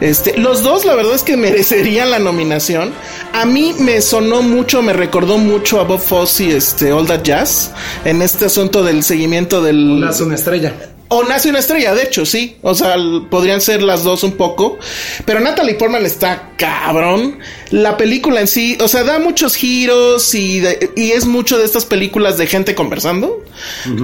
Este, 0.01 0.37
los 0.37 0.63
dos, 0.63 0.85
la 0.85 0.95
verdad 0.95 1.15
es 1.15 1.23
que 1.23 1.37
merecerían 1.37 2.11
la 2.11 2.19
nominación. 2.19 2.93
A 3.33 3.45
mí 3.45 3.75
me 3.79 4.01
sonó 4.01 4.41
mucho, 4.41 4.81
me 4.81 4.93
recordó 4.93 5.37
mucho 5.37 5.79
a 5.79 5.83
Bob 5.83 5.99
Fosse, 5.99 6.55
este, 6.55 6.91
All 6.91 7.07
That 7.07 7.23
Jazz, 7.23 7.71
en 8.05 8.21
este 8.21 8.45
asunto 8.45 8.83
del 8.83 9.03
seguimiento 9.03 9.61
del. 9.61 9.99
Nace 9.99 10.23
una 10.23 10.35
estrella. 10.35 10.73
O 11.09 11.23
nace 11.23 11.49
una 11.49 11.59
estrella, 11.59 11.93
de 11.93 12.03
hecho, 12.03 12.25
sí. 12.25 12.57
O 12.63 12.73
sea, 12.73 12.95
podrían 13.29 13.61
ser 13.61 13.83
las 13.83 14.03
dos 14.03 14.23
un 14.23 14.31
poco. 14.31 14.79
Pero 15.25 15.41
Natalie 15.41 15.75
Portman 15.75 16.03
está 16.05 16.49
cabrón. 16.57 17.37
La 17.73 17.97
película 17.97 18.39
en 18.39 18.47
sí, 18.47 18.77
o 18.81 18.87
sea, 18.87 19.03
da 19.03 19.17
muchos 19.17 19.55
giros 19.55 20.33
y, 20.35 20.59
de- 20.59 20.91
y 20.95 21.11
es 21.11 21.25
mucho 21.25 21.57
de 21.57 21.65
estas 21.65 21.85
películas 21.85 22.37
de 22.37 22.45
gente 22.45 22.75
conversando. 22.75 23.43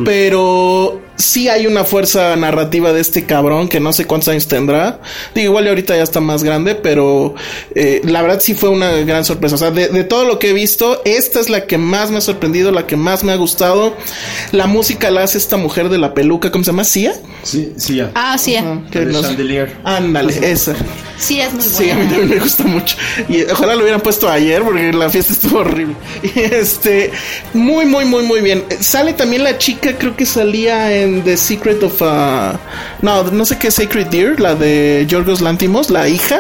Pero 0.06 1.02
sí 1.18 1.50
hay 1.50 1.68
una 1.68 1.84
fuerza 1.84 2.36
narrativa 2.36 2.94
de 2.94 3.02
este 3.02 3.26
cabrón 3.26 3.68
que 3.68 3.80
no 3.80 3.92
sé 3.94 4.06
cuántos 4.06 4.30
años 4.30 4.48
tendrá. 4.48 5.02
Digo, 5.36 5.50
igual 5.52 5.68
ahorita 5.68 5.96
ya 5.96 6.04
está 6.04 6.20
más 6.22 6.44
grande, 6.44 6.76
pero 6.76 7.36
eh, 7.76 8.02
la 8.06 8.22
verdad 8.22 8.40
sí 8.42 8.54
fue 8.54 8.70
una 8.70 8.92
gran 8.92 9.26
sorpresa. 9.26 9.56
O 9.56 9.58
sea, 9.58 9.72
de, 9.72 9.90
de 9.90 10.04
todo 10.04 10.26
lo 10.26 10.40
que 10.40 10.50
he 10.50 10.54
visto, 10.54 11.02
esta 11.06 11.40
es 11.40 11.50
la 11.50 11.66
que 11.68 11.78
más 11.78 12.10
me 12.12 12.18
ha 12.18 12.22
sorprendido, 12.22 12.72
la 12.72 12.88
que 12.88 12.96
más 12.96 13.24
me 13.24 13.32
ha 13.32 13.36
gustado. 13.36 13.96
La 14.52 14.66
música 14.68 15.12
la 15.12 15.24
hace 15.24 15.38
esta 15.38 15.58
mujer 15.58 15.90
de 15.90 15.98
la 15.98 16.14
peluca, 16.14 16.52
¿cómo 16.52 16.64
se 16.64 16.72
llama? 16.72 16.84
¿Sia? 16.86 17.14
Sí, 17.44 17.74
sí, 17.78 17.96
ya. 17.98 18.12
Ah. 18.16 18.36
Que 18.92 19.00
El 19.00 19.12
nos- 19.12 19.22
chandelier. 19.24 19.76
Ándale, 19.84 20.34
esa. 20.52 20.76
Sí, 21.18 21.42
es 21.42 21.54
muy 21.54 21.62
Sí, 21.62 21.90
a 21.90 21.96
mí 21.96 22.02
buena. 22.04 22.10
también 22.12 22.30
me 22.30 22.40
gusta 22.40 22.64
mucho. 22.64 22.96
Y 23.28 23.42
ojalá 23.60 23.76
lo 23.76 23.82
hubieran 23.82 24.00
puesto 24.00 24.30
ayer 24.30 24.64
porque 24.64 24.94
la 24.94 25.10
fiesta 25.10 25.34
estuvo 25.34 25.60
horrible. 25.60 25.96
Y 26.24 26.40
este, 26.40 27.12
muy, 27.54 27.86
muy, 27.86 28.06
muy, 28.06 28.24
muy 28.24 28.42
bien. 28.42 28.64
Sale 28.80 29.14
también 29.14 29.44
la 29.44 29.58
chica, 29.58 29.98
creo 29.98 30.16
que 30.16 30.26
salía 30.26 30.96
en 30.96 31.24
The 31.24 31.36
Secret 31.36 31.84
of. 31.84 32.02
uh, 32.02 32.58
no, 33.02 33.24
no 33.24 33.46
sé 33.46 33.58
qué 33.58 33.70
Sacred 33.70 34.08
Deer, 34.08 34.40
la 34.40 34.56
de 34.56 35.06
Yorgos 35.08 35.42
Lantimos, 35.42 35.90
la 35.90 36.08
hija. 36.08 36.40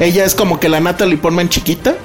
Ella 0.00 0.24
es 0.24 0.34
como 0.34 0.60
que 0.60 0.68
la 0.68 0.80
Natalie 0.80 1.16
Portman 1.16 1.48
chiquita. 1.48 1.96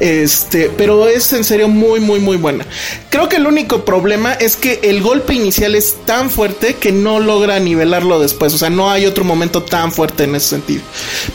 Este, 0.00 0.70
pero 0.76 1.08
es 1.08 1.32
en 1.32 1.44
serio 1.44 1.68
muy, 1.68 2.00
muy, 2.00 2.18
muy 2.18 2.36
buena. 2.36 2.66
Creo 3.10 3.28
que 3.28 3.36
el 3.36 3.46
único 3.46 3.84
problema 3.84 4.32
es 4.32 4.56
que 4.56 4.80
el 4.82 5.02
golpe 5.02 5.34
inicial 5.34 5.74
es 5.74 5.96
tan 6.04 6.30
fuerte 6.30 6.74
que 6.74 6.90
no 6.90 7.20
logra 7.20 7.58
nivelarlo 7.60 8.18
después. 8.18 8.52
O 8.54 8.58
sea, 8.58 8.70
no 8.70 8.90
hay 8.90 9.06
otro 9.06 9.24
momento 9.24 9.62
tan 9.62 9.92
fuerte 9.92 10.24
en 10.24 10.34
ese 10.34 10.48
sentido. 10.48 10.82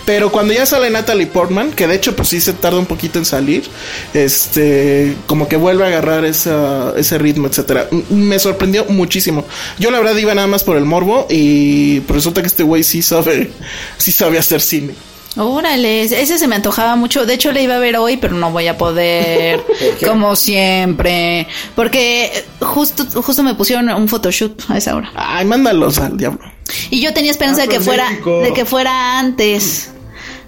Pero 0.06 0.32
cuando 0.32 0.54
ya 0.54 0.65
sale 0.65 0.89
Natalie 0.89 1.28
Portman, 1.28 1.72
que 1.72 1.88
de 1.88 1.96
hecho, 1.96 2.15
pues 2.15 2.30
sí 2.30 2.42
se 2.42 2.54
tarda 2.54 2.80
un 2.80 2.86
poquito 2.86 3.18
en 3.18 3.26
salir, 3.26 3.63
este, 4.13 5.15
como 5.26 5.48
que 5.48 5.56
vuelve 5.56 5.86
a 5.86 5.88
agarrar 5.88 6.26
ese 6.26 7.18
ritmo, 7.18 7.48
etcétera. 7.48 7.88
Me 8.10 8.39
sorprendió 8.39 8.86
muchísimo. 8.86 9.46
Yo 9.78 9.92
la 9.92 10.00
verdad 10.00 10.18
iba 10.18 10.36
nada 10.36 10.48
más 10.48 10.63
por 10.63 10.78
el 10.78 10.86
morbo 10.86 11.28
y 11.30 12.02
resulta 12.08 12.42
que 12.42 12.48
este 12.48 12.63
güey 12.63 12.84
sí 12.84 13.02
sabe, 13.02 13.52
sí 13.98 14.12
sabe 14.12 14.38
hacer 14.38 14.62
cine. 14.62 14.94
Órale, 15.38 16.02
ese 16.04 16.38
se 16.38 16.48
me 16.48 16.56
antojaba 16.56 16.96
mucho. 16.96 17.26
De 17.26 17.36
hecho, 17.36 17.52
le 17.52 17.62
iba 17.63 17.76
a 17.76 17.80
ver 17.80 17.98
hoy, 17.98 18.18
pero 18.18 18.36
no 18.36 18.52
voy 18.52 18.68
a 18.68 18.78
poder. 18.78 19.63
como 20.06 20.36
siempre. 20.36 21.48
Porque 21.76 22.46
justo, 22.60 23.06
justo 23.21 23.44
me 23.44 23.54
pusieron 23.56 23.90
un 23.90 24.08
photoshoot 24.08 24.63
a 24.69 24.77
esa 24.77 24.96
hora. 24.96 25.12
Ay, 25.15 25.46
mándalos 25.46 25.98
al 26.00 26.17
diablo. 26.17 26.42
Y 26.90 27.02
yo 27.02 27.13
tenía 27.13 27.32
esperanza 27.32 27.63
Ah, 27.63 27.65
de 27.65 27.69
que 27.71 27.80
fuera, 27.80 28.10
México. 28.10 28.40
de 28.42 28.54
que 28.54 28.65
fuera 28.65 29.19
antes. 29.19 29.92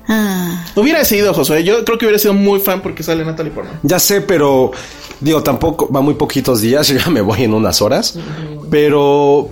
Ah. 0.08 0.66
Hubiera 0.76 1.06
sido, 1.06 1.34
Josué. 1.34 1.64
Yo 1.64 1.86
creo 1.86 1.98
que 1.98 2.06
hubiera 2.06 2.20
sido 2.20 2.34
muy 2.34 2.60
fan 2.60 2.82
porque 2.82 3.04
sale 3.04 3.24
Natalie 3.24 3.52
Portman. 3.52 3.80
Ya 3.84 4.00
sé, 4.00 4.22
pero 4.22 4.72
digo, 5.20 5.42
tampoco 5.44 5.90
va 5.92 6.02
muy 6.02 6.16
poquitos 6.16 6.60
días, 6.62 6.88
yo 6.90 6.98
ya 6.98 7.10
me 7.10 7.22
voy 7.22 7.44
en 7.44 7.54
unas 7.54 7.82
horas, 7.82 8.18
pero 8.70 9.50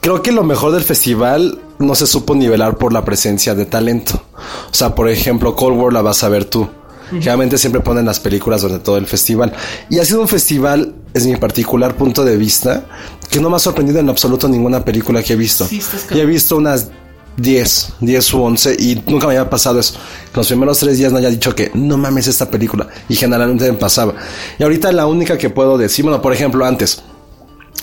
creo 0.00 0.22
que 0.22 0.32
lo 0.32 0.44
mejor 0.44 0.72
del 0.72 0.82
festival 0.82 1.60
no 1.78 1.94
se 1.94 2.06
supo 2.06 2.34
nivelar 2.34 2.76
por 2.76 2.92
la 2.92 3.04
presencia 3.04 3.54
de 3.54 3.66
talento. 3.66 4.22
O 4.70 4.74
sea, 4.74 4.94
por 4.94 5.08
ejemplo, 5.08 5.54
Cold 5.54 5.78
War 5.78 5.92
la 5.92 6.02
vas 6.02 6.22
a 6.24 6.28
ver 6.28 6.44
tú. 6.44 6.68
Generalmente 7.10 7.58
siempre 7.58 7.80
ponen 7.80 8.06
las 8.06 8.20
películas 8.20 8.62
durante 8.62 8.84
todo 8.84 8.96
el 8.96 9.06
festival. 9.06 9.52
Y 9.88 9.98
ha 9.98 10.04
sido 10.04 10.20
un 10.20 10.28
festival, 10.28 10.94
es 11.12 11.26
mi 11.26 11.34
particular 11.36 11.96
punto 11.96 12.24
de 12.24 12.36
vista, 12.36 12.84
que 13.28 13.40
no 13.40 13.50
me 13.50 13.56
ha 13.56 13.58
sorprendido 13.58 13.98
en 13.98 14.08
absoluto 14.08 14.48
ninguna 14.48 14.84
película 14.84 15.22
que 15.22 15.32
he 15.32 15.36
visto. 15.36 15.66
y 16.14 16.20
he 16.20 16.26
visto 16.26 16.56
unas 16.56 16.88
10, 17.36 17.94
10 18.00 18.34
u 18.34 18.42
11 18.42 18.76
y 18.78 19.02
nunca 19.06 19.26
me 19.26 19.36
había 19.36 19.50
pasado 19.50 19.80
eso. 19.80 19.94
Los 20.34 20.46
primeros 20.46 20.78
tres 20.78 20.98
días 20.98 21.10
no 21.10 21.18
haya 21.18 21.30
dicho 21.30 21.54
que 21.54 21.72
no 21.74 21.96
mames 21.96 22.28
esta 22.28 22.48
película. 22.48 22.86
Y 23.08 23.16
generalmente 23.16 23.70
me 23.70 23.78
pasaba. 23.78 24.14
Y 24.58 24.62
ahorita 24.62 24.92
la 24.92 25.06
única 25.06 25.36
que 25.36 25.50
puedo 25.50 25.78
decir, 25.78 26.04
bueno, 26.04 26.22
por 26.22 26.32
ejemplo, 26.32 26.64
antes. 26.64 27.02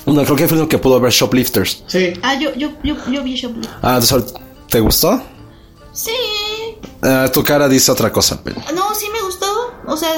No, 0.06 0.24
creo 0.24 0.36
que 0.38 0.48
fue 0.48 0.58
lo 0.58 0.70
que 0.70 0.78
pudo 0.78 1.00
ver 1.00 1.12
Shoplifters. 1.12 1.84
Sí. 1.88 2.14
Ah, 2.24 2.36
yo, 2.40 2.54
yo, 2.56 2.72
yo, 2.84 2.96
yo 3.12 3.24
vi 3.24 3.36
Shoplift. 3.36 3.70
Ah, 3.82 4.00
¿te 4.70 4.80
gustó? 4.80 5.22
Sí. 5.92 6.12
Ah, 7.02 7.30
tu 7.34 7.44
cara 7.44 7.68
dice 7.68 7.92
otra 7.92 8.12
cosa, 8.12 8.42
Penny. 8.44 8.58
No, 8.74 8.94
sí 8.96 9.08
me 9.12 9.22
gustó. 9.22 9.46
O 9.86 9.98
sea, 9.98 10.10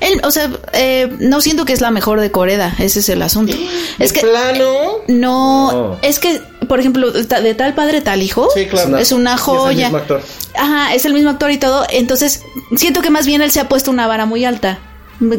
él, 0.00 0.20
o 0.24 0.30
sea, 0.30 0.50
eh, 0.72 1.14
no 1.18 1.40
siento 1.40 1.64
que 1.64 1.72
es 1.72 1.80
la 1.80 1.90
mejor 1.90 2.20
de 2.20 2.30
Coreda. 2.30 2.74
Ese 2.78 3.00
es 3.00 3.08
el 3.08 3.22
asunto. 3.22 3.56
Es 3.98 4.12
que 4.12 4.20
plano. 4.20 4.98
no, 5.08 5.98
es 6.02 6.18
que, 6.18 6.40
por 6.68 6.78
ejemplo, 6.80 7.10
de 7.10 7.54
tal 7.54 7.74
padre 7.74 8.00
tal 8.02 8.22
hijo, 8.22 8.48
Sí, 8.54 8.66
claro. 8.66 8.98
es 8.98 9.12
una 9.12 9.36
joya. 9.38 9.86
mismo 9.86 9.98
actor. 9.98 10.22
Ajá, 10.56 10.94
es 10.94 11.04
el 11.04 11.14
mismo 11.14 11.30
actor 11.30 11.50
y 11.50 11.58
todo. 11.58 11.84
Entonces, 11.90 12.42
siento 12.76 13.00
que 13.02 13.10
más 13.10 13.26
bien 13.26 13.40
él 13.42 13.50
se 13.50 13.60
ha 13.60 13.68
puesto 13.68 13.90
una 13.90 14.06
vara 14.06 14.26
muy 14.26 14.44
alta. 14.44 14.78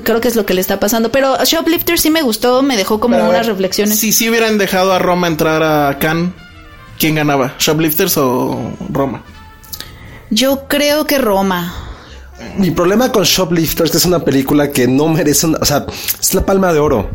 Creo 0.04 0.22
que 0.22 0.28
es 0.28 0.36
lo 0.36 0.46
que 0.46 0.54
le 0.54 0.62
está 0.62 0.80
pasando. 0.80 1.12
Pero 1.12 1.36
Shoplifter 1.44 2.00
sí 2.00 2.10
me 2.10 2.22
gustó, 2.22 2.62
me 2.62 2.78
dejó 2.78 3.00
como 3.00 3.18
Pero 3.18 3.30
unas 3.30 3.46
reflexiones. 3.46 4.00
Si 4.00 4.12
sí 4.12 4.30
hubieran 4.30 4.58
dejado 4.58 4.94
a 4.94 5.00
Roma 5.00 5.28
entrar 5.28 5.64
a 5.64 5.98
Cannes, 6.00 6.32
¿quién 6.98 7.16
ganaba? 7.16 7.56
¿Shoplifters 7.60 8.18
o 8.18 8.74
Roma? 8.90 9.24
Yo 10.30 10.68
creo 10.68 11.06
que 11.06 11.18
Roma. 11.18 11.74
Mi 12.58 12.72
problema 12.72 13.12
con 13.12 13.24
Shoplifters 13.24 13.92
que 13.92 13.98
es 13.98 14.06
una 14.06 14.20
película 14.20 14.72
que 14.72 14.88
no 14.88 15.08
merece 15.08 15.48
una, 15.48 15.60
o 15.60 15.66
sea, 15.66 15.86
es 16.20 16.34
la 16.34 16.46
palma 16.46 16.74
de 16.74 16.80
oro. 16.80 17.10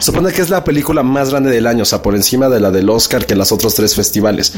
Supone 0.00 0.32
que 0.32 0.42
es 0.42 0.50
la 0.50 0.64
película 0.64 1.02
más 1.02 1.30
grande 1.30 1.50
del 1.50 1.66
año, 1.66 1.82
o 1.82 1.86
sea, 1.86 2.02
por 2.02 2.14
encima 2.14 2.48
de 2.48 2.60
la 2.60 2.70
del 2.70 2.88
Oscar 2.90 3.26
que 3.26 3.34
los 3.34 3.52
otros 3.52 3.74
tres 3.74 3.94
festivales. 3.94 4.52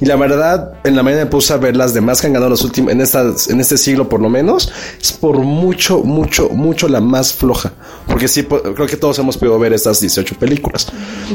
Y 0.00 0.06
la 0.06 0.16
verdad, 0.16 0.72
en 0.84 0.96
la 0.96 1.02
mañana 1.02 1.24
me 1.24 1.30
puse 1.30 1.52
a 1.52 1.56
ver 1.56 1.76
las 1.76 1.94
demás 1.94 2.20
que 2.20 2.26
han 2.26 2.32
ganado 2.32 2.50
los 2.50 2.62
últimos, 2.62 2.92
en 2.92 3.00
esta, 3.00 3.24
en 3.48 3.60
este 3.60 3.78
siglo 3.78 4.08
por 4.08 4.20
lo 4.20 4.28
menos, 4.28 4.72
es 5.00 5.12
por 5.12 5.38
mucho, 5.38 6.02
mucho, 6.02 6.48
mucho 6.48 6.88
la 6.88 7.00
más 7.00 7.32
floja. 7.32 7.72
Porque 8.06 8.28
sí, 8.28 8.44
creo 8.44 8.86
que 8.86 8.96
todos 8.96 9.18
hemos 9.18 9.36
podido 9.36 9.58
ver 9.58 9.72
estas 9.72 10.00
18 10.00 10.36
películas. 10.36 10.86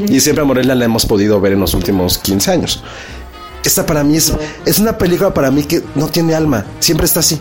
Y 0.08 0.20
siempre 0.20 0.42
a 0.42 0.44
Morelia 0.44 0.74
la 0.74 0.84
hemos 0.84 1.06
podido 1.06 1.40
ver 1.40 1.52
en 1.52 1.60
los 1.60 1.74
últimos 1.74 2.18
15 2.18 2.50
años. 2.50 2.82
Esta 3.64 3.84
para 3.84 4.04
mí 4.04 4.16
es, 4.16 4.32
es 4.64 4.78
una 4.78 4.96
película 4.96 5.34
para 5.34 5.50
mí 5.50 5.64
que 5.64 5.82
no 5.94 6.08
tiene 6.08 6.34
alma, 6.34 6.64
siempre 6.78 7.06
está 7.06 7.20
así. 7.20 7.40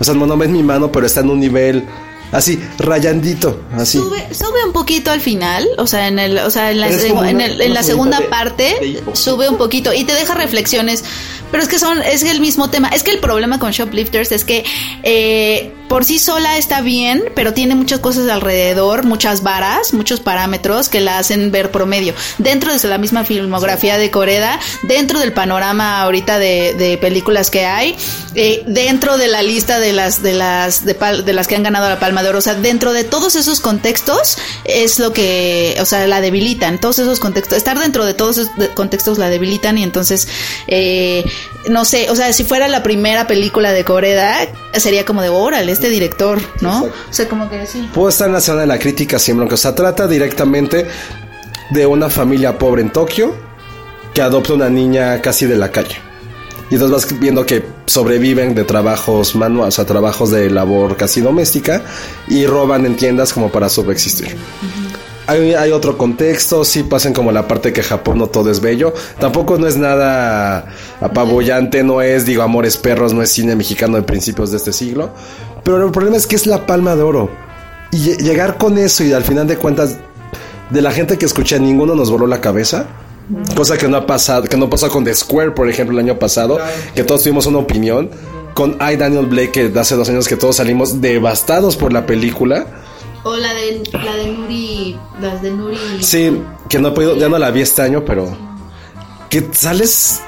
O 0.00 0.04
sea, 0.04 0.14
no, 0.14 0.26
no 0.26 0.36
ves 0.36 0.48
mi 0.48 0.62
mano, 0.62 0.90
pero 0.90 1.06
está 1.06 1.20
en 1.20 1.30
un 1.30 1.40
nivel 1.40 1.86
así, 2.32 2.58
rayandito, 2.78 3.60
así. 3.76 3.98
Sube, 3.98 4.26
sube 4.34 4.64
un 4.66 4.72
poquito 4.72 5.10
al 5.12 5.20
final, 5.20 5.68
o 5.78 5.86
sea, 5.86 6.08
en 6.08 6.18
el, 6.18 6.38
o 6.38 6.50
sea, 6.50 6.70
en 6.72 6.80
la, 6.80 6.88
en 6.88 7.40
el- 7.40 7.72
la 7.74 7.82
segunda 7.82 8.18
de- 8.20 8.26
parte 8.26 8.62
de 8.80 9.02
sube 9.14 9.48
un 9.48 9.56
poquito 9.58 9.92
y 9.92 10.04
te 10.04 10.14
deja 10.14 10.34
reflexiones, 10.34 11.04
pero 11.50 11.62
es 11.62 11.68
que 11.68 11.78
son, 11.78 12.02
es 12.02 12.22
el 12.24 12.40
mismo 12.40 12.70
tema. 12.70 12.88
Es 12.88 13.02
que 13.02 13.10
el 13.12 13.18
problema 13.20 13.58
con 13.58 13.70
Shoplifters 13.70 14.32
es 14.32 14.44
que 14.44 14.64
eh, 15.02 15.72
por 15.92 16.06
sí 16.06 16.18
sola 16.18 16.56
está 16.56 16.80
bien, 16.80 17.22
pero 17.34 17.52
tiene 17.52 17.74
muchas 17.74 18.00
cosas 18.00 18.26
alrededor, 18.30 19.04
muchas 19.04 19.42
varas, 19.42 19.92
muchos 19.92 20.20
parámetros 20.20 20.88
que 20.88 21.02
la 21.02 21.18
hacen 21.18 21.52
ver 21.52 21.70
promedio. 21.70 22.14
Dentro 22.38 22.72
de 22.72 22.88
la 22.88 22.96
misma 22.96 23.24
filmografía 23.24 23.98
de 23.98 24.10
Coreda, 24.10 24.58
dentro 24.84 25.18
del 25.18 25.34
panorama 25.34 26.00
ahorita 26.00 26.38
de, 26.38 26.72
de 26.78 26.96
películas 26.96 27.50
que 27.50 27.66
hay, 27.66 27.94
eh, 28.34 28.62
dentro 28.66 29.18
de 29.18 29.28
la 29.28 29.42
lista 29.42 29.80
de 29.80 29.92
las 29.92 30.22
de 30.22 30.32
las 30.32 30.86
de, 30.86 30.98
pal- 30.98 31.24
de 31.24 31.34
las 31.34 31.46
que 31.46 31.56
han 31.56 31.62
ganado 31.62 31.90
la 31.90 32.00
Palma 32.00 32.22
de 32.22 32.30
Oro, 32.30 32.38
o 32.38 32.40
sea, 32.40 32.54
dentro 32.54 32.94
de 32.94 33.04
todos 33.04 33.36
esos 33.36 33.60
contextos 33.60 34.38
es 34.64 34.98
lo 34.98 35.12
que, 35.12 35.76
o 35.78 35.84
sea, 35.84 36.06
la 36.06 36.22
debilitan. 36.22 36.80
Todos 36.80 37.00
esos 37.00 37.20
contextos, 37.20 37.58
estar 37.58 37.78
dentro 37.78 38.06
de 38.06 38.14
todos 38.14 38.38
esos 38.38 38.50
contextos 38.72 39.18
la 39.18 39.28
debilitan 39.28 39.76
y 39.76 39.82
entonces, 39.82 40.26
eh, 40.68 41.22
no 41.68 41.84
sé, 41.84 42.08
o 42.08 42.16
sea, 42.16 42.32
si 42.32 42.44
fuera 42.44 42.66
la 42.68 42.82
primera 42.82 43.26
película 43.26 43.72
de 43.72 43.84
Coreda 43.84 44.48
sería 44.72 45.04
como 45.04 45.20
de 45.20 45.28
órale 45.28 45.70
este 45.82 45.90
director, 45.90 46.38
¿no? 46.60 46.84
O 46.84 46.90
sea, 47.10 47.28
como 47.28 47.50
que 47.50 47.66
sí. 47.66 47.90
Puedo 47.92 48.08
estar 48.08 48.28
en 48.28 48.34
la 48.34 48.40
zona 48.40 48.60
de 48.60 48.68
la 48.68 48.78
crítica 48.78 49.18
siempre, 49.18 49.42
aunque 49.42 49.56
o 49.56 49.58
sea, 49.58 49.74
trata 49.74 50.06
directamente 50.06 50.86
de 51.70 51.86
una 51.86 52.08
familia 52.08 52.56
pobre 52.56 52.82
en 52.82 52.90
Tokio 52.90 53.34
que 54.14 54.22
adopta 54.22 54.52
una 54.52 54.68
niña 54.68 55.20
casi 55.20 55.46
de 55.46 55.56
la 55.56 55.72
calle. 55.72 55.96
Y 56.70 56.74
entonces 56.74 57.10
vas 57.10 57.20
viendo 57.20 57.44
que 57.44 57.64
sobreviven 57.86 58.54
de 58.54 58.62
trabajos 58.62 59.34
manuales, 59.34 59.74
o 59.74 59.76
sea, 59.76 59.84
trabajos 59.84 60.30
de 60.30 60.50
labor 60.50 60.96
casi 60.96 61.20
doméstica 61.20 61.82
y 62.28 62.46
roban 62.46 62.86
en 62.86 62.96
tiendas 62.96 63.32
como 63.32 63.50
para 63.50 63.68
subsistir. 63.68 64.36
Hay, 65.26 65.54
hay 65.54 65.70
otro 65.72 65.98
contexto, 65.98 66.64
sí 66.64 66.82
pasan 66.82 67.12
como 67.12 67.32
la 67.32 67.48
parte 67.48 67.72
que 67.72 67.82
Japón 67.82 68.18
no 68.18 68.28
todo 68.28 68.50
es 68.50 68.60
bello. 68.60 68.94
Tampoco 69.18 69.58
no 69.58 69.66
es 69.66 69.76
nada 69.76 70.66
apabullante, 71.00 71.82
no 71.82 72.02
es, 72.02 72.24
digo, 72.24 72.42
Amores 72.42 72.76
Perros, 72.76 73.12
no 73.12 73.22
es 73.22 73.30
cine 73.30 73.56
mexicano 73.56 73.96
de 73.96 74.02
principios 74.02 74.50
de 74.52 74.56
este 74.58 74.72
siglo. 74.72 75.10
Pero 75.64 75.84
el 75.84 75.92
problema 75.92 76.16
es 76.16 76.26
que 76.26 76.36
es 76.36 76.46
la 76.46 76.66
palma 76.66 76.96
de 76.96 77.02
oro. 77.02 77.30
Y 77.92 77.98
lle- 77.98 78.16
llegar 78.18 78.58
con 78.58 78.78
eso 78.78 79.04
y 79.04 79.12
al 79.12 79.22
final 79.24 79.46
de 79.46 79.56
cuentas, 79.56 79.96
de 80.70 80.82
la 80.82 80.90
gente 80.92 81.18
que 81.18 81.26
escuché, 81.26 81.60
ninguno 81.60 81.94
nos 81.94 82.10
voló 82.10 82.26
la 82.26 82.40
cabeza. 82.40 82.86
Cosa 83.54 83.78
que 83.78 83.86
no 83.88 83.96
ha 83.96 84.06
pasado, 84.06 84.44
que 84.44 84.56
no 84.56 84.68
pasó 84.68 84.88
con 84.88 85.04
The 85.04 85.14
Square, 85.14 85.52
por 85.52 85.68
ejemplo, 85.68 85.98
el 85.98 86.04
año 86.04 86.18
pasado, 86.18 86.58
que 86.94 87.04
todos 87.04 87.22
tuvimos 87.22 87.46
una 87.46 87.58
opinión. 87.58 88.10
Con 88.54 88.72
I, 88.80 88.96
Daniel 88.96 89.26
Blake, 89.26 89.50
que 89.72 89.78
hace 89.78 89.94
dos 89.94 90.08
años 90.08 90.28
que 90.28 90.36
todos 90.36 90.56
salimos 90.56 91.00
devastados 91.00 91.76
por 91.76 91.92
la 91.92 92.04
película. 92.04 92.66
O 93.24 93.36
la 93.36 93.54
de 93.54 93.82
la 93.92 94.16
de 94.16 94.32
Nuri, 94.32 94.98
las 95.20 95.40
de 95.40 95.50
Nuri. 95.52 95.78
Sí, 96.00 96.42
que 96.68 96.78
no 96.80 96.88
he 96.88 96.90
podido, 96.92 97.16
ya 97.16 97.28
no 97.28 97.38
la 97.38 97.50
vi 97.50 97.60
este 97.62 97.80
año, 97.80 98.04
pero 98.04 98.36
que 99.30 99.46
sales 99.52 100.20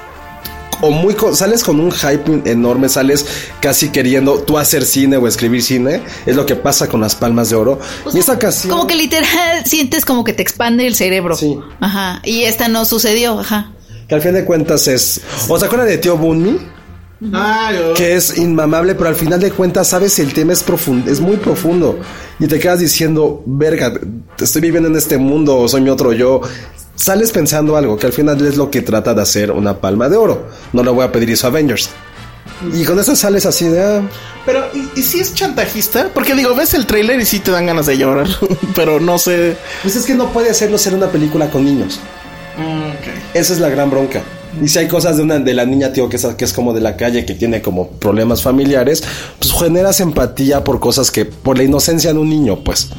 o 0.81 0.91
muy 0.91 1.15
sales 1.33 1.63
con 1.63 1.79
un 1.79 1.91
hype 1.91 2.41
enorme, 2.49 2.89
sales 2.89 3.25
casi 3.61 3.89
queriendo 3.89 4.39
tú 4.39 4.57
hacer 4.57 4.85
cine 4.85 5.17
o 5.17 5.27
escribir 5.27 5.61
cine, 5.63 6.01
es 6.25 6.35
lo 6.35 6.45
que 6.45 6.55
pasa 6.55 6.87
con 6.87 7.01
las 7.01 7.15
palmas 7.15 7.49
de 7.49 7.55
oro. 7.55 7.79
y 8.13 8.19
esta 8.19 8.37
canción 8.39 8.71
Como 8.71 8.87
que 8.87 8.95
literal 8.95 9.63
sientes 9.65 10.05
como 10.05 10.23
que 10.23 10.33
te 10.33 10.41
expande 10.43 10.85
el 10.87 10.95
cerebro. 10.95 11.35
Sí. 11.35 11.57
Ajá. 11.79 12.21
Y 12.23 12.43
esta 12.43 12.67
no 12.67 12.85
sucedió, 12.85 13.39
ajá. 13.39 13.71
que 14.07 14.15
al 14.15 14.21
fin 14.21 14.33
de 14.33 14.45
cuentas 14.45 14.87
es, 14.87 15.21
¿o 15.47 15.57
se 15.59 15.65
acuerdan 15.65 15.87
de 15.87 15.97
Tío? 15.97 16.19
Ah, 17.33 17.71
yo- 17.73 17.93
que 17.93 18.13
es 18.15 18.37
inmamable, 18.37 18.93
pero 18.93 19.07
al 19.09 19.15
final 19.15 19.39
de 19.39 19.49
cuentas 19.49 19.87
sabes 19.87 20.19
el 20.19 20.33
tema 20.33 20.51
es 20.53 20.61
profundo, 20.61 21.09
es 21.09 21.21
muy 21.21 21.37
profundo 21.37 21.97
y 22.39 22.45
te 22.47 22.59
quedas 22.59 22.79
diciendo, 22.79 23.41
verga, 23.45 23.93
estoy 24.39 24.61
viviendo 24.61 24.89
en 24.89 24.97
este 24.97 25.17
mundo, 25.17 25.57
o 25.57 25.67
soy 25.69 25.79
mi 25.81 25.89
otro 25.89 26.11
yo. 26.11 26.41
Sales 26.95 27.31
pensando 27.31 27.75
algo 27.75 27.97
que 27.97 28.07
al 28.07 28.13
final 28.13 28.45
es 28.45 28.57
lo 28.57 28.71
que 28.71 28.81
trata 28.81 29.13
de 29.13 29.21
hacer 29.21 29.51
una 29.51 29.77
palma 29.79 30.09
de 30.09 30.17
oro. 30.17 30.47
No 30.73 30.83
le 30.83 30.91
voy 30.91 31.05
a 31.05 31.11
pedir 31.11 31.29
eso 31.31 31.47
a 31.47 31.49
Avengers. 31.49 31.89
Y 32.73 32.85
con 32.85 32.97
eso 32.99 33.15
sales 33.15 33.45
así 33.45 33.67
de 33.67 33.81
ah, 33.83 34.01
Pero, 34.45 34.65
¿y, 34.73 34.99
y 34.99 35.03
si 35.03 35.19
es 35.19 35.33
chantajista? 35.33 36.09
Porque 36.13 36.33
digo, 36.35 36.55
ves 36.55 36.73
el 36.73 36.85
tráiler 36.85 37.19
y 37.19 37.25
sí 37.25 37.39
te 37.39 37.51
dan 37.51 37.65
ganas 37.65 37.85
de 37.85 37.97
llorar. 37.97 38.27
pero 38.75 38.99
no 38.99 39.17
sé. 39.17 39.57
pues 39.81 39.95
es 39.95 40.05
que 40.05 40.15
no 40.15 40.31
puede 40.31 40.49
hacerlo 40.49 40.77
ser 40.77 40.93
una 40.93 41.07
película 41.07 41.49
con 41.49 41.65
niños. 41.65 41.99
Esa 43.33 43.53
es 43.53 43.59
la 43.59 43.69
gran 43.69 43.89
bronca. 43.89 44.21
Y 44.61 44.67
si 44.67 44.79
hay 44.79 44.87
cosas 44.87 45.17
de 45.17 45.23
una 45.23 45.39
de 45.39 45.53
la 45.53 45.65
niña, 45.65 45.91
tío, 45.91 46.07
que 46.09 46.15
es, 46.15 46.25
que 46.25 46.45
es 46.45 46.53
como 46.53 46.73
de 46.73 46.81
la 46.81 46.95
calle, 46.95 47.25
que 47.25 47.33
tiene 47.33 47.61
como 47.61 47.89
problemas 47.89 48.41
familiares, 48.41 49.03
pues 49.39 49.53
generas 49.53 49.99
empatía 49.99 50.63
por 50.63 50.79
cosas 50.79 51.11
que, 51.11 51.25
por 51.25 51.57
la 51.57 51.63
inocencia 51.63 52.13
de 52.13 52.19
un 52.19 52.29
niño, 52.29 52.63
pues. 52.63 52.89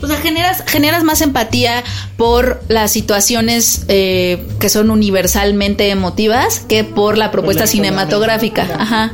O 0.00 0.06
sea, 0.06 0.16
generas, 0.16 0.62
generas 0.66 1.02
más 1.04 1.20
empatía 1.20 1.82
por 2.16 2.62
las 2.68 2.90
situaciones 2.92 3.84
eh, 3.88 4.46
que 4.60 4.68
son 4.68 4.90
universalmente 4.90 5.90
emotivas 5.90 6.60
que 6.60 6.84
por 6.84 7.18
la 7.18 7.30
propuesta 7.30 7.66
cinematográfica. 7.66 8.68
Ajá. 8.78 9.12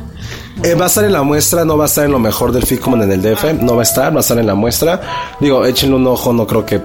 Eh, 0.63 0.75
va 0.75 0.85
a 0.85 0.87
estar 0.87 1.05
en 1.05 1.13
la 1.13 1.23
muestra, 1.23 1.63
no 1.63 1.77
va 1.77 1.85
a 1.85 1.87
estar 1.87 2.05
en 2.05 2.11
lo 2.11 2.19
mejor 2.19 2.51
del 2.51 2.65
FICOM 2.65 3.01
en 3.01 3.11
el 3.11 3.21
DF, 3.21 3.61
no 3.61 3.75
va 3.75 3.81
a 3.81 3.83
estar, 3.83 4.13
va 4.13 4.17
a 4.17 4.21
estar 4.21 4.37
en 4.37 4.45
la 4.45 4.55
muestra. 4.55 4.99
Digo, 5.39 5.65
échenle 5.65 5.95
un 5.95 6.05
ojo, 6.05 6.33
no 6.33 6.45
creo 6.45 6.65
que 6.65 6.81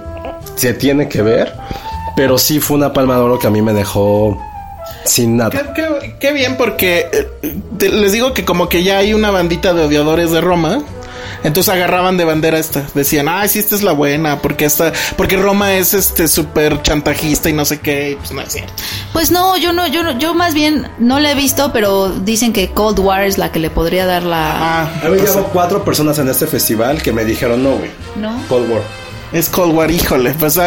se 0.55 0.73
tiene 0.73 1.09
que 1.09 1.21
ver, 1.21 1.53
pero 2.15 2.37
sí 2.37 2.59
fue 2.61 2.77
una 2.77 2.93
palma 2.93 3.15
de 3.15 3.21
oro 3.21 3.37
que 3.37 3.47
a 3.47 3.49
mí 3.49 3.61
me 3.61 3.73
dejó 3.73 4.39
sin 5.05 5.31
Qué, 5.31 5.37
nada. 5.37 5.73
qué- 5.73 6.15
qué 6.19 6.31
bien, 6.33 6.57
porque 6.57 7.07
eh, 7.41 7.57
te- 7.77 7.89
les 7.89 8.11
digo 8.11 8.33
que 8.33 8.43
como 8.45 8.69
que 8.69 8.83
ya 8.83 8.97
hay 8.99 9.13
una 9.13 9.31
bandita 9.31 9.73
de 9.73 9.85
odiadores 9.85 10.31
de 10.31 10.41
Roma. 10.41 10.83
Entonces 11.43 11.71
agarraban 11.73 12.17
de 12.17 12.25
bandera 12.25 12.57
esta. 12.57 12.83
Decían, 12.95 13.27
ay, 13.29 13.47
sí, 13.49 13.59
esta 13.59 13.75
es 13.75 13.83
la 13.83 13.91
buena. 13.91 14.41
Porque 14.41 14.65
esta, 14.65 14.91
porque 15.15 15.37
Roma 15.37 15.73
es 15.75 15.93
este 15.93 16.27
súper 16.27 16.81
chantajista 16.81 17.49
y 17.49 17.53
no 17.53 17.65
sé 17.65 17.79
qué. 17.79 18.11
Y 18.11 18.15
pues 18.15 18.31
no 18.31 18.41
es 18.41 18.53
cierto. 18.53 18.73
Pues 19.13 19.29
no, 19.31 19.55
yo 19.57 19.71
no, 19.71 19.85
yo 19.85 20.01
no, 20.01 20.17
yo 20.17 20.33
más 20.33 20.55
bien 20.55 20.87
no 20.97 21.19
la 21.19 21.31
he 21.31 21.35
visto, 21.35 21.71
pero 21.71 22.09
dicen 22.09 22.51
que 22.51 22.71
Cold 22.71 22.97
War 22.99 23.23
es 23.23 23.37
la 23.37 23.51
que 23.51 23.59
le 23.59 23.69
podría 23.69 24.05
dar 24.07 24.23
la. 24.23 24.51
Ah, 24.83 24.89
A 25.03 25.09
mí 25.09 25.19
llevo 25.19 25.43
cuatro 25.53 25.83
personas 25.85 26.17
en 26.17 26.29
este 26.29 26.47
festival 26.47 27.01
que 27.03 27.11
me 27.11 27.23
dijeron 27.25 27.63
no, 27.63 27.75
güey. 27.77 27.91
¿No? 28.15 28.41
Cold 28.49 28.71
War. 28.71 28.81
Es 29.35 29.49
Cold 29.49 29.73
War, 29.75 29.91
híjole. 29.91 30.33
Pues 30.39 30.57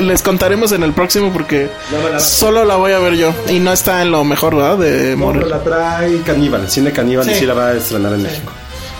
les 0.00 0.22
contaremos 0.22 0.72
en 0.72 0.82
el 0.82 0.92
próximo 0.92 1.32
porque 1.32 1.68
No 1.92 2.08
la- 2.08 2.18
solo 2.20 2.64
la 2.64 2.76
voy 2.76 2.92
a 2.92 2.98
ver 2.98 3.14
yo. 3.16 3.32
Y 3.48 3.58
no 3.60 3.72
está 3.72 4.02
en 4.02 4.10
lo 4.10 4.24
mejor, 4.24 4.56
¿verdad? 4.56 4.78
De 4.78 5.16
No, 5.16 5.26
pero 5.32 5.46
Morelia. 5.46 5.46
la 5.56 5.62
trae 5.62 6.20
Caníbal, 6.22 6.62
el 6.62 6.70
cine 6.70 6.92
Caníbal 6.92 7.28
y 7.28 7.34
Sí. 7.34 7.40
sí 7.40 7.46
la 7.46 7.54
va 7.54 7.68
a 7.68 7.74
estrenar 7.74 8.12
en 8.14 8.22
México. 8.22 8.52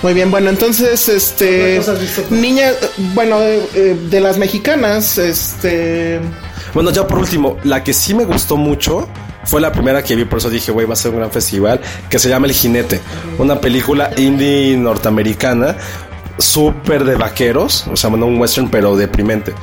Muy 0.02 0.12
bien, 0.12 0.30
bueno, 0.30 0.50
entonces, 0.50 1.08
este. 1.08 1.46
¿Qué 1.48 1.76
cosas 1.78 1.94
has 1.96 2.00
visto 2.02 2.22
tú? 2.22 2.34
Niña, 2.34 2.70
bueno, 3.14 3.40
eh, 3.40 3.62
eh, 3.74 3.96
de 4.10 4.20
las 4.20 4.36
mexicanas, 4.36 5.16
este. 5.16 6.20
Bueno, 6.74 6.90
ya 6.90 7.06
por 7.06 7.18
último, 7.18 7.56
la 7.64 7.82
que 7.82 7.94
sí 7.94 8.12
me 8.12 8.26
gustó 8.26 8.58
mucho 8.58 9.08
fue 9.44 9.60
la 9.60 9.72
primera 9.72 10.02
que 10.04 10.14
vi, 10.14 10.24
por 10.26 10.38
eso 10.38 10.50
dije, 10.50 10.70
güey, 10.72 10.86
va 10.86 10.92
a 10.92 10.96
ser 10.96 11.12
un 11.12 11.18
gran 11.18 11.30
festival, 11.30 11.80
que 12.10 12.18
se 12.18 12.28
llama 12.28 12.46
El 12.46 12.52
Jinete, 12.52 13.00
una 13.38 13.58
película 13.60 14.10
indie 14.18 14.76
norteamericana, 14.76 15.76
súper 16.38 17.04
de 17.04 17.16
vaqueros, 17.16 17.86
o 17.86 17.96
sea, 17.96 18.10
bueno, 18.10 18.26
un 18.26 18.38
western, 18.38 18.68
pero 18.68 18.96
deprimente. 18.96 19.54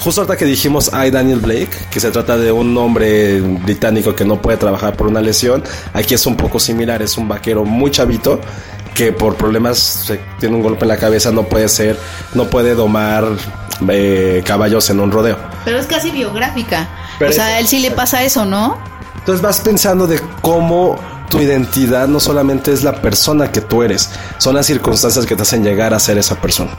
Justo 0.00 0.20
ahorita 0.20 0.36
que 0.36 0.44
dijimos 0.44 0.90
I, 0.92 1.10
Daniel 1.10 1.40
Blake, 1.40 1.70
que 1.90 1.98
se 1.98 2.10
trata 2.10 2.36
de 2.36 2.52
un 2.52 2.76
hombre 2.76 3.40
británico 3.40 4.14
que 4.14 4.24
no 4.24 4.40
puede 4.40 4.56
trabajar 4.56 4.96
por 4.96 5.08
una 5.08 5.20
lesión, 5.20 5.64
aquí 5.92 6.14
es 6.14 6.24
un 6.26 6.36
poco 6.36 6.60
similar, 6.60 7.02
es 7.02 7.18
un 7.18 7.26
vaquero 7.26 7.64
muy 7.64 7.90
chavito 7.90 8.40
que 8.94 9.12
por 9.12 9.36
problemas 9.36 10.12
tiene 10.38 10.56
un 10.56 10.62
golpe 10.62 10.84
en 10.84 10.88
la 10.88 10.96
cabeza, 10.96 11.30
no 11.30 11.44
puede 11.44 11.68
ser, 11.68 11.98
no 12.34 12.48
puede 12.48 12.74
domar 12.74 13.24
eh, 13.88 14.42
caballos 14.44 14.88
en 14.90 15.00
un 15.00 15.10
rodeo. 15.10 15.36
Pero 15.64 15.78
es 15.78 15.86
casi 15.86 16.10
biográfica. 16.10 16.88
Pero 17.18 17.30
o 17.30 17.34
sea, 17.34 17.46
a 17.46 17.58
él 17.58 17.66
sí 17.66 17.80
le 17.80 17.90
pasa 17.90 18.22
eso, 18.22 18.44
¿no? 18.44 18.78
Entonces 19.18 19.42
vas 19.42 19.60
pensando 19.60 20.06
de 20.06 20.20
cómo 20.40 20.96
tu 21.28 21.40
identidad 21.40 22.08
no 22.08 22.20
solamente 22.20 22.72
es 22.72 22.82
la 22.82 23.00
persona 23.00 23.52
que 23.52 23.60
tú 23.60 23.82
eres, 23.82 24.10
son 24.38 24.54
las 24.54 24.66
circunstancias 24.66 25.26
que 25.26 25.36
te 25.36 25.42
hacen 25.42 25.62
llegar 25.62 25.94
a 25.94 25.98
ser 25.98 26.18
esa 26.18 26.40
persona. 26.40 26.70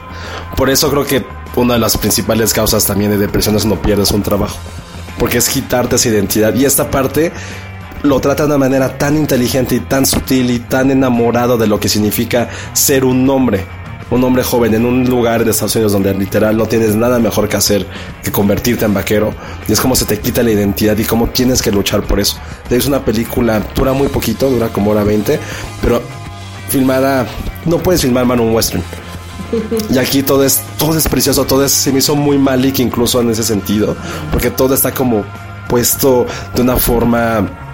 Por 0.55 0.69
eso 0.69 0.89
creo 0.89 1.05
que 1.05 1.25
una 1.55 1.75
de 1.75 1.79
las 1.79 1.97
principales 1.97 2.53
causas 2.53 2.85
también 2.85 3.11
de 3.11 3.17
depresión 3.17 3.55
es 3.55 3.65
no 3.65 3.81
pierdes 3.81 4.11
un 4.11 4.23
trabajo, 4.23 4.57
porque 5.17 5.37
es 5.37 5.49
quitarte 5.49 5.95
esa 5.95 6.09
identidad. 6.09 6.53
Y 6.53 6.65
esta 6.65 6.89
parte 6.89 7.31
lo 8.03 8.19
trata 8.19 8.43
de 8.43 8.47
una 8.47 8.57
manera 8.57 8.97
tan 8.97 9.17
inteligente 9.17 9.75
y 9.75 9.79
tan 9.81 10.05
sutil 10.05 10.51
y 10.51 10.59
tan 10.59 10.91
enamorado 10.91 11.57
de 11.57 11.67
lo 11.67 11.79
que 11.79 11.89
significa 11.89 12.49
ser 12.73 13.05
un 13.05 13.29
hombre. 13.29 13.65
Un 14.11 14.23
hombre 14.23 14.43
joven 14.43 14.73
en 14.73 14.85
un 14.85 15.05
lugar 15.05 15.45
de 15.45 15.51
Estados 15.51 15.75
Unidos 15.75 15.93
donde 15.93 16.13
literal 16.13 16.57
no 16.57 16.65
tienes 16.65 16.95
nada 16.95 17.19
mejor 17.19 17.47
que 17.47 17.57
hacer 17.57 17.85
que 18.23 18.31
convertirte 18.31 18.85
en 18.85 18.93
vaquero. 18.93 19.33
Y 19.67 19.73
es 19.73 19.79
como 19.79 19.95
se 19.95 20.05
te 20.05 20.19
quita 20.19 20.41
la 20.41 20.51
identidad 20.51 20.97
y 20.97 21.03
cómo 21.03 21.29
tienes 21.29 21.61
que 21.61 21.71
luchar 21.71 22.01
por 22.01 22.19
eso. 22.19 22.37
Es 22.69 22.85
una 22.87 23.03
película, 23.03 23.61
dura 23.75 23.93
muy 23.93 24.07
poquito, 24.07 24.49
dura 24.49 24.69
como 24.69 24.91
hora 24.91 25.03
20, 25.03 25.39
pero 25.81 26.01
filmada, 26.69 27.27
no 27.65 27.77
puedes 27.77 28.01
filmar 28.01 28.25
man 28.25 28.39
un 28.39 28.53
western. 28.53 28.83
Y 29.89 29.97
aquí 29.97 30.21
todo 30.21 30.43
es, 30.43 30.61
todo 30.77 30.97
es 30.97 31.07
precioso, 31.07 31.45
todo 31.45 31.65
es, 31.65 31.71
se 31.71 31.91
me 31.91 31.99
hizo 31.99 32.15
muy 32.15 32.37
Malik 32.37 32.79
incluso 32.79 33.21
en 33.21 33.31
ese 33.31 33.43
sentido, 33.43 33.95
porque 34.31 34.51
todo 34.51 34.75
está 34.75 34.93
como 34.93 35.25
puesto 35.67 36.25
de 36.55 36.61
una 36.61 36.77
forma 36.77 37.68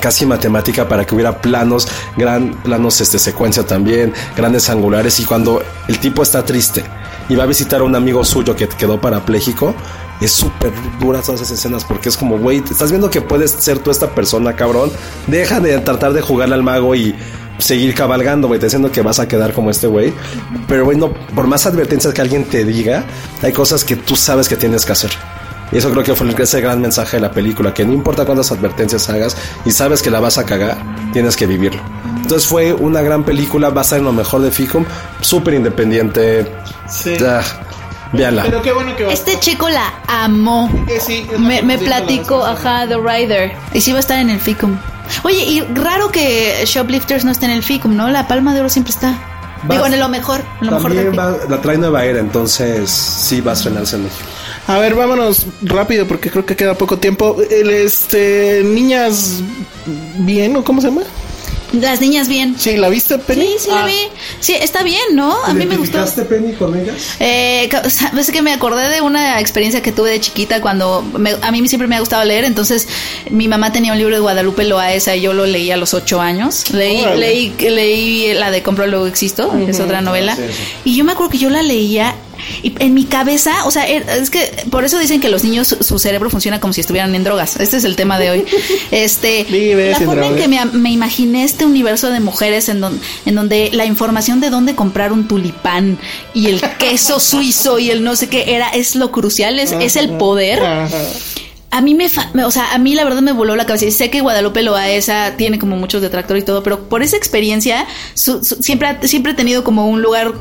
casi 0.00 0.26
matemática 0.26 0.88
para 0.88 1.04
que 1.04 1.14
hubiera 1.14 1.40
planos, 1.40 1.88
gran 2.16 2.54
planos 2.62 3.00
este 3.00 3.18
secuencia 3.18 3.66
también, 3.66 4.12
grandes 4.36 4.68
angulares 4.70 5.18
y 5.20 5.24
cuando 5.24 5.62
el 5.88 5.98
tipo 5.98 6.22
está 6.22 6.44
triste 6.44 6.84
y 7.28 7.36
va 7.36 7.44
a 7.44 7.46
visitar 7.46 7.80
a 7.80 7.84
un 7.84 7.94
amigo 7.94 8.24
suyo 8.24 8.56
que 8.56 8.68
quedó 8.68 9.00
parapléjico, 9.00 9.74
es 10.20 10.32
súper 10.32 10.72
dura 11.00 11.22
todas 11.22 11.40
esas 11.40 11.58
escenas 11.58 11.84
porque 11.84 12.08
es 12.08 12.16
como, 12.16 12.38
güey, 12.38 12.58
estás 12.58 12.90
viendo 12.90 13.10
que 13.10 13.20
puedes 13.20 13.50
ser 13.52 13.78
tú 13.78 13.90
esta 13.90 14.14
persona, 14.14 14.54
cabrón. 14.54 14.90
Deja 15.26 15.60
de 15.60 15.78
tratar 15.78 16.12
de 16.12 16.20
jugarle 16.20 16.54
al 16.56 16.62
mago 16.62 16.94
y 16.94 17.14
seguir 17.58 17.94
cabalgando, 17.94 18.48
güey, 18.48 18.60
diciendo 18.60 18.90
que 18.90 19.02
vas 19.02 19.18
a 19.18 19.28
quedar 19.28 19.52
como 19.52 19.70
este 19.70 19.86
güey. 19.86 20.12
Pero, 20.68 20.84
güey, 20.84 20.98
no, 20.98 21.12
por 21.12 21.46
más 21.46 21.66
advertencias 21.66 22.12
que 22.12 22.20
alguien 22.20 22.44
te 22.44 22.64
diga, 22.64 23.04
hay 23.42 23.52
cosas 23.52 23.84
que 23.84 23.96
tú 23.96 24.16
sabes 24.16 24.48
que 24.48 24.56
tienes 24.56 24.84
que 24.84 24.92
hacer. 24.92 25.10
Y 25.72 25.78
eso 25.78 25.90
creo 25.90 26.02
que 26.02 26.14
fue 26.14 26.28
ese 26.36 26.60
gran 26.60 26.80
mensaje 26.80 27.16
de 27.18 27.20
la 27.22 27.30
película, 27.30 27.72
que 27.72 27.84
no 27.84 27.92
importa 27.92 28.24
cuántas 28.24 28.50
advertencias 28.50 29.08
hagas 29.08 29.36
y 29.64 29.70
sabes 29.70 30.02
que 30.02 30.10
la 30.10 30.18
vas 30.20 30.36
a 30.38 30.44
cagar, 30.44 30.78
tienes 31.12 31.36
que 31.36 31.46
vivirlo. 31.46 31.80
Entonces 32.16 32.46
fue 32.48 32.72
una 32.72 33.02
gran 33.02 33.22
película 33.24 33.70
basada 33.70 33.98
en 34.00 34.04
lo 34.04 34.12
mejor 34.12 34.42
de 34.42 34.50
Ficum, 34.50 34.84
súper 35.20 35.54
independiente. 35.54 36.50
Sí. 36.88 37.14
Ah, 37.24 37.42
véanla. 38.12 38.42
Pero 38.44 38.62
qué 38.62 38.72
bueno 38.72 38.96
que 38.96 39.04
va. 39.04 39.12
Este 39.12 39.38
chico 39.38 39.68
la 39.68 39.92
amó. 40.08 40.68
Que 40.86 41.00
sí, 41.00 41.26
Me, 41.38 41.62
me 41.62 41.78
platicó, 41.78 42.44
ajá, 42.44 42.86
The 42.88 42.96
Rider. 42.96 43.52
Y 43.72 43.80
sí 43.80 43.92
va 43.92 43.98
a 43.98 44.00
estar 44.00 44.18
en 44.18 44.30
el 44.30 44.40
FICUM. 44.40 44.76
Oye, 45.24 45.44
y 45.44 45.60
raro 45.74 46.10
que 46.10 46.62
Shoplifters 46.66 47.24
no 47.24 47.30
esté 47.32 47.46
en 47.46 47.52
el 47.52 47.62
FICUM, 47.62 47.96
¿no? 47.96 48.10
La 48.10 48.26
Palma 48.28 48.54
de 48.54 48.60
Oro 48.60 48.68
siempre 48.68 48.92
está. 48.92 49.10
Va- 49.68 49.74
Digo, 49.74 49.86
en 49.86 49.98
lo 50.00 50.08
mejor. 50.08 50.40
En 50.60 50.66
lo 50.68 50.72
mejor 50.72 50.92
del 50.94 51.04
También 51.06 51.24
FICUM. 51.36 51.48
va- 51.48 51.56
la 51.56 51.62
trae 51.62 51.78
Nueva 51.78 52.04
Era, 52.04 52.20
entonces 52.20 52.90
sí 52.90 53.40
va 53.40 53.52
a 53.52 53.54
estrenarse 53.54 53.96
en 53.96 54.04
México. 54.04 54.24
A 54.70 54.78
ver, 54.78 54.94
vámonos 54.94 55.46
rápido 55.62 56.06
porque 56.06 56.30
creo 56.30 56.46
que 56.46 56.54
queda 56.56 56.74
poco 56.78 56.98
tiempo. 56.98 57.36
El 57.50 57.70
este 57.70 58.62
niñas 58.64 59.40
bien 60.18 60.56
o 60.56 60.62
cómo 60.64 60.80
se 60.80 60.88
llama? 60.88 61.02
Las 61.72 62.00
niñas 62.00 62.28
bien. 62.28 62.56
Sí, 62.58 62.76
¿la 62.76 62.88
viste, 62.88 63.16
Penny? 63.18 63.46
Sí, 63.46 63.54
sí 63.60 63.70
la 63.70 63.84
Ah, 63.84 63.86
vi. 63.86 63.94
Sí, 64.40 64.54
está 64.60 64.82
bien, 64.82 65.00
¿no? 65.14 65.32
A 65.44 65.54
mí 65.54 65.66
me 65.66 65.76
gustó. 65.76 65.98
¿Identificaste 65.98 66.22
Penny 66.24 66.52
con 66.54 66.76
ellas? 66.76 66.96
Eh, 67.20 67.68
sabes 67.88 68.30
que 68.32 68.42
me 68.42 68.52
acordé 68.52 68.88
de 68.88 69.00
una 69.00 69.38
experiencia 69.38 69.80
que 69.80 69.92
tuve 69.92 70.10
de 70.10 70.20
chiquita 70.20 70.60
cuando 70.60 71.02
me- 71.16 71.36
a 71.40 71.52
mí 71.52 71.68
siempre 71.68 71.86
me 71.86 71.94
ha 71.94 72.00
gustado 72.00 72.24
leer. 72.24 72.42
Entonces, 72.44 72.88
mi 73.30 73.46
mamá 73.46 73.72
tenía 73.72 73.92
un 73.92 73.98
libro 73.98 74.14
de 74.16 74.20
Guadalupe 74.20 74.64
Loaesa 74.64 75.14
y 75.14 75.20
yo 75.20 75.32
lo 75.32 75.46
leí 75.46 75.70
a 75.70 75.76
los 75.76 75.94
ocho 75.94 76.20
años. 76.20 76.70
Leí, 76.72 77.02
Órale. 77.02 77.20
leí, 77.20 77.54
leí 77.60 78.34
la 78.34 78.50
de 78.50 78.64
Compro 78.64 78.88
Luego 78.88 79.06
Existo, 79.06 79.52
que 79.64 79.70
es 79.70 79.78
otra 79.78 80.00
novela. 80.00 80.36
Y 80.84 80.96
yo 80.96 81.04
me 81.04 81.12
acuerdo 81.12 81.30
que 81.30 81.38
yo 81.38 81.50
la 81.50 81.62
leía 81.62 82.16
y 82.62 82.74
en 82.78 82.94
mi 82.94 83.04
cabeza, 83.04 83.64
o 83.66 83.70
sea, 83.70 83.88
er- 83.88 84.08
es 84.08 84.30
que 84.30 84.40
por 84.70 84.84
eso 84.84 84.98
dicen 84.98 85.20
que 85.20 85.28
los 85.28 85.44
niños 85.44 85.76
su, 85.80 85.98
cerebro 85.98 86.30
funciona 86.30 86.60
como 86.60 86.72
si 86.72 86.80
estuvieran 86.80 87.14
en 87.14 87.24
drogas. 87.24 87.56
Este 87.60 87.76
es 87.76 87.84
el 87.84 87.96
tema 87.96 88.18
de 88.18 88.30
hoy. 88.30 88.44
Este, 88.90 89.44
Vive 89.48 89.90
la 89.90 89.98
forma 90.00 90.26
en 90.26 90.36
que 90.36 90.48
me, 90.48 90.64
me 90.66 90.90
imaginé 90.90 91.44
este 91.44 91.64
universo 91.64 92.10
de 92.10 92.20
mujeres 92.20 92.68
en, 92.68 92.80
don- 92.80 93.00
en 93.26 93.34
donde 93.34 93.70
la 93.72 93.84
información 93.86 94.40
de 94.40 94.50
dónde 94.50 94.74
comprar 94.74 95.12
un 95.12 95.26
tulipán 95.28 95.98
y 96.34 96.46
el 96.48 96.60
queso 96.78 97.20
suizo 97.20 97.78
y 97.78 97.90
el 97.90 98.02
no 98.02 98.16
sé 98.16 98.28
qué 98.28 98.54
era 98.54 98.68
es 98.70 98.96
lo 98.96 99.10
crucial, 99.12 99.58
es, 99.58 99.72
es 99.72 99.96
el 99.96 100.10
poder. 100.16 100.60
A 101.72 101.80
mí 101.82 101.94
me, 101.94 102.08
fa- 102.08 102.30
o 102.44 102.50
sea, 102.50 102.72
a 102.74 102.78
mí 102.78 102.94
la 102.96 103.04
verdad 103.04 103.22
me 103.22 103.30
voló 103.32 103.54
la 103.54 103.64
cabeza. 103.64 103.84
Y 103.84 103.92
sé 103.92 104.10
que 104.10 104.20
Guadalupe 104.22 104.62
Loaesa 104.62 105.34
tiene 105.36 105.58
como 105.60 105.76
muchos 105.76 106.02
detractores 106.02 106.42
y 106.42 106.46
todo, 106.46 106.64
pero 106.64 106.88
por 106.88 107.02
esa 107.04 107.16
experiencia 107.16 107.86
su- 108.14 108.42
su- 108.44 108.60
siempre, 108.60 108.88
ha, 108.88 109.02
siempre 109.06 109.32
he 109.32 109.34
tenido 109.36 109.62
como 109.62 109.86
un 109.88 110.02
lugar 110.02 110.32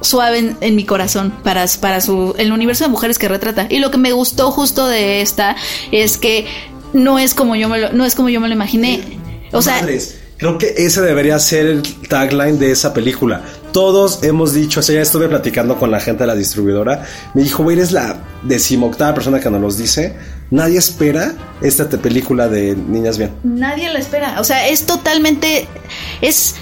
suave 0.00 0.38
en, 0.38 0.56
en 0.60 0.76
mi 0.76 0.84
corazón 0.84 1.32
para, 1.42 1.64
para 1.80 2.00
su, 2.00 2.34
el 2.38 2.52
universo 2.52 2.84
de 2.84 2.90
mujeres 2.90 3.18
que 3.18 3.28
retrata. 3.28 3.66
Y 3.70 3.78
lo 3.78 3.90
que 3.90 3.98
me 3.98 4.12
gustó 4.12 4.50
justo 4.50 4.86
de 4.86 5.20
esta 5.20 5.56
es 5.90 6.18
que 6.18 6.46
no 6.92 7.18
es 7.18 7.34
como 7.34 7.56
yo 7.56 7.68
me 7.68 7.78
lo, 7.78 7.92
no 7.92 8.04
es 8.04 8.14
como 8.14 8.28
yo 8.30 8.40
me 8.40 8.48
lo 8.48 8.54
imaginé. 8.54 9.02
O 9.52 9.62
sea, 9.62 9.86
creo 10.36 10.58
que 10.58 10.74
ese 10.76 11.00
debería 11.02 11.38
ser 11.38 11.66
el 11.66 11.82
tagline 12.08 12.58
de 12.58 12.70
esa 12.70 12.94
película. 12.94 13.42
Todos 13.72 14.22
hemos 14.22 14.54
dicho, 14.54 14.80
o 14.80 14.82
sea, 14.82 14.96
ya 14.96 15.02
estuve 15.02 15.28
platicando 15.28 15.76
con 15.76 15.90
la 15.90 16.00
gente 16.00 16.22
de 16.22 16.28
la 16.28 16.34
distribuidora. 16.36 17.04
Me 17.34 17.42
dijo, 17.42 17.62
güey, 17.62 17.76
eres 17.76 17.92
la 17.92 18.16
decimoctava 18.42 19.14
persona 19.14 19.40
que 19.40 19.50
nos 19.50 19.60
los 19.60 19.76
dice. 19.76 20.14
Nadie 20.50 20.78
espera 20.78 21.34
esta 21.60 21.88
película 21.88 22.48
de 22.48 22.76
Niñas 22.76 23.18
Bien. 23.18 23.32
Nadie 23.42 23.92
la 23.92 23.98
espera. 23.98 24.40
O 24.40 24.44
sea, 24.44 24.68
es 24.68 24.86
totalmente. 24.86 25.66
Es. 26.20 26.54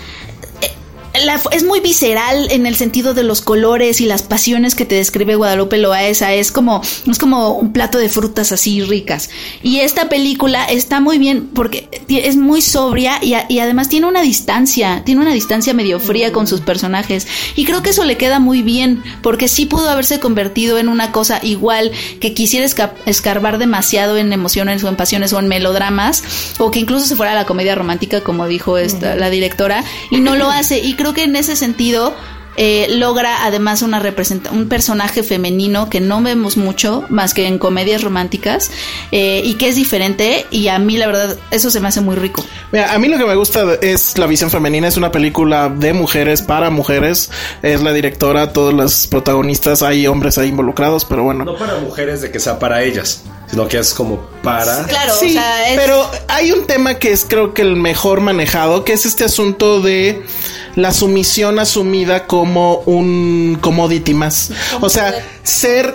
La- 1.24 1.40
es 1.50 1.64
muy 1.64 1.80
visceral 1.80 2.48
en 2.50 2.66
el 2.66 2.74
sentido 2.76 3.14
de 3.14 3.22
los 3.22 3.40
colores 3.42 4.00
y 4.00 4.06
las 4.06 4.22
pasiones 4.22 4.74
que 4.74 4.84
te 4.84 4.94
describe 4.94 5.34
Guadalupe 5.36 5.76
Loaesa. 5.78 6.32
Es 6.32 6.50
como, 6.52 6.80
es 7.10 7.18
como 7.18 7.50
un 7.52 7.72
plato 7.72 7.98
de 7.98 8.08
frutas 8.08 8.50
así 8.52 8.82
ricas. 8.82 9.30
Y 9.62 9.80
esta 9.80 10.08
película 10.08 10.64
está 10.64 11.00
muy 11.00 11.18
bien 11.18 11.48
porque 11.54 11.88
es 12.08 12.36
muy 12.36 12.62
sobria 12.62 13.18
y, 13.22 13.34
a- 13.34 13.46
y 13.48 13.58
además 13.58 13.88
tiene 13.88 14.06
una 14.06 14.22
distancia, 14.22 15.02
tiene 15.04 15.20
una 15.20 15.34
distancia 15.34 15.74
medio 15.74 16.00
fría 16.00 16.32
con 16.32 16.46
sus 16.46 16.60
personajes. 16.60 17.26
Y 17.56 17.64
creo 17.64 17.82
que 17.82 17.90
eso 17.90 18.04
le 18.04 18.16
queda 18.16 18.38
muy 18.38 18.62
bien 18.62 19.02
porque 19.22 19.48
sí 19.48 19.66
pudo 19.66 19.90
haberse 19.90 20.18
convertido 20.20 20.78
en 20.78 20.88
una 20.88 21.12
cosa 21.12 21.40
igual 21.42 21.92
que 22.20 22.32
quisiera 22.34 22.66
esca- 22.66 22.92
escarbar 23.06 23.58
demasiado 23.58 24.16
en 24.16 24.32
emociones 24.32 24.82
o 24.84 24.88
en 24.88 24.96
pasiones 24.96 25.32
o 25.32 25.38
en 25.38 25.48
melodramas 25.48 26.22
o 26.58 26.70
que 26.70 26.78
incluso 26.78 27.06
se 27.06 27.16
fuera 27.16 27.32
a 27.32 27.34
la 27.34 27.44
comedia 27.46 27.74
romántica 27.74 28.22
como 28.22 28.46
dijo 28.48 28.78
esta, 28.78 29.14
la 29.16 29.30
directora 29.30 29.84
y 30.10 30.20
no 30.20 30.36
lo 30.36 30.50
hace 30.50 30.78
y 30.78 30.94
creo 30.94 31.11
que 31.14 31.24
en 31.24 31.36
ese 31.36 31.56
sentido 31.56 32.14
eh, 32.58 32.86
logra 32.90 33.46
además 33.46 33.80
una 33.80 33.98
representa 33.98 34.50
un 34.50 34.68
personaje 34.68 35.22
femenino 35.22 35.88
que 35.88 36.00
no 36.00 36.20
vemos 36.20 36.58
mucho 36.58 37.02
más 37.08 37.32
que 37.32 37.46
en 37.46 37.58
comedias 37.58 38.02
románticas 38.02 38.70
eh, 39.10 39.40
y 39.42 39.54
que 39.54 39.68
es 39.70 39.76
diferente 39.76 40.44
y 40.50 40.68
a 40.68 40.78
mí 40.78 40.98
la 40.98 41.06
verdad 41.06 41.38
eso 41.50 41.70
se 41.70 41.80
me 41.80 41.88
hace 41.88 42.02
muy 42.02 42.14
rico. 42.14 42.44
Mira, 42.70 42.92
a 42.92 42.98
mí 42.98 43.08
lo 43.08 43.16
que 43.16 43.24
me 43.24 43.36
gusta 43.36 43.64
es 43.80 44.18
la 44.18 44.26
visión 44.26 44.50
femenina, 44.50 44.86
es 44.86 44.98
una 44.98 45.10
película 45.10 45.70
de 45.70 45.94
mujeres 45.94 46.42
para 46.42 46.68
mujeres, 46.68 47.30
es 47.62 47.80
la 47.80 47.94
directora, 47.94 48.52
todos 48.52 48.74
los 48.74 49.06
protagonistas, 49.06 49.80
hay 49.82 50.06
hombres 50.06 50.36
ahí 50.36 50.48
involucrados, 50.48 51.06
pero 51.06 51.22
bueno. 51.24 51.46
No 51.46 51.56
para 51.56 51.78
mujeres 51.78 52.20
de 52.20 52.30
que 52.30 52.38
sea 52.38 52.58
para 52.58 52.82
ellas, 52.82 53.22
sino 53.50 53.66
que 53.66 53.78
es 53.78 53.94
como 53.94 54.26
para... 54.42 54.84
Claro, 54.88 55.14
Sí, 55.18 55.28
o 55.30 55.32
sea, 55.32 55.70
es- 55.72 55.80
pero 55.80 56.06
hay 56.28 56.52
un 56.52 56.66
tema 56.66 56.98
que 56.98 57.12
es 57.12 57.24
creo 57.26 57.54
que 57.54 57.62
el 57.62 57.76
mejor 57.76 58.20
manejado, 58.20 58.84
que 58.84 58.92
es 58.92 59.06
este 59.06 59.24
asunto 59.24 59.80
de 59.80 60.22
la 60.76 60.92
sumisión 60.92 61.58
asumida 61.58 62.26
como 62.26 62.78
un 62.86 63.58
commodity 63.60 64.14
más. 64.14 64.52
O 64.80 64.88
sea, 64.88 65.14
ser 65.42 65.94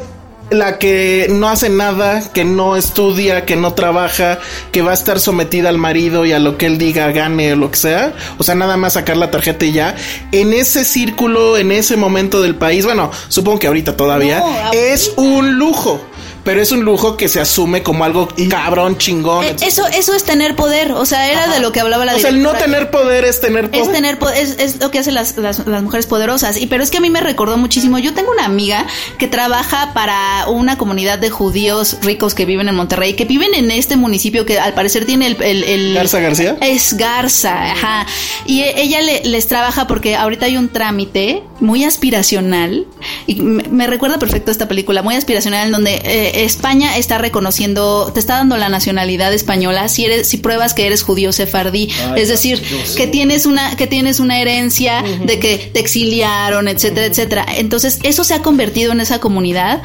la 0.50 0.78
que 0.78 1.28
no 1.30 1.50
hace 1.50 1.70
nada, 1.70 2.24
que 2.34 2.46
no 2.46 2.78
estudia, 2.78 3.46
que 3.46 3.56
no 3.56 3.74
trabaja, 3.74 4.40
que 4.72 4.82
va 4.82 4.92
a 4.92 4.94
estar 4.94 5.20
sometida 5.20 5.70
al 5.70 5.78
marido 5.78 6.26
y 6.26 6.32
a 6.32 6.40
lo 6.40 6.58
que 6.58 6.68
él 6.68 6.78
diga, 6.78 7.12
gane 7.12 7.54
o 7.54 7.56
lo 7.56 7.72
que 7.72 7.78
sea. 7.78 8.14
O 8.38 8.44
sea, 8.44 8.56
nada 8.56 8.78
más 8.78 8.94
sacar 8.94 9.18
la 9.18 9.32
tarjeta 9.32 9.66
y 9.66 9.74
ya. 9.74 9.96
En 10.32 10.54
ese 10.54 10.86
círculo, 10.86 11.58
en 11.58 11.72
ese 11.72 11.98
momento 11.98 12.42
del 12.42 12.56
país, 12.56 12.86
bueno, 12.86 13.12
supongo 13.28 13.60
que 13.60 13.68
ahorita 13.68 13.98
todavía, 13.98 14.40
No, 14.40 14.72
es 14.74 15.12
un 15.18 15.58
lujo. 15.58 16.02
Pero 16.48 16.62
es 16.62 16.72
un 16.72 16.86
lujo 16.86 17.18
que 17.18 17.28
se 17.28 17.42
asume 17.42 17.84
como 17.84 18.06
algo 18.06 18.30
cabrón, 18.50 18.98
chingón. 18.98 19.44
eh, 19.44 19.56
eso 19.62 19.86
eso 19.88 20.14
es 20.16 20.24
tener 20.24 20.56
poder, 20.56 20.94
o 20.94 21.06
sea, 21.06 21.30
era 21.30 21.48
de 21.48 21.60
lo 21.60 21.74
que 21.74 21.82
hablaba 21.82 22.06
la 22.06 22.16
o 22.16 22.20
sea, 22.20 22.30
el 22.30 22.42
no 22.42 22.54
tener 22.54 22.90
poder 22.90 23.26
es 23.26 23.42
tener 23.42 23.70
poder. 23.70 23.86
Es 23.86 23.92
tener 23.92 24.18
po- 24.18 24.30
es, 24.30 24.52
es 24.58 24.80
lo 24.80 24.90
que 24.90 25.00
hacen 25.00 25.14
las, 25.14 25.36
las, 25.36 25.68
las 25.68 25.84
mujeres 25.84 26.06
poderosas. 26.08 26.56
Y 26.58 26.68
pero 26.68 26.84
es 26.84 26.90
que 26.90 27.00
a 27.00 27.02
mí 27.02 27.10
me 27.10 27.20
recordó 27.20 27.58
muchísimo. 27.58 28.00
Yo 28.00 28.14
tengo 28.14 28.32
una 28.32 28.46
amiga 28.46 28.88
que 29.20 29.28
trabaja 29.28 29.92
para 29.94 30.48
una 30.48 30.78
comunidad 30.78 31.20
de 31.20 31.30
judíos 31.30 31.98
ricos 32.02 32.34
que 32.34 32.46
viven 32.46 32.70
en 32.70 32.76
Monterrey, 32.76 33.14
que 33.16 33.26
viven 33.26 33.54
en 33.54 33.70
este 33.70 33.98
municipio 33.98 34.46
que 34.46 34.58
al 34.58 34.74
parecer 34.74 35.06
tiene 35.06 35.28
el, 35.28 35.44
el- 35.44 35.64
el- 35.66 35.94
¿Garza 35.96 36.22
García? 36.22 36.56
Es 36.62 36.94
Garza, 36.96 37.72
ajá. 37.74 38.06
Y 38.46 38.62
e- 38.62 38.82
ella 38.82 39.02
le- 39.02 39.26
les 39.26 39.48
trabaja 39.50 39.86
porque 39.86 40.16
ahorita 40.16 40.46
hay 40.46 40.56
un 40.56 40.70
trámite 40.70 41.44
muy 41.60 41.84
aspiracional 41.84 42.86
y 43.26 43.36
me, 43.42 43.64
me 43.64 43.88
recuerda 43.88 44.18
perfecto 44.20 44.52
esta 44.52 44.68
película, 44.68 45.02
muy 45.02 45.16
aspiracional 45.16 45.66
en 45.66 45.72
donde 45.72 45.96
eh, 45.96 46.37
España 46.44 46.98
está 46.98 47.18
reconociendo, 47.18 48.12
te 48.14 48.20
está 48.20 48.36
dando 48.36 48.58
la 48.58 48.70
nacionalidad 48.70 49.34
española 49.34 49.88
si 49.90 50.06
eres 50.06 50.28
si 50.28 50.38
pruebas 50.38 50.74
que 50.74 50.86
eres 50.86 51.04
judío 51.04 51.32
sefardí, 51.32 51.90
es 52.16 52.30
decir, 52.30 52.62
que 52.96 53.08
tienes 53.08 53.46
una 53.46 53.76
que 53.76 53.88
tienes 53.88 54.20
una 54.20 54.40
herencia 54.40 55.04
de 55.26 55.40
que 55.40 55.58
te 55.74 55.80
exiliaron, 55.80 56.68
etcétera, 56.68 57.06
etcétera. 57.08 57.46
Entonces, 57.58 58.00
eso 58.04 58.24
se 58.24 58.34
ha 58.34 58.42
convertido 58.42 58.92
en 58.92 59.02
esa 59.02 59.20
comunidad 59.20 59.82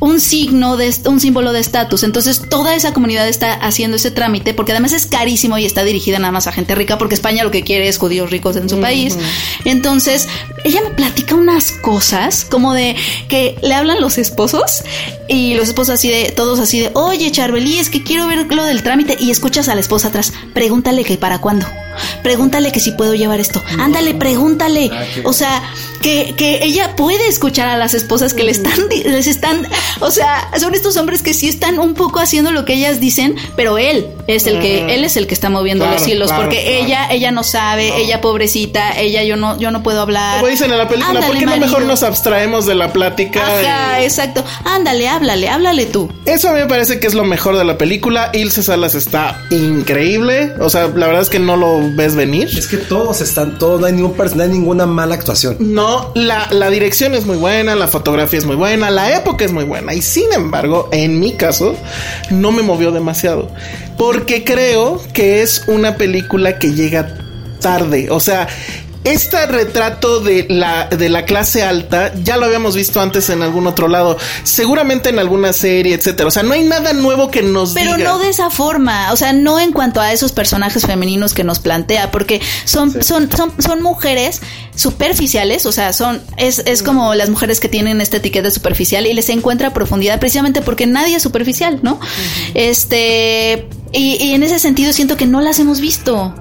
un 0.00 0.20
signo 0.20 0.76
de 0.76 0.94
un 1.06 1.20
símbolo 1.20 1.52
de 1.52 1.60
estatus. 1.60 2.02
Entonces, 2.02 2.42
toda 2.48 2.74
esa 2.74 2.92
comunidad 2.92 3.28
está 3.28 3.54
haciendo 3.54 3.96
ese 3.96 4.10
trámite 4.10 4.54
porque 4.54 4.72
además 4.72 4.92
es 4.92 5.06
carísimo 5.06 5.58
y 5.58 5.64
está 5.64 5.84
dirigida 5.84 6.18
nada 6.18 6.32
más 6.32 6.46
a 6.46 6.52
gente 6.52 6.74
rica 6.74 6.98
porque 6.98 7.14
España 7.14 7.44
lo 7.44 7.50
que 7.50 7.62
quiere 7.62 7.88
es 7.88 7.98
judíos 7.98 8.30
ricos 8.30 8.56
en 8.56 8.68
su 8.68 8.80
país. 8.80 9.16
Entonces, 9.64 10.28
ella 10.64 10.80
me 10.82 10.90
platica 10.90 11.34
unas 11.34 11.72
cosas 11.72 12.44
como 12.44 12.74
de 12.74 12.96
que 13.28 13.58
le 13.62 13.74
hablan 13.74 14.00
los 14.00 14.18
esposos 14.18 14.82
y 15.28 15.54
los 15.54 15.68
esposos 15.68 15.94
así 15.94 16.08
de 16.08 16.32
todos 16.32 16.58
así 16.60 16.80
de, 16.80 16.90
"Oye, 16.94 17.30
Charbelí, 17.30 17.78
es 17.78 17.90
que 17.90 18.02
quiero 18.02 18.26
ver 18.26 18.46
lo 18.52 18.64
del 18.64 18.82
trámite" 18.82 19.16
y 19.18 19.30
escuchas 19.30 19.68
a 19.68 19.74
la 19.74 19.80
esposa 19.80 20.08
atrás, 20.08 20.32
"Pregúntale 20.52 21.04
que 21.04 21.16
para 21.16 21.40
cuándo." 21.40 21.66
Pregúntale 22.22 22.72
que 22.72 22.80
si 22.80 22.92
puedo 22.92 23.14
llevar 23.14 23.40
esto. 23.40 23.62
Ándale, 23.78 24.14
pregúntale. 24.14 24.90
O 25.24 25.32
sea, 25.32 25.62
que, 26.06 26.34
que 26.36 26.62
ella 26.64 26.94
puede 26.94 27.26
escuchar 27.26 27.68
a 27.68 27.76
las 27.76 27.92
esposas 27.92 28.32
que 28.32 28.44
le 28.44 28.52
están, 28.52 28.88
di- 28.88 29.02
les 29.02 29.26
están, 29.26 29.66
o 30.00 30.10
sea, 30.12 30.48
son 30.60 30.72
estos 30.74 30.96
hombres 30.96 31.20
que 31.20 31.34
sí 31.34 31.48
están 31.48 31.80
un 31.80 31.94
poco 31.94 32.20
haciendo 32.20 32.52
lo 32.52 32.64
que 32.64 32.74
ellas 32.74 33.00
dicen, 33.00 33.34
pero 33.56 33.76
él 33.76 34.06
es 34.28 34.46
el 34.46 34.60
que, 34.60 34.94
él 34.94 35.02
es 35.04 35.16
el 35.16 35.26
que 35.26 35.34
está 35.34 35.50
moviendo 35.50 35.84
Claro, 35.84 35.98
los 35.98 36.08
hilos, 36.08 36.28
claro, 36.28 36.44
porque 36.44 36.62
claro. 36.62 36.84
ella, 36.86 37.08
ella 37.10 37.30
no 37.32 37.42
sabe, 37.42 38.00
ella 38.00 38.20
pobrecita, 38.20 38.98
ella 39.00 39.24
yo 39.24 39.36
no, 39.36 39.58
yo 39.58 39.72
no 39.72 39.82
puedo 39.82 40.00
hablar. 40.00 40.38
Como 40.38 40.50
dicen 40.50 40.70
en 40.70 40.78
la 40.78 40.88
película, 40.88 41.14
¿por 41.20 41.24
Ándale, 41.24 41.40
qué 41.40 41.46
no 41.46 41.56
mejor 41.66 41.82
nos 41.82 42.02
abstraemos 42.04 42.66
de 42.66 42.74
la 42.76 42.92
plática? 42.92 43.44
Ajá, 43.44 44.00
Y- 44.00 44.04
exacto. 44.04 44.44
Ándale, 44.64 45.08
háblale, 45.08 45.48
háblale 45.48 45.86
tú. 45.86 46.08
Eso 46.24 46.48
a 46.50 46.52
mí 46.52 46.60
me 46.60 46.66
parece 46.66 47.00
que 47.00 47.06
es 47.08 47.14
lo 47.14 47.24
mejor 47.24 47.56
de 47.58 47.64
la 47.64 47.76
película. 47.78 48.30
Ilse 48.32 48.62
Salas 48.62 48.94
está 48.94 49.42
increíble. 49.50 50.52
O 50.60 50.70
sea, 50.70 50.88
la 50.88 51.06
verdad 51.06 51.22
es 51.22 51.28
que 51.30 51.38
no 51.38 51.56
lo 51.56 51.80
ves 51.94 52.14
venir. 52.14 52.48
Es 52.56 52.66
que 52.66 52.76
todos 52.76 53.20
están, 53.20 53.58
todos, 53.58 53.80
no 53.80 53.86
hay, 53.86 53.92
ningún, 53.92 54.14
no 54.34 54.42
hay 54.42 54.48
ninguna 54.48 54.86
mala 54.86 55.14
actuación. 55.14 55.56
La, 56.14 56.48
la 56.50 56.70
dirección 56.70 57.14
es 57.14 57.26
muy 57.26 57.36
buena, 57.36 57.74
la 57.74 57.88
fotografía 57.88 58.38
es 58.38 58.46
muy 58.46 58.56
buena, 58.56 58.90
la 58.90 59.16
época 59.16 59.44
es 59.44 59.52
muy 59.52 59.64
buena. 59.64 59.94
Y 59.94 60.02
sin 60.02 60.32
embargo, 60.32 60.88
en 60.92 61.18
mi 61.18 61.32
caso, 61.32 61.74
no 62.30 62.52
me 62.52 62.62
movió 62.62 62.92
demasiado. 62.92 63.50
Porque 63.96 64.44
creo 64.44 65.00
que 65.12 65.42
es 65.42 65.64
una 65.66 65.96
película 65.96 66.58
que 66.58 66.72
llega 66.72 67.14
tarde. 67.60 68.08
O 68.10 68.20
sea, 68.20 68.48
este 69.06 69.46
retrato 69.46 70.20
de 70.20 70.46
la, 70.48 70.88
de 70.88 71.08
la 71.08 71.24
clase 71.24 71.62
alta 71.62 72.12
ya 72.22 72.36
lo 72.36 72.46
habíamos 72.46 72.74
visto 72.76 73.00
antes 73.00 73.30
en 73.30 73.42
algún 73.42 73.66
otro 73.66 73.88
lado. 73.88 74.16
Seguramente 74.42 75.08
en 75.08 75.18
alguna 75.18 75.52
serie, 75.52 75.94
etcétera. 75.94 76.28
O 76.28 76.30
sea, 76.30 76.42
no 76.42 76.54
hay 76.54 76.64
nada 76.64 76.92
nuevo 76.92 77.30
que 77.30 77.42
nos 77.42 77.72
Pero 77.72 77.94
diga. 77.96 78.08
no 78.08 78.18
de 78.18 78.28
esa 78.28 78.50
forma, 78.50 79.12
o 79.12 79.16
sea, 79.16 79.32
no 79.32 79.60
en 79.60 79.72
cuanto 79.72 80.00
a 80.00 80.12
esos 80.12 80.32
personajes 80.32 80.86
femeninos 80.86 81.34
que 81.34 81.44
nos 81.44 81.58
plantea, 81.58 82.10
porque 82.10 82.40
son, 82.64 83.02
son, 83.02 83.30
son, 83.30 83.52
son 83.58 83.82
mujeres 83.82 84.40
superficiales, 84.74 85.66
o 85.66 85.72
sea, 85.72 85.92
son, 85.92 86.20
es, 86.36 86.60
es 86.66 86.82
como 86.82 87.14
las 87.14 87.30
mujeres 87.30 87.60
que 87.60 87.68
tienen 87.68 88.00
esta 88.00 88.18
etiqueta 88.18 88.50
superficial 88.50 89.06
y 89.06 89.14
les 89.14 89.28
encuentra 89.30 89.72
profundidad 89.72 90.18
precisamente 90.20 90.62
porque 90.62 90.86
nadie 90.86 91.16
es 91.16 91.22
superficial, 91.22 91.80
¿no? 91.82 91.98
Este, 92.54 93.68
y, 93.92 94.16
y 94.22 94.34
en 94.34 94.42
ese 94.42 94.58
sentido 94.58 94.92
siento 94.92 95.16
que 95.16 95.26
no 95.26 95.40
las 95.40 95.58
hemos 95.58 95.80
visto. 95.80 96.34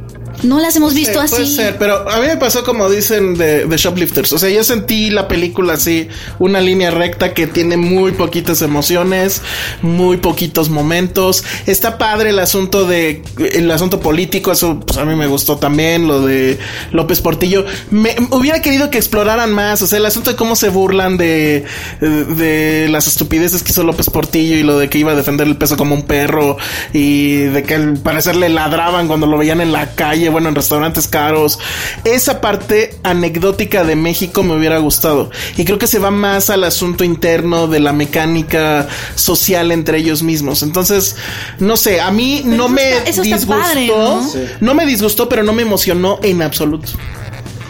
No 0.44 0.60
las 0.60 0.76
hemos 0.76 0.94
visto 0.94 1.22
Sí, 1.22 1.28
Puede 1.30 1.44
así. 1.44 1.56
ser, 1.56 1.78
pero 1.78 2.10
a 2.10 2.20
mí 2.20 2.28
me 2.28 2.38
pasó 2.38 2.64
como 2.64 2.90
dicen 2.90 3.38
de, 3.38 3.66
de 3.66 3.78
Shoplifters. 3.78 4.34
O 4.34 4.38
sea, 4.38 4.50
yo 4.50 4.64
sentí 4.64 5.10
la 5.10 5.28
película 5.28 5.74
así, 5.74 6.08
una 6.40 6.62
línea 6.62 6.92
recta 6.92 7.34
que 7.34 7.48
tiene 7.48 7.78
muy 7.78 8.12
poquitas 8.12 8.62
emociones, 8.62 9.42
muy 9.82 10.18
poquitos 10.18 10.70
momentos. 10.70 11.44
Está 11.66 11.98
padre 11.98 12.30
el 12.32 12.40
asunto 12.40 12.86
de, 12.86 13.24
el 13.54 13.70
asunto 13.72 14.00
político, 14.00 14.52
eso 14.52 14.80
pues, 14.80 14.98
a 14.98 15.06
mí 15.06 15.16
me 15.16 15.28
gustó 15.28 15.58
también, 15.58 16.08
lo 16.08 16.22
de 16.26 16.58
López 16.92 17.22
Portillo. 17.22 17.66
Me 17.92 18.16
hubiera 18.32 18.62
querido 18.62 18.90
que 18.90 18.98
exploraran 18.98 19.52
más, 19.54 19.82
o 19.82 19.88
sea, 19.88 19.98
el 20.00 20.06
asunto 20.06 20.32
de 20.32 20.36
cómo 20.36 20.56
se 20.56 20.70
burlan 20.70 21.18
de, 21.18 21.64
de 22.02 22.88
las 22.90 23.08
estupideces 23.08 23.64
que 23.64 23.72
hizo 23.72 23.84
López 23.84 24.10
Portillo 24.10 24.56
y 24.56 24.64
lo 24.64 24.78
de 24.78 24.90
que 24.90 24.98
iba 24.98 25.12
a 25.12 25.16
defender 25.16 25.48
el 25.48 25.58
peso 25.58 25.78
como 25.78 25.96
un 25.96 26.04
perro 26.04 26.58
y 26.94 27.36
de 27.38 27.64
que 27.64 27.76
al 27.76 27.98
parecer 27.98 28.36
le 28.36 28.50
ladraban 28.50 29.08
cuando 29.08 29.28
lo 29.28 29.38
veían 29.38 29.62
en 29.62 29.72
la 29.72 29.96
calle, 29.96 30.25
bueno, 30.30 30.50
en 30.50 30.56
restaurantes 30.56 31.08
caros. 31.08 31.60
Esa 32.04 32.42
parte 32.42 32.96
anecdótica 33.04 33.84
de 33.84 33.96
México 33.96 34.44
me 34.44 34.56
hubiera 34.56 34.78
gustado. 34.80 35.30
Y 35.58 35.66
creo 35.66 35.80
que 35.80 35.88
se 35.88 36.00
va 36.00 36.12
más 36.12 36.50
al 36.50 36.64
asunto 36.64 37.04
interno 37.04 37.68
de 37.68 37.80
la 37.80 37.94
mecánica 37.94 38.88
social 39.16 39.72
entre 39.72 39.98
ellos 40.00 40.24
mismos. 40.24 40.64
Entonces, 40.64 41.16
no 41.60 41.78
sé, 41.78 42.02
a 42.02 42.12
mí 42.12 42.42
no 42.46 42.66
eso 42.66 42.70
me 42.70 42.90
está- 42.98 43.10
eso 43.10 43.22
está 43.24 43.36
disgustó. 43.38 43.62
padre, 43.62 43.88
¿no? 43.88 44.30
no 44.62 44.74
me 44.74 44.86
disgustó, 44.86 45.30
pero 45.30 45.44
no 45.44 45.54
me 45.54 45.62
emocionó 45.62 46.20
en 46.24 46.42
absoluto. 46.42 46.92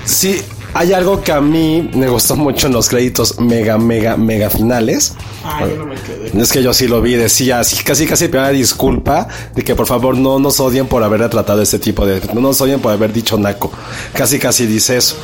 Sí, 0.05 0.41
hay 0.75 0.91
algo 0.91 1.21
que 1.21 1.31
a 1.31 1.39
mí 1.39 1.89
me 1.93 2.09
gustó 2.09 2.35
mucho 2.35 2.67
en 2.67 2.73
los 2.73 2.89
créditos 2.89 3.39
mega, 3.39 3.77
mega, 3.77 4.17
mega 4.17 4.49
finales. 4.49 5.13
Es 6.37 6.51
que 6.51 6.61
yo 6.61 6.73
sí 6.73 6.89
lo 6.89 7.01
vi, 7.01 7.13
decía, 7.13 7.61
así, 7.61 7.81
casi, 7.81 8.05
casi 8.05 8.27
pedía 8.27 8.49
disculpa 8.49 9.25
de 9.55 9.63
que 9.63 9.73
por 9.73 9.87
favor 9.87 10.17
no 10.17 10.37
nos 10.37 10.59
odien 10.59 10.85
por 10.87 11.01
haber 11.01 11.29
tratado 11.29 11.61
este 11.61 11.79
tipo 11.79 12.05
de, 12.05 12.21
no 12.33 12.41
nos 12.41 12.59
odien 12.59 12.81
por 12.81 12.91
haber 12.91 13.13
dicho 13.13 13.37
naco. 13.37 13.71
Casi, 14.13 14.37
casi 14.37 14.65
dice 14.67 14.97
eso. 14.97 15.15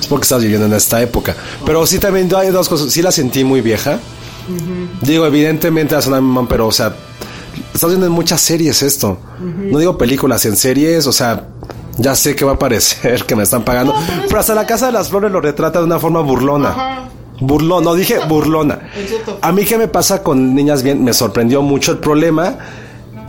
Es 0.00 0.06
porque 0.06 0.22
estás 0.22 0.40
viviendo 0.40 0.64
en 0.64 0.72
esta 0.72 1.02
época. 1.02 1.36
Pero 1.66 1.86
sí 1.86 1.98
también 1.98 2.34
hay 2.34 2.48
dos 2.48 2.70
cosas, 2.70 2.90
sí 2.90 3.02
la 3.02 3.12
sentí 3.12 3.44
muy 3.44 3.60
vieja. 3.60 4.00
Digo, 5.02 5.26
evidentemente 5.26 5.94
es 5.98 6.06
una 6.06 6.22
mamá, 6.22 6.48
pero 6.48 6.66
o 6.66 6.72
sea, 6.72 6.96
estás 7.74 7.90
viendo 7.90 8.06
en 8.06 8.12
muchas 8.12 8.40
series 8.40 8.82
esto. 8.82 9.18
No 9.38 9.78
digo 9.78 9.98
películas, 9.98 10.46
en 10.46 10.56
series, 10.56 11.06
o 11.06 11.12
sea, 11.12 11.46
ya 11.98 12.14
sé 12.14 12.34
que 12.34 12.44
va 12.44 12.52
a 12.52 12.58
parecer 12.58 13.24
que 13.26 13.36
me 13.36 13.42
están 13.44 13.64
pagando. 13.64 13.94
pero 14.28 14.40
hasta 14.40 14.54
la 14.54 14.66
Casa 14.66 14.86
de 14.86 14.92
las 14.92 15.08
Flores 15.08 15.30
lo 15.30 15.40
retrata 15.40 15.78
de 15.78 15.84
una 15.84 15.98
forma 15.98 16.20
burlona. 16.20 17.10
Burlón, 17.40 17.84
no 17.84 17.94
dije 17.94 18.18
burlona. 18.28 18.78
A 19.42 19.52
mí 19.52 19.64
qué 19.64 19.76
me 19.76 19.88
pasa 19.88 20.22
con 20.22 20.54
Niñas 20.54 20.82
Bien, 20.82 21.02
me 21.02 21.12
sorprendió 21.12 21.62
mucho 21.62 21.92
el 21.92 21.98
problema. 21.98 22.56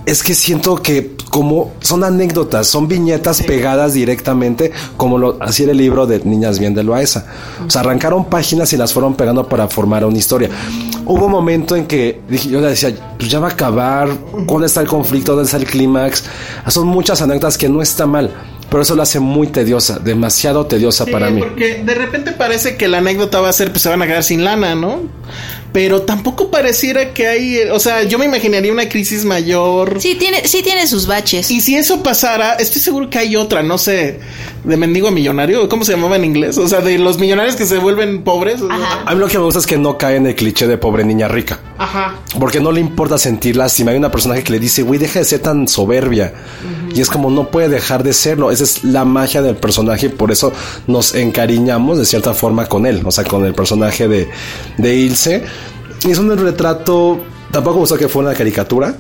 Es 0.06 0.24
que 0.24 0.36
siento 0.36 0.82
que 0.82 1.16
como 1.36 1.74
son 1.82 2.06
anécdotas, 2.06 2.66
son 2.66 2.88
viñetas 2.88 3.42
pegadas 3.42 3.94
directamente, 3.94 4.72
como 4.96 5.18
lo 5.18 5.38
era 5.38 5.72
el 5.72 5.78
libro 5.78 6.08
de 6.08 6.22
Niñas 6.24 6.60
Bien 6.60 6.74
de 6.74 6.82
Loaesa. 6.82 7.26
O 7.68 7.70
sea, 7.70 7.82
arrancaron 7.82 8.26
páginas 8.26 8.72
y 8.72 8.78
las 8.78 8.94
fueron 8.94 9.16
pegando 9.16 9.50
para 9.50 9.68
formar 9.68 10.06
una 10.06 10.18
historia. 10.18 10.50
hubo 11.06 11.26
un 11.26 11.32
momento 11.32 11.76
en 11.76 11.88
que 11.88 12.22
yo 12.50 12.62
le 12.62 12.68
decía, 12.68 12.96
pues 13.18 13.30
ya 13.30 13.40
va 13.40 13.50
a 13.50 13.52
acabar, 13.52 14.08
¿dónde 14.48 14.68
está 14.68 14.80
el 14.80 14.88
conflicto? 14.88 15.34
¿Dónde 15.34 15.46
está 15.46 15.58
el 15.58 15.66
clímax? 15.66 16.24
Son 16.70 16.88
muchas 16.88 17.22
anécdotas 17.22 17.58
que 17.58 17.68
no 17.68 17.82
está 17.82 18.06
mal. 18.06 18.34
Pero 18.70 18.82
eso 18.82 18.96
lo 18.96 19.04
hace 19.04 19.20
muy 19.20 19.48
tediosa, 19.48 20.00
demasiado 20.00 20.66
tediosa 20.66 21.06
Sí, 21.06 21.12
para 21.12 21.30
mí. 21.30 21.40
Porque 21.40 21.84
de 21.84 21.94
repente 21.94 22.32
parece 22.32 22.78
que 22.78 22.88
la 22.88 22.98
anécdota 22.98 23.40
va 23.40 23.50
a 23.50 23.54
ser, 23.54 23.72
pues 23.72 23.84
se 23.84 23.90
van 23.90 24.02
a 24.02 24.08
quedar 24.08 24.24
sin 24.24 24.44
lana, 24.44 24.74
¿no? 24.74 25.02
Pero 25.76 26.04
tampoco 26.04 26.50
pareciera 26.50 27.14
que 27.14 27.28
hay, 27.28 27.58
o 27.70 27.82
sea, 27.82 28.04
yo 28.04 28.18
me 28.18 28.24
imaginaría 28.24 28.72
una 28.72 28.88
crisis 28.88 29.26
mayor. 29.26 30.00
Sí 30.00 30.16
tiene, 30.16 30.48
sí 30.48 30.64
tiene 30.64 30.88
sus 30.88 31.06
baches. 31.06 31.52
Y 31.52 31.60
si 31.60 31.76
eso 31.76 32.02
pasara, 32.02 32.54
estoy 32.54 32.82
seguro 32.82 33.10
que 33.10 33.20
hay 33.20 33.36
otra, 33.36 33.62
no 33.62 33.78
sé, 33.78 34.22
de 34.66 34.78
mendigo 34.78 35.10
a 35.10 35.12
millonario, 35.12 35.68
¿cómo 35.70 35.86
se 35.86 35.92
llamaba 35.92 36.16
en 36.16 36.26
inglés? 36.26 36.58
O 36.58 36.68
sea, 36.68 36.80
de 36.82 36.98
los 36.98 37.20
millonarios 37.20 37.56
que 37.56 37.66
se 37.66 37.78
vuelven 37.78 38.24
pobres. 38.24 38.62
Ajá. 38.70 39.04
A 39.06 39.14
mí 39.14 39.20
lo 39.20 39.28
que 39.28 39.38
me 39.38 39.44
gusta 39.44 39.60
es 39.60 39.68
que 39.68 39.78
no 39.78 39.98
cae 39.98 40.16
en 40.16 40.28
el 40.28 40.36
cliché 40.36 40.66
de 40.66 40.78
pobre 40.78 41.04
niña 41.04 41.28
rica. 41.28 41.60
Ajá. 41.78 42.16
Porque 42.40 42.60
no 42.60 42.72
le 42.72 42.80
importa 42.82 43.18
sentir 43.18 43.58
lástima. 43.58 43.92
Hay 43.92 43.98
una 43.98 44.12
personaje 44.12 44.44
que 44.44 44.54
le 44.54 44.60
dice, 44.60 44.82
güey, 44.82 45.00
deja 45.00 45.20
de 45.20 45.26
ser 45.26 45.40
tan 45.40 45.68
soberbia. 45.68 46.34
Y 46.94 47.02
es 47.02 47.10
como, 47.10 47.30
no 47.30 47.50
puede 47.50 47.68
dejar 47.70 48.04
de 48.04 48.14
serlo. 48.14 48.50
Esa 48.50 48.64
es 48.64 48.84
la 48.84 49.06
magia 49.06 49.42
del 49.42 49.58
personaje 49.58 50.08
y 50.08 50.10
por 50.10 50.32
eso 50.32 50.54
nos 50.88 51.14
encariñamos 51.14 51.98
de 51.98 52.06
cierta 52.06 52.34
forma 52.34 52.68
con 52.68 52.86
él. 52.86 53.02
O 53.06 53.12
sea, 53.12 53.24
con 53.26 53.46
el 53.46 53.54
personaje 53.54 54.08
de, 54.08 54.30
de 54.78 54.96
Ilse. 54.96 55.44
Es 56.04 56.18
un 56.18 56.36
retrato, 56.38 57.20
tampoco 57.52 57.78
me 57.78 57.80
gustó 57.82 57.98
que 57.98 58.08
fuera 58.08 58.30
una 58.30 58.38
caricatura. 58.38 58.96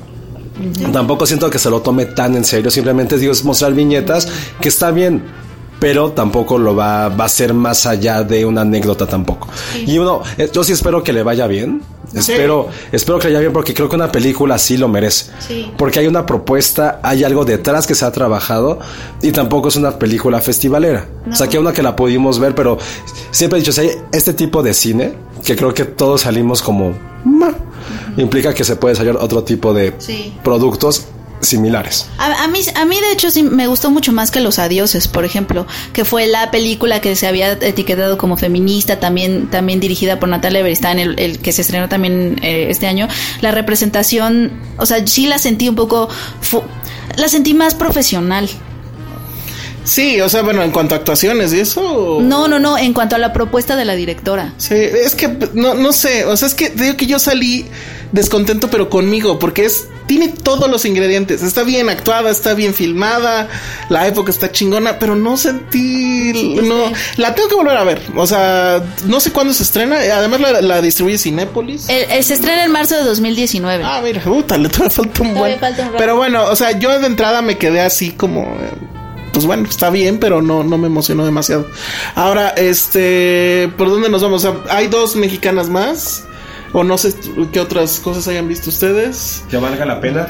Tampoco 0.93 1.25
siento 1.25 1.49
que 1.49 1.59
se 1.59 1.69
lo 1.69 1.81
tome 1.81 2.05
tan 2.05 2.35
en 2.35 2.45
serio. 2.45 2.71
Simplemente 2.71 3.17
digo, 3.17 3.33
es 3.33 3.43
mostrar 3.43 3.73
viñetas 3.73 4.27
que 4.61 4.69
está 4.69 4.91
bien. 4.91 5.23
Pero 5.79 6.11
tampoco 6.11 6.57
lo 6.57 6.75
va, 6.75 7.09
va 7.09 7.25
a 7.25 7.29
ser 7.29 7.53
más 7.53 7.85
allá 7.85 8.23
de 8.23 8.45
una 8.45 8.61
anécdota 8.61 9.05
tampoco. 9.05 9.47
Y 9.85 9.97
uno, 9.97 10.21
eh, 10.37 10.49
yo 10.51 10.63
sí 10.63 10.71
espero 10.71 11.03
que 11.03 11.13
le 11.13 11.23
vaya 11.23 11.47
bien. 11.47 11.81
Espero, 12.13 12.69
espero 12.93 13.19
que 13.19 13.27
le 13.27 13.33
vaya 13.33 13.41
bien 13.41 13.53
porque 13.53 13.73
creo 13.73 13.89
que 13.89 13.95
una 13.95 14.11
película 14.11 14.57
sí 14.57 14.77
lo 14.77 14.87
merece. 14.87 15.31
Sí. 15.39 15.71
Porque 15.77 15.99
hay 15.99 16.07
una 16.07 16.25
propuesta, 16.25 16.99
hay 17.03 17.23
algo 17.23 17.43
detrás 17.43 17.87
que 17.87 17.95
se 17.95 18.05
ha 18.05 18.11
trabajado 18.11 18.79
y 19.21 19.31
tampoco 19.31 19.67
es 19.67 19.75
una 19.75 19.99
película 19.99 20.39
festivalera. 20.39 21.07
O 21.29 21.35
sea, 21.35 21.47
que 21.47 21.59
una 21.59 21.73
que 21.73 21.83
la 21.83 21.95
pudimos 21.95 22.39
ver, 22.39 22.55
pero 22.55 22.77
siempre 23.31 23.59
he 23.59 23.61
dicho, 23.61 23.73
si 23.73 23.81
hay 23.81 23.91
este 24.13 24.33
tipo 24.33 24.63
de 24.63 24.73
cine, 24.73 25.13
que 25.43 25.55
creo 25.55 25.73
que 25.73 25.85
todos 25.85 26.21
salimos 26.21 26.61
como... 26.61 26.93
Implica 28.17 28.53
que 28.53 28.63
se 28.63 28.77
puede 28.77 28.95
salir 28.95 29.15
otro 29.17 29.43
tipo 29.43 29.73
de 29.73 29.93
productos 30.43 31.07
similares. 31.41 32.07
A, 32.17 32.43
a 32.43 32.47
mí, 32.47 32.59
a 32.75 32.85
mí, 32.85 32.95
de 32.99 33.11
hecho, 33.11 33.29
sí 33.29 33.43
me 33.43 33.67
gustó 33.67 33.91
mucho 33.91 34.11
más 34.11 34.31
que 34.31 34.39
Los 34.39 34.57
Adioses, 34.57 35.07
por 35.07 35.25
ejemplo, 35.25 35.67
que 35.93 36.03
fue 36.05 36.25
la 36.27 36.49
película 36.51 37.01
que 37.01 37.15
se 37.15 37.27
había 37.27 37.51
etiquetado 37.53 38.17
como 38.17 38.35
feminista, 38.37 38.99
también, 38.99 39.47
también 39.51 39.79
dirigida 39.79 40.19
por 40.19 40.29
Natalia 40.29 40.63
Beristain, 40.63 40.97
el, 40.99 41.19
el 41.19 41.39
que 41.39 41.51
se 41.51 41.61
estrenó 41.61 41.87
también 41.89 42.39
eh, 42.41 42.67
este 42.69 42.87
año. 42.87 43.07
La 43.41 43.51
representación, 43.51 44.51
o 44.77 44.85
sea, 44.85 45.05
sí 45.05 45.27
la 45.27 45.37
sentí 45.37 45.69
un 45.69 45.75
poco, 45.75 46.09
fu- 46.41 46.63
la 47.17 47.27
sentí 47.27 47.53
más 47.53 47.75
profesional. 47.75 48.49
Sí, 49.83 50.19
o 50.19 50.27
sea, 50.29 50.41
bueno, 50.41 50.63
en 50.63 50.71
cuanto 50.71 50.95
a 50.95 50.97
actuaciones 50.97 51.53
y 51.53 51.59
eso. 51.59 52.17
No, 52.19 52.47
no, 52.47 52.57
no, 52.57 52.75
en 52.75 52.91
cuanto 52.91 53.15
a 53.15 53.19
la 53.19 53.31
propuesta 53.33 53.75
de 53.75 53.85
la 53.85 53.93
directora. 53.95 54.51
Sí, 54.57 54.73
es 54.73 55.13
que 55.13 55.27
no, 55.53 55.75
no 55.75 55.93
sé, 55.93 56.25
o 56.25 56.35
sea, 56.35 56.47
es 56.47 56.55
que 56.55 56.69
digo 56.71 56.97
que 56.97 57.05
yo 57.05 57.19
salí 57.19 57.67
descontento, 58.15 58.69
pero 58.69 58.89
conmigo, 58.89 59.37
porque 59.37 59.65
es 59.65 59.87
tiene 60.07 60.29
todos 60.29 60.69
los 60.69 60.85
ingredientes. 60.85 61.41
Está 61.43 61.63
bien 61.63 61.89
actuada, 61.89 62.29
está 62.29 62.53
bien 62.53 62.73
filmada, 62.73 63.47
la 63.89 64.07
época 64.07 64.31
está 64.31 64.51
chingona, 64.51 64.97
pero 64.99 65.15
no 65.15 65.35
sentí, 65.35 66.59
no, 66.63 66.91
la 67.17 67.33
tengo 67.35 67.49
que 67.49 67.55
volver 67.55 67.75
a 67.77 67.83
ver. 67.83 68.01
O 68.15 68.25
sea, 68.27 68.83
no 69.05 69.19
sé 69.19 69.31
cuándo 69.31 69.53
se 69.53 69.63
estrena. 69.63 69.97
Además 69.97 70.39
la, 70.41 70.61
la 70.61 70.81
distribuye 70.81 71.17
Cinépolis. 71.17 71.89
El- 71.89 72.09
el- 72.11 72.23
se 72.23 72.35
estrena 72.35 72.63
en 72.65 72.71
marzo 72.71 72.95
de 72.95 73.03
2019. 73.03 73.83
Ah, 73.85 74.01
mira, 74.03 74.21
puta, 74.21 74.57
le 74.57 74.69
todavía 74.69 74.89
falta 74.91 75.21
un 75.23 75.33
buen. 75.35 75.59
falta 75.59 75.81
un 75.81 75.87
rato. 75.87 75.97
Pero 75.97 76.15
bueno, 76.15 76.43
o 76.45 76.55
sea, 76.55 76.77
yo 76.77 76.97
de 76.99 77.07
entrada 77.07 77.41
me 77.41 77.57
quedé 77.57 77.81
así 77.81 78.11
como. 78.11 78.41
eh, 78.61 78.71
Pues 79.33 79.45
bueno, 79.47 79.67
está 79.67 79.89
bien, 79.89 80.19
pero 80.19 80.41
no, 80.41 80.63
no 80.63 80.77
me 80.77 80.85
emocionó 80.87 81.25
demasiado. 81.25 81.67
Ahora, 82.13 82.49
este. 82.49 83.71
¿Por 83.77 83.89
dónde 83.89 84.09
nos 84.09 84.21
vamos? 84.21 84.45
O 84.45 84.51
sea, 84.63 84.75
hay 84.77 84.87
dos 84.87 85.15
mexicanas 85.15 85.67
más. 85.67 86.23
O 86.77 86.83
no 86.83 86.97
sé 86.97 87.13
qué 87.53 87.59
otras 87.61 87.99
cosas 88.01 88.27
hayan 88.27 88.47
visto 88.49 88.69
ustedes. 88.69 89.43
Que 89.49 89.55
valga 89.57 89.85
la 89.85 90.01
pena. 90.01 90.27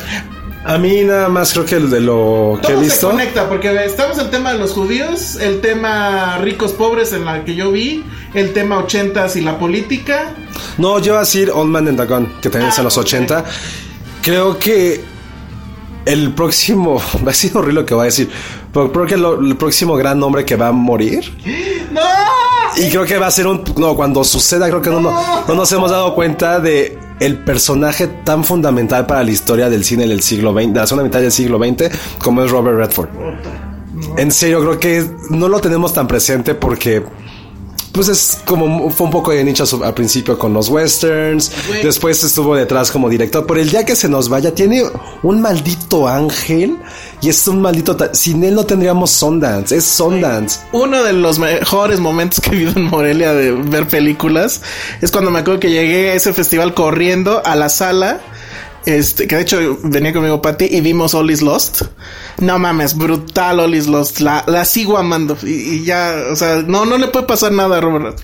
A 0.63 0.77
mí 0.77 1.03
nada 1.03 1.27
más 1.29 1.53
creo 1.53 1.65
que 1.65 1.75
el 1.75 1.89
de 1.89 1.99
lo 2.01 2.59
que 2.61 2.67
he 2.67 2.71
Todo 2.75 2.83
se 2.83 2.89
visto. 2.89 3.09
conecta 3.11 3.49
porque 3.49 3.85
estamos 3.85 4.17
el 4.19 4.29
tema 4.29 4.51
de 4.53 4.59
los 4.59 4.71
judíos, 4.73 5.35
el 5.35 5.61
tema 5.61 6.37
ricos 6.39 6.71
pobres 6.73 7.13
en 7.13 7.25
la 7.25 7.43
que 7.45 7.55
yo 7.55 7.71
vi, 7.71 8.03
el 8.33 8.51
tema 8.53 8.77
ochentas 8.79 9.35
y 9.35 9.41
la 9.41 9.57
política. 9.59 10.33
No, 10.77 10.97
yo 10.99 11.07
iba 11.13 11.17
a 11.17 11.19
decir 11.21 11.51
Old 11.51 11.69
Man 11.69 11.87
and 11.87 11.99
the 11.99 12.05
Gun, 12.05 12.31
que 12.41 12.49
también 12.49 12.71
es 12.71 12.77
en 12.79 12.83
los 12.85 12.97
ok. 12.97 13.03
80. 13.05 13.45
Creo 14.23 14.57
que 14.57 15.03
el 16.05 16.31
próximo, 16.33 16.99
va 17.27 17.31
a 17.31 17.33
ser 17.35 17.55
horrible 17.57 17.81
lo 17.81 17.85
que 17.85 17.93
voy 17.93 18.03
a 18.03 18.05
decir, 18.05 18.29
pero 18.73 18.91
creo 18.91 19.05
que 19.05 19.17
lo- 19.17 19.39
el 19.39 19.55
próximo 19.57 19.95
gran 19.95 20.21
hombre 20.23 20.45
que 20.45 20.55
va 20.55 20.69
a 20.69 20.71
morir. 20.71 21.31
¡No! 21.91 22.01
Y 22.77 22.89
creo 22.89 23.05
que 23.05 23.17
va 23.17 23.27
a 23.27 23.31
ser 23.31 23.47
un. 23.47 23.63
No, 23.77 23.95
cuando 23.95 24.23
suceda, 24.23 24.67
creo 24.67 24.81
que 24.81 24.89
no, 24.89 24.99
no, 24.99 25.13
no 25.47 25.55
nos 25.55 25.71
hemos 25.71 25.91
dado 25.91 26.13
cuenta 26.13 26.59
de 26.59 26.97
el 27.19 27.37
personaje 27.43 28.07
tan 28.07 28.43
fundamental 28.43 29.05
para 29.05 29.23
la 29.23 29.31
historia 29.31 29.69
del 29.69 29.83
cine 29.83 30.07
del 30.07 30.21
siglo 30.21 30.53
XX, 30.53 30.73
de 30.73 30.79
la 30.79 30.87
segunda 30.87 31.05
mitad 31.05 31.21
del 31.21 31.31
siglo 31.31 31.57
XX, 31.57 31.89
como 32.17 32.43
es 32.43 32.51
Robert 32.51 32.77
Redford. 32.77 33.09
En 34.17 34.31
serio, 34.31 34.59
creo 34.61 34.79
que 34.79 35.05
no 35.29 35.47
lo 35.47 35.59
tenemos 35.59 35.93
tan 35.93 36.07
presente 36.07 36.55
porque. 36.55 37.03
Pues 37.95 38.09
es 38.09 38.39
como 38.43 38.89
fue 38.91 39.05
un 39.05 39.11
poco 39.11 39.31
de 39.31 39.41
nicho 39.41 39.63
al 39.81 39.93
principio 39.93 40.37
con 40.37 40.53
los 40.53 40.67
westerns, 40.67 41.49
después 41.81 42.21
estuvo 42.25 42.53
detrás 42.53 42.91
como 42.91 43.07
director, 43.07 43.45
pero 43.47 43.61
el 43.61 43.69
día 43.69 43.85
que 43.85 43.95
se 43.95 44.09
nos 44.09 44.27
vaya 44.27 44.53
tiene 44.53 44.83
un 45.23 45.39
maldito 45.39 46.05
ángel 46.05 46.77
y 47.21 47.29
es 47.29 47.47
un 47.47 47.61
maldito 47.61 47.97
sin 48.11 48.43
él 48.43 48.53
no 48.53 48.65
tendríamos 48.65 49.11
Sundance, 49.11 49.77
es 49.77 49.85
Sundance. 49.85 50.59
Uno 50.73 51.03
de 51.03 51.13
los 51.13 51.39
mejores 51.39 52.01
momentos 52.01 52.41
que 52.41 52.49
he 52.49 52.53
vivido 52.59 52.73
en 52.75 52.83
Morelia 52.83 53.33
de 53.33 53.53
ver 53.53 53.87
películas 53.87 54.61
es 55.01 55.09
cuando 55.09 55.31
me 55.31 55.39
acuerdo 55.39 55.61
que 55.61 55.71
llegué 55.71 56.09
a 56.09 56.15
ese 56.15 56.33
festival 56.33 56.73
corriendo 56.73 57.41
a 57.45 57.55
la 57.55 57.69
sala. 57.69 58.19
Este, 58.85 59.27
que 59.27 59.35
de 59.35 59.41
hecho 59.41 59.77
venía 59.83 60.13
conmigo 60.13 60.41
Patty 60.41 60.65
y 60.65 60.81
vimos 60.81 61.13
All 61.13 61.31
is 61.31 61.41
Lost. 61.41 61.83
No 62.39 62.59
mames, 62.59 62.95
brutal 62.95 63.59
All 63.59 63.73
is 63.75 63.87
Lost. 63.87 64.19
La, 64.19 64.43
la 64.47 64.65
sigo 64.65 64.97
amando. 64.97 65.37
Y, 65.43 65.47
y 65.49 65.83
ya, 65.85 66.15
o 66.31 66.35
sea, 66.35 66.57
no, 66.65 66.85
no 66.85 66.97
le 66.97 67.07
puede 67.07 67.25
pasar 67.25 67.51
nada 67.51 67.77
a 67.77 67.81
Robert. 67.81 68.19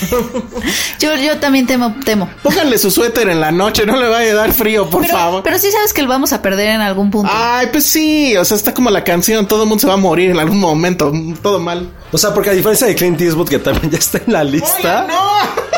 Yo, 0.98 1.14
yo 1.16 1.38
también 1.40 1.66
temo, 1.66 1.94
temo. 2.04 2.28
Pónganle 2.42 2.78
su 2.78 2.90
suéter 2.90 3.28
en 3.28 3.40
la 3.40 3.50
noche, 3.50 3.84
no 3.86 3.96
le 4.00 4.08
vaya 4.08 4.32
a 4.32 4.34
dar 4.34 4.52
frío, 4.52 4.88
por 4.88 5.02
Pero, 5.02 5.14
favor. 5.14 5.42
pero 5.42 5.58
sí 5.58 5.70
sabes 5.70 5.92
que 5.92 6.02
lo 6.02 6.08
vamos 6.08 6.32
a 6.32 6.40
perder 6.42 6.70
en 6.70 6.80
algún 6.80 7.10
punto. 7.10 7.30
Ay, 7.32 7.68
pues 7.72 7.84
sí, 7.86 8.36
o 8.36 8.44
sea, 8.44 8.56
está 8.56 8.72
como 8.74 8.90
la 8.90 9.04
canción, 9.04 9.46
todo 9.46 9.62
el 9.64 9.68
mundo 9.68 9.80
se 9.80 9.86
va 9.86 9.94
a 9.94 9.98
morir 9.98 10.30
en 10.30 10.38
algún 10.38 10.58
momento, 10.58 11.12
todo 11.42 11.58
mal. 11.60 11.90
O 12.12 12.18
sea, 12.18 12.32
porque 12.34 12.50
a 12.50 12.52
diferencia 12.54 12.86
de 12.86 12.94
Clint 12.94 13.20
Eastwood, 13.20 13.48
que 13.48 13.58
también 13.58 13.90
ya 13.90 13.98
está 13.98 14.18
en 14.26 14.32
la 14.32 14.44
lista, 14.44 15.04
Oye, 15.06 15.12
no. 15.14 15.69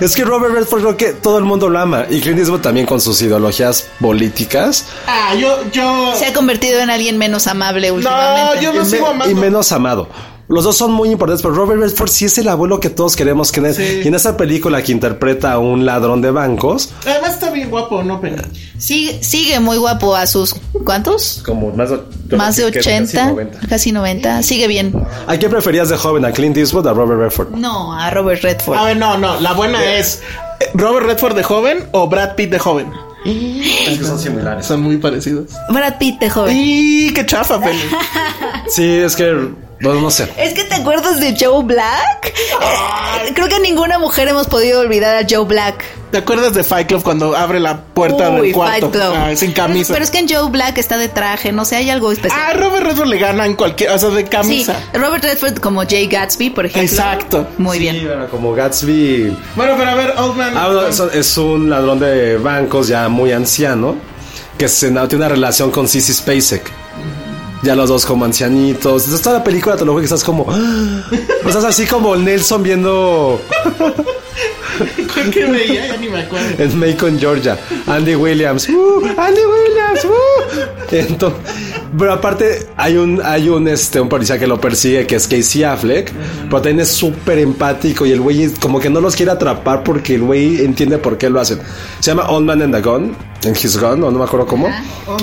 Es 0.00 0.14
que 0.14 0.24
Robert 0.24 0.54
Redford 0.54 0.80
creo 0.82 0.96
que 0.96 1.12
todo 1.12 1.38
el 1.38 1.44
mundo 1.44 1.68
lo 1.68 1.78
ama. 1.78 2.06
Y 2.10 2.20
Clint 2.20 2.38
Eastwood 2.38 2.60
también 2.60 2.86
con 2.86 3.00
sus 3.00 3.20
ideologías 3.22 3.86
políticas. 4.00 4.86
Ah, 5.06 5.34
yo, 5.34 5.58
yo. 5.72 6.14
Se 6.16 6.26
ha 6.26 6.32
convertido 6.32 6.80
en 6.80 6.90
alguien 6.90 7.18
menos 7.18 7.46
amable 7.46 7.88
No, 7.88 7.94
últimamente. 7.94 8.62
yo 8.64 8.72
lo 8.72 8.82
y, 8.82 8.86
sigo 8.86 9.06
amando. 9.08 9.30
y 9.30 9.34
menos 9.34 9.72
amado. 9.72 10.08
Los 10.46 10.64
dos 10.64 10.76
son 10.76 10.92
muy 10.92 11.10
importantes, 11.10 11.42
pero 11.42 11.54
Robert 11.54 11.80
Redford 11.80 12.08
sí 12.10 12.26
es 12.26 12.36
el 12.38 12.48
abuelo 12.48 12.78
que 12.78 12.90
todos 12.90 13.16
queremos 13.16 13.50
que 13.50 13.72
Sí. 13.72 14.00
Y 14.04 14.08
en 14.08 14.14
esa 14.14 14.36
película 14.36 14.82
que 14.82 14.92
interpreta 14.92 15.52
a 15.52 15.58
un 15.58 15.86
ladrón 15.86 16.20
de 16.20 16.30
bancos, 16.30 16.90
Además 17.06 17.34
está 17.34 17.50
bien 17.50 17.70
guapo, 17.70 18.02
¿no? 18.02 18.20
Pero... 18.20 18.42
Sigue, 18.78 19.22
sigue 19.24 19.58
muy 19.60 19.78
guapo 19.78 20.14
a 20.14 20.26
sus... 20.26 20.54
¿Cuántos? 20.84 21.42
como 21.46 21.70
más, 21.72 21.88
de- 21.90 22.36
Más 22.36 22.56
de 22.56 22.64
que- 22.66 22.72
que 22.72 22.78
80, 22.80 23.12
casi 23.12 23.26
90. 23.30 23.58
casi 23.68 23.92
90. 23.92 24.42
Sigue 24.42 24.68
bien. 24.68 24.92
¿A 25.26 25.36
quién 25.38 25.50
preferías 25.50 25.88
de 25.88 25.96
joven? 25.96 26.24
¿A 26.26 26.32
Clint 26.32 26.56
Eastwood 26.58 26.84
o 26.86 26.90
a 26.90 26.92
Robert 26.92 27.20
Redford? 27.20 27.48
No, 27.56 27.94
a 27.98 28.10
Robert 28.10 28.42
Redford. 28.42 28.76
A 28.76 28.84
ver, 28.84 28.96
no, 28.98 29.16
no, 29.16 29.40
la 29.40 29.54
buena 29.54 29.82
es 29.94 30.20
eh, 30.60 30.66
Robert 30.74 31.06
Redford 31.06 31.34
de 31.36 31.42
joven 31.42 31.78
o 31.92 32.06
Brad 32.08 32.34
Pitt 32.34 32.50
de 32.50 32.58
joven. 32.58 32.88
Es 33.24 33.98
que 33.98 34.04
son 34.04 34.18
similares. 34.18 34.66
Son 34.66 34.82
muy 34.82 34.98
parecidos. 34.98 35.46
Brad 35.70 35.96
Pitt 35.98 36.20
de 36.20 36.28
joven. 36.28 36.54
Y 36.54 37.12
qué 37.14 37.24
chafa, 37.24 37.58
Penny. 37.58 37.80
Sí, 38.68 38.84
es 38.86 39.16
que, 39.16 39.48
no, 39.92 40.00
no 40.00 40.10
sé. 40.10 40.28
Es 40.36 40.54
que 40.54 40.64
te 40.64 40.74
acuerdas 40.74 41.20
de 41.20 41.36
Joe 41.38 41.62
Black. 41.64 42.32
Eh, 42.34 43.32
creo 43.34 43.48
que 43.48 43.60
ninguna 43.60 43.98
mujer 43.98 44.28
hemos 44.28 44.46
podido 44.46 44.80
olvidar 44.80 45.16
a 45.16 45.26
Joe 45.28 45.44
Black. 45.44 45.84
¿Te 46.10 46.18
acuerdas 46.18 46.54
de 46.54 46.62
Fight 46.62 46.86
Club 46.86 47.02
cuando 47.02 47.36
abre 47.36 47.58
la 47.58 47.82
puerta 47.82 48.30
Uy, 48.30 48.40
del 48.48 48.52
cuarto? 48.54 48.90
Fight 48.90 48.92
Club. 48.92 49.14
Ah, 49.16 49.30
sin 49.34 49.52
camisa. 49.52 49.88
Pero, 49.88 49.94
pero 49.94 50.04
es 50.04 50.10
que 50.10 50.18
en 50.18 50.28
Joe 50.28 50.50
Black 50.50 50.78
está 50.78 50.96
de 50.96 51.08
traje, 51.08 51.50
no 51.50 51.64
sé, 51.64 51.76
hay 51.76 51.90
algo 51.90 52.12
especial. 52.12 52.40
Ah, 52.40 52.52
Robert 52.54 52.86
Redford 52.86 53.08
le 53.08 53.18
gana 53.18 53.46
en 53.46 53.54
cualquier, 53.54 53.90
o 53.90 53.98
sea, 53.98 54.10
de 54.10 54.22
sí, 54.22 54.28
camisa. 54.28 54.80
Robert 54.92 55.24
Redford 55.24 55.58
como 55.58 55.82
Jay 55.82 56.06
Gatsby, 56.06 56.50
por 56.50 56.66
ejemplo. 56.66 56.88
Exacto. 56.88 57.48
Muy 57.58 57.78
Sí, 57.78 57.82
bien. 57.82 58.06
bueno, 58.06 58.28
como 58.28 58.52
Gatsby. 58.54 59.36
Bueno, 59.56 59.74
pero 59.76 59.90
a 59.90 59.94
ver, 59.94 60.14
Old 60.16 60.36
Man. 60.36 60.52
Ah, 60.56 60.68
no, 60.70 61.08
es 61.10 61.36
un 61.38 61.68
ladrón 61.68 61.98
de 61.98 62.38
bancos 62.38 62.86
ya 62.88 63.08
muy 63.08 63.32
anciano 63.32 63.96
que 64.56 64.68
se, 64.68 64.88
tiene 64.90 65.16
una 65.16 65.28
relación 65.28 65.70
con 65.70 65.88
Sissy 65.88 66.12
Spacek. 66.14 66.83
Ya 67.64 67.74
los 67.74 67.88
dos 67.88 68.04
como 68.04 68.24
ancianitos. 68.26 69.04
Entonces 69.04 69.22
toda 69.22 69.38
la 69.38 69.44
película 69.44 69.76
te 69.76 69.84
lo 69.84 69.96
que 69.96 70.04
estás 70.04 70.22
como... 70.22 70.46
¡ah! 70.50 71.02
Estás 71.46 71.64
así 71.64 71.86
como 71.86 72.14
Nelson 72.14 72.62
viendo... 72.62 73.40
¿Qué 75.32 75.46
veía? 75.46 75.86
Ya 75.86 75.96
ni 75.96 76.08
me 76.08 76.20
acuerdo. 76.20 76.62
En 76.62 76.78
Macon, 76.78 77.18
Georgia. 77.18 77.58
Andy 77.86 78.16
Williams. 78.16 78.68
¡Uh! 78.68 79.06
Andy 79.16 79.40
Williams. 79.40 80.04
¡Uh! 80.04 80.60
Entonces, 80.90 81.40
pero 81.98 82.12
aparte 82.12 82.66
hay 82.76 82.96
un 82.96 83.20
hay 83.24 83.48
un 83.48 83.68
este 83.68 84.00
un 84.00 84.08
policía 84.08 84.38
que 84.38 84.46
lo 84.46 84.60
persigue 84.60 85.06
que 85.06 85.16
es 85.16 85.26
Casey 85.28 85.62
Affleck, 85.64 86.12
pero 86.44 86.56
también 86.62 86.80
es 86.80 86.88
súper 86.88 87.38
empático 87.38 88.04
y 88.06 88.12
el 88.12 88.20
güey 88.20 88.48
como 88.60 88.80
que 88.80 88.90
no 88.90 89.00
los 89.00 89.14
quiere 89.16 89.32
atrapar 89.32 89.82
porque 89.84 90.14
el 90.14 90.22
güey 90.22 90.64
entiende 90.64 90.98
por 90.98 91.18
qué 91.18 91.30
lo 91.30 91.40
hacen. 91.40 91.58
Se 92.00 92.10
llama 92.10 92.28
Old 92.30 92.46
Man 92.46 92.62
and 92.62 92.74
the 92.74 92.80
Gun, 92.82 93.16
en 93.44 93.52
His 93.52 93.76
Gun, 93.78 94.02
o 94.04 94.10
no 94.10 94.18
me 94.18 94.24
acuerdo 94.24 94.46
cómo. 94.46 94.68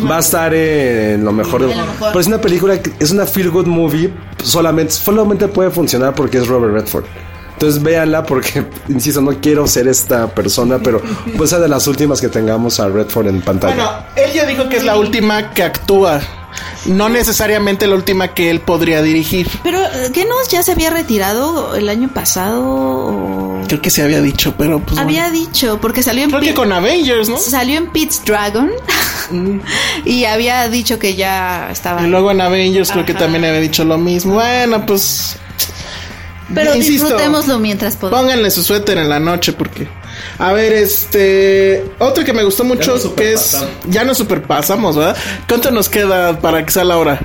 Va 0.09 0.17
a 0.17 0.19
estar 0.19 0.53
en 0.53 1.23
lo 1.25 1.31
mejor. 1.31 1.65
de- 1.65 1.71
En 1.71 1.77
lo 1.79 1.85
mejor. 1.85 2.07
Pero 2.09 2.19
es 2.19 2.27
una 2.27 2.39
película, 2.41 2.81
que- 2.81 2.91
es 2.99 3.11
una 3.11 3.25
feel 3.25 3.49
good 3.49 3.65
movie, 3.67 4.11
solamente 4.43 4.93
solamente 4.93 5.47
puede 5.47 5.69
funcionar 5.71 6.13
porque 6.15 6.37
es 6.39 6.47
Robert 6.47 6.73
Redford. 6.73 7.05
Entonces 7.53 7.83
véanla 7.83 8.23
porque, 8.23 8.63
insisto, 8.89 9.21
no 9.21 9.31
quiero 9.39 9.67
ser 9.67 9.87
esta 9.87 10.27
persona, 10.27 10.79
pero 10.83 10.99
pues 11.37 11.49
sea 11.51 11.59
de 11.59 11.67
las 11.67 11.85
últimas 11.87 12.19
que 12.21 12.27
tengamos 12.29 12.79
a 12.79 12.87
Redford 12.89 13.27
en 13.27 13.41
pantalla. 13.41 13.75
Bueno, 13.75 13.91
él 14.15 14.31
ya 14.33 14.45
dijo 14.45 14.67
que 14.67 14.77
es 14.77 14.83
la 14.83 14.97
última 14.97 15.51
que 15.53 15.63
actúa. 15.63 16.19
No 16.85 17.09
necesariamente 17.09 17.85
la 17.87 17.95
última 17.95 18.29
que 18.29 18.49
él 18.49 18.59
podría 18.59 19.01
dirigir. 19.01 19.47
Pero, 19.63 19.79
eh, 19.83 20.11
¿qué 20.13 20.25
no? 20.25 20.35
¿Ya 20.49 20.63
se 20.63 20.71
había 20.71 20.89
retirado 20.89 21.75
el 21.75 21.89
año 21.89 22.09
pasado? 22.09 23.61
Creo 23.67 23.81
que 23.81 23.89
se 23.89 24.01
había 24.01 24.21
dicho, 24.21 24.55
pero 24.57 24.79
pues. 24.79 24.99
Había 24.99 25.29
bueno. 25.29 25.39
dicho, 25.39 25.79
porque 25.79 26.01
salió 26.01 26.23
en 26.23 26.29
Creo 26.29 26.41
que 26.41 26.53
con 26.53 26.71
Avengers, 26.71 27.29
¿no? 27.29 27.37
Salió 27.37 27.77
en 27.77 27.87
Pete's 27.91 28.23
Dragon 28.25 28.71
y 30.05 30.25
había 30.25 30.67
dicho 30.69 30.97
que 30.97 31.15
ya 31.15 31.69
estaba. 31.71 32.01
Y 32.05 32.07
luego 32.09 32.31
en 32.31 32.41
Avengers 32.41 32.91
creo 32.91 33.05
que 33.05 33.13
también 33.13 33.45
había 33.45 33.59
dicho 33.59 33.83
lo 33.83 33.97
mismo. 33.97 34.33
Bueno, 34.33 34.85
pues. 34.85 35.37
Pero 36.53 36.75
insisto, 36.75 37.05
disfrutémoslo 37.05 37.59
mientras 37.59 37.95
podamos. 37.95 38.21
Pónganle 38.21 38.51
su 38.51 38.63
suéter 38.63 38.97
en 38.97 39.09
la 39.09 39.19
noche 39.19 39.53
porque. 39.53 39.87
A 40.37 40.53
ver, 40.53 40.73
este. 40.73 41.85
Otro 41.99 42.23
que 42.23 42.33
me 42.33 42.43
gustó 42.43 42.63
mucho 42.63 43.15
que 43.15 43.33
es. 43.33 43.57
Ya 43.87 44.03
nos 44.03 44.17
superpasamos, 44.17 44.95
¿verdad? 44.95 45.15
¿Cuánto 45.47 45.71
nos 45.71 45.89
queda 45.89 46.39
para 46.39 46.65
que 46.65 46.71
sea 46.71 46.83
la 46.83 46.97
hora? 46.97 47.19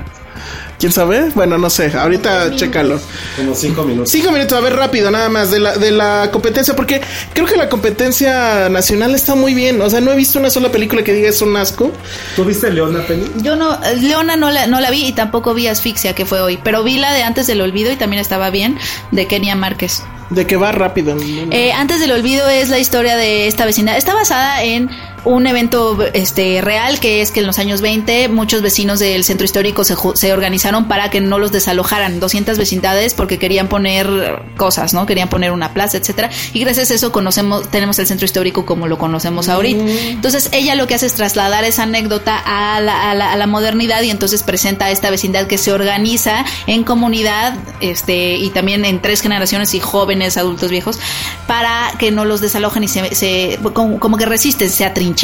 ¿Quién 0.79 0.91
sabe? 0.91 1.31
Bueno, 1.33 1.57
no 1.57 1.69
sé. 1.71 1.91
Ahorita 1.97 2.55
chécalo. 2.55 2.99
Como 3.35 3.55
cinco 3.55 3.83
minutos. 3.83 4.11
Cinco 4.11 4.31
minutos, 4.31 4.55
a 4.57 4.61
ver 4.61 4.75
rápido, 4.75 5.09
nada 5.09 5.27
más, 5.27 5.49
de 5.49 5.59
la, 5.59 5.75
de 5.75 5.91
la 5.91 6.29
competencia, 6.31 6.75
porque 6.75 7.01
creo 7.33 7.47
que 7.47 7.55
la 7.55 7.67
competencia 7.67 8.69
nacional 8.69 9.15
está 9.15 9.33
muy 9.33 9.55
bien. 9.55 9.81
O 9.81 9.89
sea, 9.89 10.01
no 10.01 10.11
he 10.11 10.15
visto 10.15 10.37
una 10.37 10.51
sola 10.51 10.71
película 10.71 11.03
que 11.03 11.13
diga 11.13 11.29
es 11.29 11.41
un 11.41 11.55
asco. 11.57 11.91
¿Tú 12.35 12.45
viste 12.45 12.69
Leona 12.69 13.01
Penny? 13.07 13.25
Yo 13.37 13.55
no, 13.55 13.79
Leona 13.99 14.35
no 14.35 14.51
la, 14.51 14.67
no 14.67 14.79
la 14.79 14.91
vi 14.91 15.05
y 15.07 15.13
tampoco 15.13 15.55
vi 15.55 15.67
Asfixia, 15.67 16.13
que 16.13 16.25
fue 16.25 16.41
hoy, 16.41 16.59
pero 16.63 16.83
vi 16.83 16.99
la 16.99 17.11
de 17.13 17.23
Antes 17.23 17.47
del 17.47 17.61
Olvido 17.61 17.91
y 17.91 17.95
también 17.95 18.21
estaba 18.21 18.51
bien, 18.51 18.77
de 19.11 19.25
Kenia 19.25 19.55
Márquez. 19.55 20.03
De 20.29 20.45
que 20.45 20.57
va 20.57 20.73
rápido. 20.73 21.17
Eh, 21.51 21.71
Antes 21.71 21.99
del 22.01 22.11
Olvido 22.11 22.47
es 22.49 22.69
la 22.69 22.79
historia 22.79 23.15
de 23.15 23.47
esta 23.47 23.65
vecindad. 23.65 23.97
Está 23.97 24.13
basada 24.13 24.61
en 24.61 24.89
un 25.27 25.45
evento 25.45 25.97
este 26.13 26.61
real 26.61 26.99
que 26.99 27.21
es 27.21 27.31
que 27.31 27.41
en 27.41 27.47
los 27.47 27.59
años 27.59 27.81
20 27.81 28.29
muchos 28.29 28.61
vecinos 28.61 28.99
del 28.99 29.23
centro 29.25 29.43
histórico 29.43 29.83
se, 29.83 29.95
se 30.15 30.31
organizaron 30.31 30.87
para 30.87 31.09
que 31.09 31.19
no 31.19 31.37
los 31.37 31.51
desalojaran 31.51 32.19
200 32.19 32.57
vecindades 32.57 33.13
porque 33.13 33.37
querían 33.37 33.67
poner 33.67 34.07
cosas, 34.55 34.93
¿no? 34.93 35.05
Querían 35.05 35.27
poner 35.27 35.51
una 35.51 35.73
plaza, 35.73 35.97
etcétera. 35.97 36.29
Y 36.53 36.61
gracias 36.61 36.91
a 36.91 36.93
eso 36.93 37.11
conocemos 37.11 37.69
tenemos 37.69 37.99
el 37.99 38.07
centro 38.07 38.25
histórico 38.25 38.65
como 38.65 38.87
lo 38.87 38.97
conocemos 38.97 39.49
ahorita. 39.49 39.83
Entonces 39.83 40.49
ella 40.53 40.75
lo 40.75 40.87
que 40.87 40.95
hace 40.95 41.07
es 41.07 41.13
trasladar 41.15 41.65
esa 41.65 41.83
anécdota 41.83 42.37
a 42.37 42.79
la, 42.79 43.11
a 43.11 43.13
la, 43.13 43.33
a 43.33 43.35
la 43.35 43.47
modernidad 43.47 44.01
y 44.03 44.09
entonces 44.09 44.43
presenta 44.43 44.85
a 44.85 44.91
esta 44.91 45.09
vecindad 45.09 45.47
que 45.47 45.57
se 45.57 45.73
organiza 45.73 46.45
en 46.67 46.83
comunidad 46.83 47.57
este 47.81 48.35
y 48.35 48.49
también 48.51 48.85
en 48.85 49.01
tres 49.01 49.21
generaciones 49.21 49.73
y 49.73 49.79
jóvenes, 49.81 50.37
adultos, 50.37 50.71
viejos, 50.71 50.99
para 51.47 51.91
que 51.99 52.11
no 52.11 52.23
los 52.23 52.39
desalojen 52.39 52.83
y 52.83 52.87
se, 52.87 53.13
se 53.13 53.59
como, 53.73 53.99
como 53.99 54.17
que 54.17 54.25
resisten, 54.25 54.69
se 54.69 54.85
atrincheran, 54.85 55.16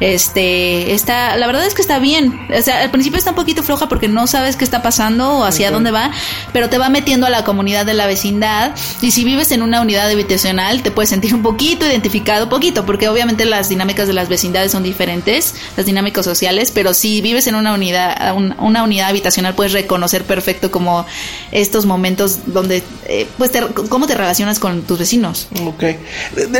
este, 0.00 0.92
está, 0.94 1.36
la 1.36 1.46
verdad 1.46 1.66
es 1.66 1.74
que 1.74 1.82
está 1.82 1.98
bien, 1.98 2.38
o 2.56 2.62
sea, 2.62 2.82
al 2.82 2.90
principio 2.90 3.18
está 3.18 3.30
un 3.30 3.36
poquito 3.36 3.62
floja 3.62 3.88
porque 3.88 4.08
no 4.08 4.26
sabes 4.26 4.56
qué 4.56 4.64
está 4.64 4.82
pasando 4.82 5.38
o 5.38 5.44
hacia 5.44 5.70
dónde 5.70 5.90
va, 5.90 6.10
pero 6.52 6.68
te 6.68 6.78
va 6.78 6.88
metiendo 6.88 7.26
a 7.26 7.30
la 7.30 7.44
comunidad 7.44 7.86
de 7.86 7.94
la 7.94 8.06
vecindad 8.06 8.72
y 9.00 9.10
si 9.10 9.24
vives 9.24 9.50
en 9.52 9.62
una 9.62 9.80
unidad 9.80 10.08
habitacional 10.10 10.82
te 10.82 10.90
puedes 10.90 11.10
sentir 11.10 11.34
un 11.34 11.42
poquito 11.42 11.86
identificado, 11.86 12.48
poquito, 12.48 12.84
porque 12.86 13.08
obviamente 13.08 13.44
las 13.44 13.68
dinámicas 13.68 14.06
de 14.06 14.12
las 14.12 14.28
vecindades 14.28 14.72
son 14.72 14.82
diferentes, 14.82 15.54
las 15.76 15.86
dinámicas 15.86 16.24
sociales, 16.24 16.70
pero 16.72 16.94
si 16.94 17.20
vives 17.20 17.46
en 17.46 17.54
una 17.54 17.72
unidad, 17.74 18.34
un- 18.34 18.54
una 18.58 18.82
unidad 18.84 19.08
habitacional 19.08 19.54
puedes 19.54 19.72
reconocer 19.72 20.24
perfecto 20.24 20.70
como 20.70 21.06
estos 21.52 21.86
momentos 21.86 22.38
donde, 22.46 22.82
eh, 23.06 23.26
pues, 23.38 23.50
te- 23.50 23.60
cómo 23.88 24.06
te 24.06 24.14
relacionas 24.14 24.58
con 24.58 24.82
tus 24.82 24.98
vecinos. 24.98 25.48
Ok. 25.66 25.84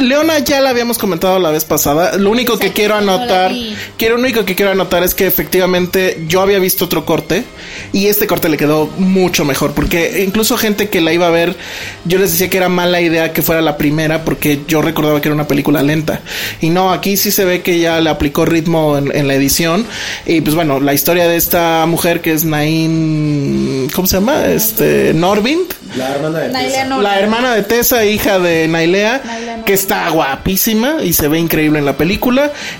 Leona 0.00 0.38
ya 0.40 0.60
la 0.60 0.70
habíamos 0.70 0.98
comentado 0.98 1.38
la 1.38 1.50
vez 1.50 1.64
pasada. 1.64 2.13
Lo 2.18 2.30
único 2.30 2.58
que 2.58 2.72
quiero 2.72 2.94
anotar, 2.94 3.52
quiero 3.96 4.16
lo 4.16 4.22
único 4.22 4.44
que 4.44 4.54
quiero 4.54 4.72
anotar 4.72 5.02
es 5.02 5.14
que 5.14 5.26
efectivamente 5.26 6.24
yo 6.28 6.40
había 6.40 6.58
visto 6.58 6.84
otro 6.84 7.04
corte 7.04 7.44
y 7.92 8.06
este 8.06 8.26
corte 8.26 8.48
le 8.48 8.56
quedó 8.56 8.86
mucho 8.98 9.44
mejor 9.44 9.72
porque 9.72 10.22
incluso 10.24 10.56
gente 10.56 10.88
que 10.88 11.00
la 11.00 11.12
iba 11.12 11.26
a 11.26 11.30
ver, 11.30 11.56
yo 12.04 12.18
les 12.18 12.32
decía 12.32 12.48
que 12.48 12.56
era 12.56 12.68
mala 12.68 13.00
idea 13.00 13.32
que 13.32 13.42
fuera 13.42 13.60
la 13.60 13.76
primera 13.76 14.24
porque 14.24 14.60
yo 14.68 14.82
recordaba 14.82 15.20
que 15.20 15.28
era 15.28 15.34
una 15.34 15.48
película 15.48 15.82
lenta 15.82 16.20
y 16.60 16.70
no, 16.70 16.92
aquí 16.92 17.16
sí 17.16 17.30
se 17.30 17.44
ve 17.44 17.62
que 17.62 17.78
ya 17.78 18.00
le 18.00 18.10
aplicó 18.10 18.44
ritmo 18.44 18.96
en, 18.96 19.14
en 19.14 19.26
la 19.26 19.34
edición 19.34 19.86
y 20.26 20.40
pues 20.40 20.54
bueno, 20.54 20.80
la 20.80 20.94
historia 20.94 21.28
de 21.28 21.36
esta 21.36 21.84
mujer 21.86 22.20
que 22.20 22.32
es 22.32 22.44
Nain, 22.44 23.88
¿cómo 23.94 24.06
se 24.06 24.16
llama? 24.16 24.46
Este 24.46 25.12
Norvind. 25.14 25.74
La 25.96 26.10
hermana 26.14 26.38
de 26.40 27.02
La 27.02 27.18
hermana 27.20 27.54
de 27.54 27.62
Tessa, 27.62 28.04
hija 28.04 28.38
de 28.38 28.66
Nailea, 28.66 29.62
que 29.64 29.74
está 29.74 30.08
guapísima 30.10 30.96
y 31.02 31.12
se 31.12 31.28
ve 31.28 31.38
increíble 31.38 31.78
en 31.78 31.84
la 31.84 31.96
película. 31.96 32.03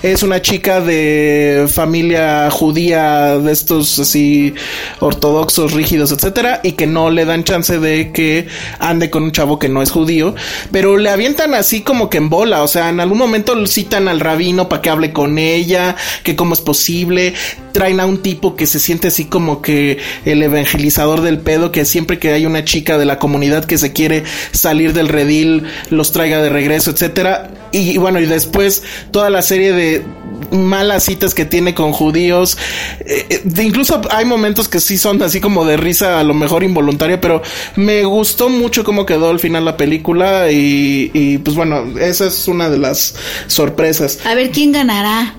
Es 0.03 0.23
una 0.23 0.41
chica 0.41 0.81
de 0.81 1.67
familia 1.67 2.49
judía 2.51 3.37
de 3.39 3.51
estos 3.51 3.99
así 3.99 4.53
ortodoxos, 4.99 5.73
rígidos, 5.73 6.11
etcétera, 6.11 6.61
y 6.63 6.73
que 6.73 6.87
no 6.87 7.09
le 7.09 7.25
dan 7.25 7.43
chance 7.43 7.79
de 7.79 8.11
que 8.11 8.47
ande 8.79 9.09
con 9.09 9.23
un 9.23 9.31
chavo 9.31 9.57
que 9.59 9.67
no 9.67 9.81
es 9.81 9.91
judío, 9.91 10.35
pero 10.71 10.97
le 10.97 11.09
avientan 11.09 11.53
así 11.55 11.81
como 11.81 12.09
que 12.09 12.17
en 12.17 12.29
bola, 12.29 12.63
o 12.63 12.67
sea, 12.67 12.89
en 12.89 12.99
algún 12.99 13.17
momento 13.17 13.55
citan 13.67 14.07
al 14.07 14.19
rabino 14.19 14.69
para 14.69 14.81
que 14.81 14.89
hable 14.89 15.11
con 15.11 15.37
ella, 15.37 15.95
que 16.23 16.35
cómo 16.35 16.53
es 16.53 16.61
posible, 16.61 17.33
traen 17.71 17.99
a 17.99 18.05
un 18.05 18.21
tipo 18.21 18.55
que 18.55 18.67
se 18.67 18.79
siente 18.79 19.07
así 19.07 19.25
como 19.25 19.61
que 19.61 19.97
el 20.23 20.41
evangelizador 20.43 21.21
del 21.21 21.39
pedo, 21.39 21.71
que 21.71 21.83
siempre 21.83 22.19
que 22.19 22.31
hay 22.31 22.45
una 22.45 22.63
chica 22.63 22.97
de 22.97 23.05
la 23.05 23.19
comunidad 23.19 23.65
que 23.65 23.77
se 23.77 23.91
quiere 23.91 24.23
salir 24.51 24.93
del 24.93 25.09
redil, 25.09 25.63
los 25.89 26.11
traiga 26.11 26.41
de 26.41 26.49
regreso, 26.49 26.91
etcétera. 26.91 27.51
Y, 27.75 27.97
bueno, 27.97 28.19
y 28.19 28.25
después 28.25 28.83
toda 29.11 29.29
la 29.29 29.41
serie 29.41 29.73
de 29.73 30.03
malas 30.51 31.03
citas 31.05 31.33
que 31.33 31.45
tiene 31.45 31.73
con 31.73 31.91
judíos. 31.91 32.57
Eh, 33.01 33.25
eh, 33.29 33.41
de- 33.43 33.63
incluso 33.63 34.01
hay 34.11 34.25
momentos 34.25 34.67
que 34.69 34.79
sí 34.79 34.97
son 34.97 35.21
así 35.23 35.39
como 35.41 35.65
de 35.65 35.77
risa, 35.77 36.19
a 36.19 36.23
lo 36.23 36.33
mejor 36.33 36.63
involuntaria, 36.63 37.19
pero 37.19 37.41
me 37.75 38.03
gustó 38.03 38.49
mucho 38.49 38.83
cómo 38.83 39.05
quedó 39.05 39.29
al 39.29 39.39
final 39.39 39.65
la 39.65 39.77
película 39.77 40.51
y 40.51 41.37
pues 41.39 41.55
bueno, 41.55 41.83
esa 41.99 42.27
es 42.27 42.47
una 42.47 42.69
de 42.69 42.77
las 42.77 43.15
sorpresas. 43.47 44.19
A 44.25 44.35
ver 44.35 44.51
quién 44.51 44.71
ganará. 44.71 45.35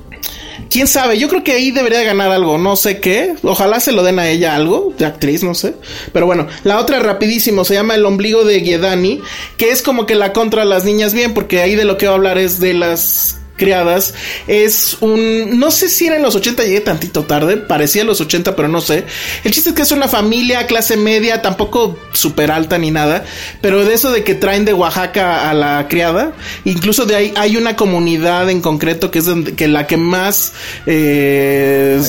Quién 0.70 0.86
sabe, 0.86 1.18
yo 1.18 1.28
creo 1.28 1.44
que 1.44 1.52
ahí 1.52 1.70
debería 1.70 2.02
ganar 2.02 2.30
algo, 2.30 2.58
no 2.58 2.76
sé 2.76 3.00
qué. 3.00 3.34
Ojalá 3.42 3.80
se 3.80 3.92
lo 3.92 4.02
den 4.02 4.18
a 4.18 4.28
ella 4.28 4.54
algo, 4.54 4.92
de 4.98 5.06
actriz, 5.06 5.42
no 5.42 5.54
sé. 5.54 5.74
Pero 6.12 6.26
bueno, 6.26 6.46
la 6.64 6.78
otra 6.78 6.98
rapidísimo 6.98 7.64
se 7.64 7.74
llama 7.74 7.94
El 7.94 8.06
ombligo 8.06 8.44
de 8.44 8.60
Guedani, 8.60 9.20
que 9.56 9.70
es 9.70 9.82
como 9.82 10.06
que 10.06 10.14
la 10.14 10.32
contra 10.32 10.64
las 10.64 10.84
niñas 10.84 11.14
bien, 11.14 11.34
porque 11.34 11.60
ahí 11.60 11.74
de 11.74 11.84
lo 11.84 11.96
que 11.96 12.06
va 12.06 12.12
a 12.12 12.16
hablar 12.16 12.38
es 12.38 12.60
de 12.60 12.74
las 12.74 13.38
criadas 13.56 14.14
es 14.46 14.96
un 15.00 15.58
no 15.58 15.70
sé 15.70 15.88
si 15.88 16.06
era 16.06 16.16
en 16.16 16.22
los 16.22 16.34
80 16.34 16.62
llegué 16.62 16.80
tantito 16.80 17.24
tarde 17.24 17.56
parecía 17.56 18.04
los 18.04 18.20
80 18.20 18.56
pero 18.56 18.68
no 18.68 18.80
sé. 18.80 19.04
El 19.44 19.52
chiste 19.52 19.70
es 19.70 19.76
que 19.76 19.82
es 19.82 19.92
una 19.92 20.08
familia 20.08 20.66
clase 20.66 20.96
media 20.96 21.42
tampoco 21.42 21.98
súper 22.12 22.50
alta 22.50 22.78
ni 22.78 22.90
nada 22.90 23.24
pero 23.60 23.84
de 23.84 23.94
eso 23.94 24.10
de 24.10 24.24
que 24.24 24.34
traen 24.34 24.64
de 24.64 24.72
Oaxaca 24.72 25.50
a 25.50 25.54
la 25.54 25.86
criada 25.88 26.32
incluso 26.64 27.06
de 27.06 27.16
ahí 27.16 27.34
hay 27.36 27.56
una 27.56 27.76
comunidad 27.76 28.50
en 28.50 28.60
concreto 28.60 29.10
que 29.10 29.18
es 29.20 29.24
donde, 29.24 29.54
que 29.54 29.68
la 29.68 29.86
que 29.86 29.96
más 29.96 30.52
eh, 30.86 32.00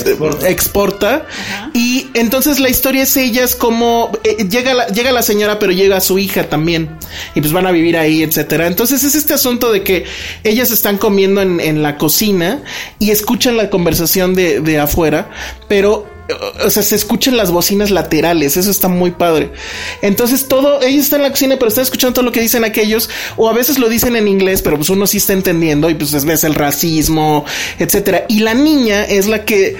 exporta, 0.45 1.26
y 1.74 2.08
entonces 2.14 2.60
la 2.60 2.70
historia 2.70 3.04
es 3.04 3.18
ellas 3.18 3.56
como 3.56 4.12
eh, 4.24 4.48
llega 4.50 4.74
la, 4.74 4.88
llega 4.88 5.12
la 5.12 5.22
señora 5.22 5.60
pero 5.60 5.72
llega 5.72 6.00
su 6.00 6.20
hija 6.20 6.50
también 6.50 6.89
y 7.36 7.41
pues 7.41 7.54
van 7.54 7.68
a 7.68 7.72
vivir 7.72 7.98
ahí 7.98 8.24
etcétera. 8.24 8.68
Entonces 8.68 9.04
es 9.04 9.16
este 9.16 9.34
asunto 9.34 9.72
de 9.72 9.84
que 9.84 10.06
ellas 10.43 10.72
están 10.72 10.98
comiendo 10.98 11.37
en, 11.42 11.84
la 11.84 11.98
cocina 11.98 12.62
y 13.00 13.12
escuchan 13.12 13.58
la 13.58 13.70
conversación 13.70 14.34
de, 14.34 14.62
de 14.62 14.80
afuera 14.80 15.30
pero 15.68 16.18
o 16.66 16.70
sea, 16.70 16.84
se 16.84 16.96
escuchan 16.96 17.38
las 17.38 17.52
bocinas 17.52 17.92
laterales, 17.92 18.58
eso 18.58 18.70
está 18.70 18.88
muy 18.88 19.12
padre. 19.12 19.52
Entonces 20.02 20.48
todo, 20.48 20.82
ellos 20.82 21.06
están 21.06 21.22
en 21.22 21.26
la 21.26 21.32
cocina, 21.32 21.56
pero 21.58 21.70
están 21.70 21.84
escuchando 21.84 22.14
todo 22.16 22.26
lo 22.26 22.32
que 22.32 22.42
dicen 22.42 22.64
aquellos, 22.64 23.10
o 23.38 23.50
a 23.50 23.54
veces 23.54 23.80
lo 23.80 23.90
dicen 23.90 24.16
en 24.16 24.28
inglés, 24.28 24.62
pero 24.62 24.78
pues 24.78 24.90
uno 24.90 25.08
sí 25.08 25.18
está 25.18 25.34
entendiendo 25.34 25.90
y 25.90 25.96
pues 25.96 26.26
ves 26.26 26.44
el 26.44 26.56
racismo, 26.56 27.46
etcétera. 27.80 28.26
Y 28.28 28.40
la 28.40 28.54
niña 28.54 29.04
es 29.04 29.28
la 29.28 29.46
que 29.46 29.78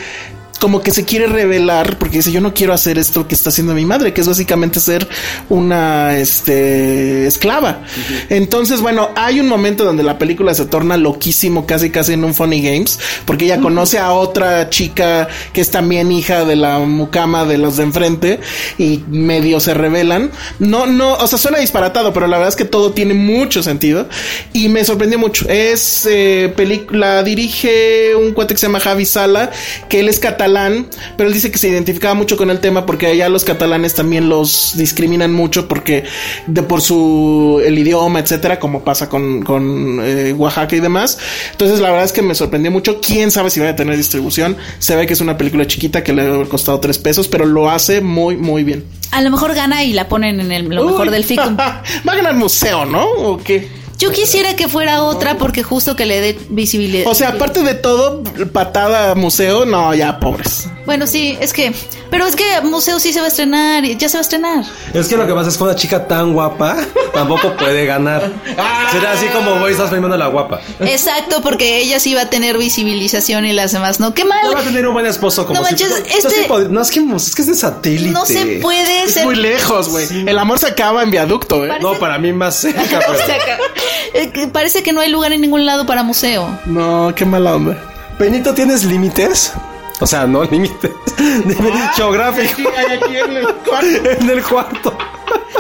como 0.58 0.82
que 0.82 0.92
se 0.92 1.06
quiere 1.06 1.28
revelar 1.28 1.98
porque 1.98 2.18
dice 2.18 2.32
yo 2.32 2.42
no 2.42 2.54
quiero 2.54 2.74
hacer 2.74 2.98
esto 2.98 3.28
que 3.28 3.36
está 3.36 3.50
haciendo 3.50 3.74
mi 3.74 3.86
madre, 3.86 4.14
que 4.14 4.22
es 4.22 4.28
básicamente 4.28 4.80
ser 4.80 5.08
una 5.50 6.18
este 6.18 7.28
esclava. 7.28 7.82
Entonces, 8.30 8.82
bueno, 8.82 9.10
hay 9.16 9.40
un 9.40 9.48
momento 9.48 9.84
donde 9.84 10.04
la 10.04 10.18
película 10.18 10.54
se 10.54 10.66
torna 10.66 10.98
loquísimo, 10.98 11.66
casi 11.66 11.90
casi 11.90 12.14
en 12.14 12.24
un 12.24 12.34
Funny 12.34 12.62
Games, 12.62 13.00
porque 13.26 13.46
ella 13.46 13.60
conoce 13.60 14.00
a 14.00 14.14
otra 14.14 14.70
chica 14.70 15.28
que 15.54 15.62
es 15.62 15.72
también 15.72 16.12
hija 16.12 16.46
de 16.46 16.56
la 16.56 16.80
mucama 16.80 17.46
de 17.46 17.58
los 17.58 17.78
de 17.78 17.84
enfrente 17.84 18.40
y 18.78 19.04
medio 19.08 19.60
se 19.60 19.74
revelan. 19.74 20.32
No, 20.60 20.86
no, 20.86 21.14
o 21.14 21.28
sea, 21.28 21.38
suena 21.38 21.60
disparatado, 21.60 22.14
pero 22.14 22.28
la 22.28 22.38
verdad 22.38 22.50
es 22.50 22.56
que 22.56 22.66
todo 22.66 22.92
tiene 22.92 23.14
mucho 23.14 23.64
sentido 23.64 24.08
y 24.54 24.70
me 24.70 24.84
sorprendió 24.84 25.20
mucho. 25.20 25.48
Es 25.50 26.08
eh, 26.10 26.54
película, 26.56 27.24
dirige 27.24 28.16
un 28.16 28.34
cuate 28.34 28.54
que 28.54 28.60
se 28.60 28.68
llama 28.68 28.80
Javi 28.80 29.06
Sala, 29.06 29.52
que 29.90 30.00
él 30.00 30.10
es 30.10 30.20
catalán, 30.20 30.47
pero 31.18 31.28
él 31.28 31.34
dice 31.34 31.52
que 31.52 31.58
se 31.58 31.70
identificaba 31.70 32.14
mucho 32.14 32.38
con 32.38 32.50
el 32.50 32.60
tema 32.60 32.86
porque 32.86 33.08
allá 33.08 33.30
los 33.30 33.44
catalanes 33.44 33.94
también 33.94 34.30
los 34.30 34.74
discriminan 34.78 35.34
mucho 35.34 35.68
porque 35.68 36.04
de 36.48 36.64
por 36.64 36.82
su 36.82 37.62
el 37.64 37.78
idioma, 37.78 38.20
etcétera, 38.20 38.60
como 38.60 38.84
pasa 38.84 39.10
con, 39.10 39.44
con 39.44 40.00
eh, 40.04 40.34
Oaxaca 40.34 40.76
y 40.76 40.80
demás. 40.80 41.18
Entonces, 41.52 41.80
la 41.80 41.90
verdad 41.90 42.06
es 42.06 42.12
que 42.12 42.22
me 42.22 42.36
sorprendió 42.36 42.72
mucho. 42.72 43.00
Quién 43.02 43.32
sabe 43.32 43.50
si 43.50 43.60
va 43.60 43.70
a 43.70 43.76
tener 43.76 43.98
distribución. 43.98 44.58
Se 44.80 44.96
ve 44.96 45.06
que 45.06 45.14
es 45.14 45.22
una 45.22 45.38
película 45.38 45.66
chiquita 45.68 46.04
que 46.04 46.14
le 46.14 46.24
haber 46.24 46.48
costado 46.48 46.80
tres 46.80 46.98
pesos, 46.98 47.28
pero 47.28 47.46
lo 47.46 47.70
hace 47.70 48.02
muy, 48.02 48.38
muy 48.38 48.64
bien. 48.64 48.86
A 49.12 49.22
lo 49.22 49.32
mejor 49.32 49.54
gana 49.54 49.84
y 49.84 49.94
la 49.94 50.08
ponen 50.08 50.40
en 50.40 50.52
el, 50.52 50.68
lo 50.68 50.86
mejor 50.86 51.12
del 51.12 51.24
ficum. 51.24 51.58
va 51.58 51.82
a 52.06 52.16
ganar 52.16 52.36
museo, 52.36 52.86
¿no? 52.86 53.06
¿O 53.06 53.38
qué? 53.38 53.68
Yo 53.98 54.12
quisiera 54.12 54.56
que 54.56 54.68
fuera 54.68 55.04
otra 55.04 55.38
porque 55.38 55.64
justo 55.64 55.96
que 55.96 56.06
le 56.06 56.22
dé 56.22 56.40
visibilidad. 56.50 57.08
O 57.10 57.16
sea, 57.16 57.30
aparte 57.30 57.64
de 57.64 57.74
todo, 57.74 58.24
patada 58.54 59.16
museo, 59.16 59.66
no, 59.66 59.94
ya 59.96 60.20
pobres. 60.20 60.68
Bueno, 60.86 61.06
sí, 61.08 61.38
es 61.42 61.52
que. 61.52 61.74
Pero 62.10 62.26
es 62.26 62.38
que 62.38 62.46
Museo 62.64 62.98
sí 63.00 63.12
se 63.12 63.20
va 63.20 63.26
a 63.26 63.28
estrenar. 63.28 63.84
y 63.84 63.98
Ya 63.98 64.08
se 64.08 64.16
va 64.16 64.20
a 64.20 64.22
estrenar. 64.22 64.64
Es 64.94 65.08
que 65.10 65.18
lo 65.18 65.28
que 65.28 65.34
pasa 65.34 65.50
es 65.50 65.58
que 65.58 65.64
una 65.64 65.76
chica 65.76 66.08
tan 66.08 66.32
guapa 66.34 66.78
tampoco 67.14 67.58
puede 67.58 67.86
ganar. 67.86 68.32
Será 68.94 69.12
así 69.12 69.26
como, 69.28 69.60
güey, 69.60 69.74
estás 69.74 69.90
premiando 69.90 70.16
a 70.16 70.18
la 70.18 70.28
guapa. 70.28 70.62
Exacto, 70.80 71.42
porque 71.42 71.80
ella 71.80 72.00
sí 72.00 72.14
va 72.14 72.22
a 72.22 72.30
tener 72.30 72.58
visibilización 72.58 73.46
y 73.46 73.52
las 73.52 73.74
demás 73.74 74.00
no. 74.00 74.14
Qué 74.14 74.24
mal. 74.24 74.40
No 74.46 74.54
va 74.54 74.60
a 74.62 74.64
tener 74.64 74.88
un 74.88 74.94
buen 74.94 75.06
esposo 75.08 75.46
como 75.46 75.60
No 75.60 75.66
si- 75.66 75.72
manches, 75.74 75.90
no, 75.90 75.96
este- 75.98 76.48
pod- 76.48 76.70
no, 76.70 76.82
es 76.82 76.90
que 76.92 77.00
es 77.02 77.36
que 77.36 77.42
es 77.42 77.48
de 77.50 77.56
satélite. 77.56 78.12
No 78.12 78.26
se 78.26 78.46
puede 78.62 79.04
Es 79.04 79.16
ser. 79.16 79.26
muy 79.26 79.36
lejos, 79.36 79.90
güey. 79.90 80.08
El 80.26 80.38
amor 80.40 80.60
se 80.60 80.68
acaba 80.68 81.04
en 81.04 81.12
viaducto, 81.12 81.66
¿eh? 81.66 81.72
No, 81.82 81.96
para 81.96 82.18
mí 82.18 82.32
más 82.32 82.56
cerca, 82.56 82.82
pero- 83.00 83.14
eh, 84.14 84.48
parece 84.52 84.84
que 84.84 84.92
no 84.92 85.02
hay 85.02 85.10
lugar 85.10 85.34
en 85.34 85.42
ningún 85.42 85.66
lado 85.66 85.86
para 85.86 86.04
museo. 86.04 86.48
No, 86.66 87.14
qué 87.16 87.26
mala 87.26 87.56
onda. 87.56 87.78
Benito, 88.20 88.54
¿tienes 88.54 88.84
límites? 88.84 89.54
O 90.00 90.08
sea, 90.08 90.28
no 90.28 90.44
límites 90.52 90.92
geográficos 91.96 92.74
Aquí 92.78 93.18
en 93.18 93.38
el 93.38 93.56
cuarto. 93.56 93.88
en 94.20 94.30
el 94.30 94.44
cuarto. 94.44 94.98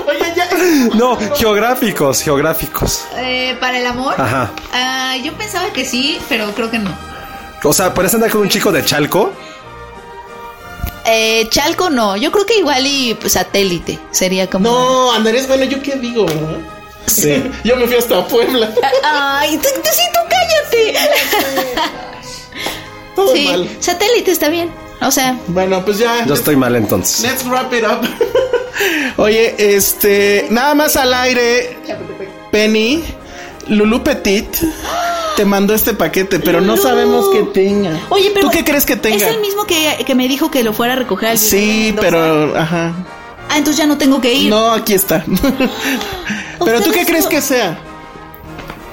Oye, 0.07 0.33
ya. 0.35 0.47
No, 0.95 1.17
geográficos, 1.35 2.21
geográficos. 2.21 3.05
Eh, 3.15 3.57
¿Para 3.59 3.79
el 3.79 3.85
amor? 3.85 4.15
Ajá. 4.17 4.51
Ah, 4.73 5.15
yo 5.23 5.33
pensaba 5.33 5.71
que 5.73 5.85
sí, 5.85 6.19
pero 6.29 6.53
creo 6.53 6.69
que 6.69 6.79
no. 6.79 6.91
O 7.63 7.73
sea, 7.73 7.93
¿puedes 7.93 8.13
andar 8.13 8.29
con 8.29 8.41
un 8.41 8.49
chico 8.49 8.71
de 8.71 8.85
Chalco? 8.85 9.31
Eh, 11.05 11.47
Chalco 11.49 11.89
no. 11.89 12.15
Yo 12.15 12.31
creo 12.31 12.45
que 12.45 12.59
igual 12.59 12.85
y 12.85 13.15
pues, 13.15 13.33
satélite 13.33 13.99
sería 14.11 14.49
como. 14.49 14.69
No, 14.69 15.13
Andrés, 15.13 15.47
bueno, 15.47 15.63
¿yo 15.63 15.81
qué 15.81 15.95
digo? 15.95 16.25
verdad? 16.25 16.76
Sí. 17.07 17.43
Yo 17.63 17.75
me 17.77 17.87
fui 17.87 17.95
hasta 17.95 18.25
Puebla. 18.27 18.73
Ay, 19.03 19.57
tú, 19.57 19.69
tú 19.75 19.89
sí, 19.91 20.01
tú 20.13 20.19
cállate. 20.29 20.93
Todo 23.15 23.33
sí, 23.35 23.45
mal. 23.45 23.69
satélite 23.79 24.31
está 24.31 24.49
bien. 24.49 24.69
O 25.01 25.11
sea, 25.11 25.37
Bueno, 25.47 25.83
pues 25.83 25.97
ya. 25.99 26.25
Yo 26.25 26.33
estoy 26.33 26.55
mal 26.55 26.75
entonces. 26.75 27.21
Let's 27.21 27.45
wrap 27.45 27.73
it 27.73 27.83
up. 27.83 28.07
Oye, 29.17 29.55
este, 29.57 30.47
nada 30.49 30.75
más 30.75 30.95
al 30.95 31.13
aire, 31.13 31.77
Penny, 32.51 33.03
Lulu 33.67 34.03
Petit 34.03 34.47
te 35.35 35.45
mandó 35.45 35.73
este 35.75 35.93
paquete, 35.93 36.39
pero 36.39 36.61
no 36.61 36.77
sabemos 36.77 37.29
qué 37.31 37.43
tenga. 37.53 37.99
oye, 38.09 38.31
pero. 38.33 38.47
¿Tú 38.47 38.51
qué 38.51 38.63
crees 38.63 38.85
que 38.85 38.95
tenga? 38.95 39.27
Es 39.27 39.35
el 39.35 39.39
mismo 39.39 39.65
que, 39.65 40.03
que 40.05 40.15
me 40.15 40.27
dijo 40.27 40.49
que 40.51 40.63
lo 40.63 40.73
fuera 40.73 40.93
a 40.93 40.95
recoger 40.95 41.29
al 41.29 41.37
Sí, 41.37 41.95
pero, 41.99 42.57
ajá. 42.57 42.93
Ah, 43.49 43.57
entonces 43.57 43.77
ya 43.77 43.87
no 43.87 43.97
tengo 43.97 44.19
que 44.21 44.33
ir. 44.33 44.49
No, 44.49 44.71
aquí 44.71 44.93
está. 44.93 45.23
pero 46.63 46.81
tú 46.81 46.91
qué 46.91 47.05
crees 47.05 47.27
que 47.27 47.41
sea? 47.41 47.79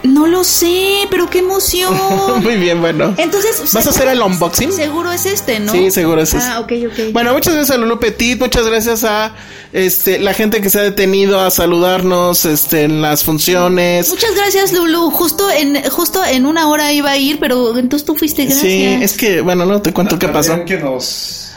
No 0.04 0.26
lo 0.26 0.44
sé, 0.44 1.08
pero 1.10 1.30
qué 1.30 1.38
emoción. 1.38 1.94
Muy 2.42 2.56
bien, 2.56 2.80
bueno. 2.82 3.14
Entonces, 3.16 3.72
¿Vas 3.72 3.86
a 3.86 3.90
hacer 3.90 4.08
el 4.08 4.20
unboxing? 4.20 4.70
Seguro 4.70 5.10
es 5.10 5.24
este, 5.24 5.60
¿no? 5.60 5.72
Sí, 5.72 5.90
seguro 5.90 6.20
es 6.20 6.34
Ah, 6.34 6.60
ok, 6.60 6.72
ok. 6.88 7.12
Bueno, 7.12 7.32
muchas 7.32 7.54
gracias 7.54 7.76
a 7.76 7.80
Lulu 7.80 7.98
Petit, 7.98 8.38
muchas 8.38 8.66
gracias 8.66 9.02
a 9.04 9.34
este 9.72 10.18
la 10.18 10.34
gente 10.34 10.60
que 10.60 10.68
se 10.68 10.78
ha 10.78 10.82
detenido 10.82 11.40
a 11.40 11.50
saludarnos 11.50 12.44
este 12.44 12.82
en 12.82 13.00
las 13.00 13.24
funciones. 13.24 14.10
Muchas 14.10 14.34
gracias, 14.34 14.74
Lulu. 14.74 15.10
Justo 15.10 15.50
en 15.50 15.82
justo 15.90 16.22
en 16.22 16.44
una 16.44 16.68
hora 16.68 16.92
iba 16.92 17.12
a 17.12 17.16
ir, 17.16 17.38
pero 17.40 17.76
entonces 17.78 18.04
tú 18.04 18.14
fuiste, 18.14 18.44
gracias. 18.44 18.62
Sí, 18.62 18.84
es 18.84 19.14
que 19.14 19.40
bueno, 19.40 19.64
no 19.64 19.80
te 19.80 19.94
cuento 19.94 20.18
qué 20.18 20.28
pasó. 20.28 20.52
Adrián 20.52 20.66
que 20.66 20.78
nos... 20.78 21.50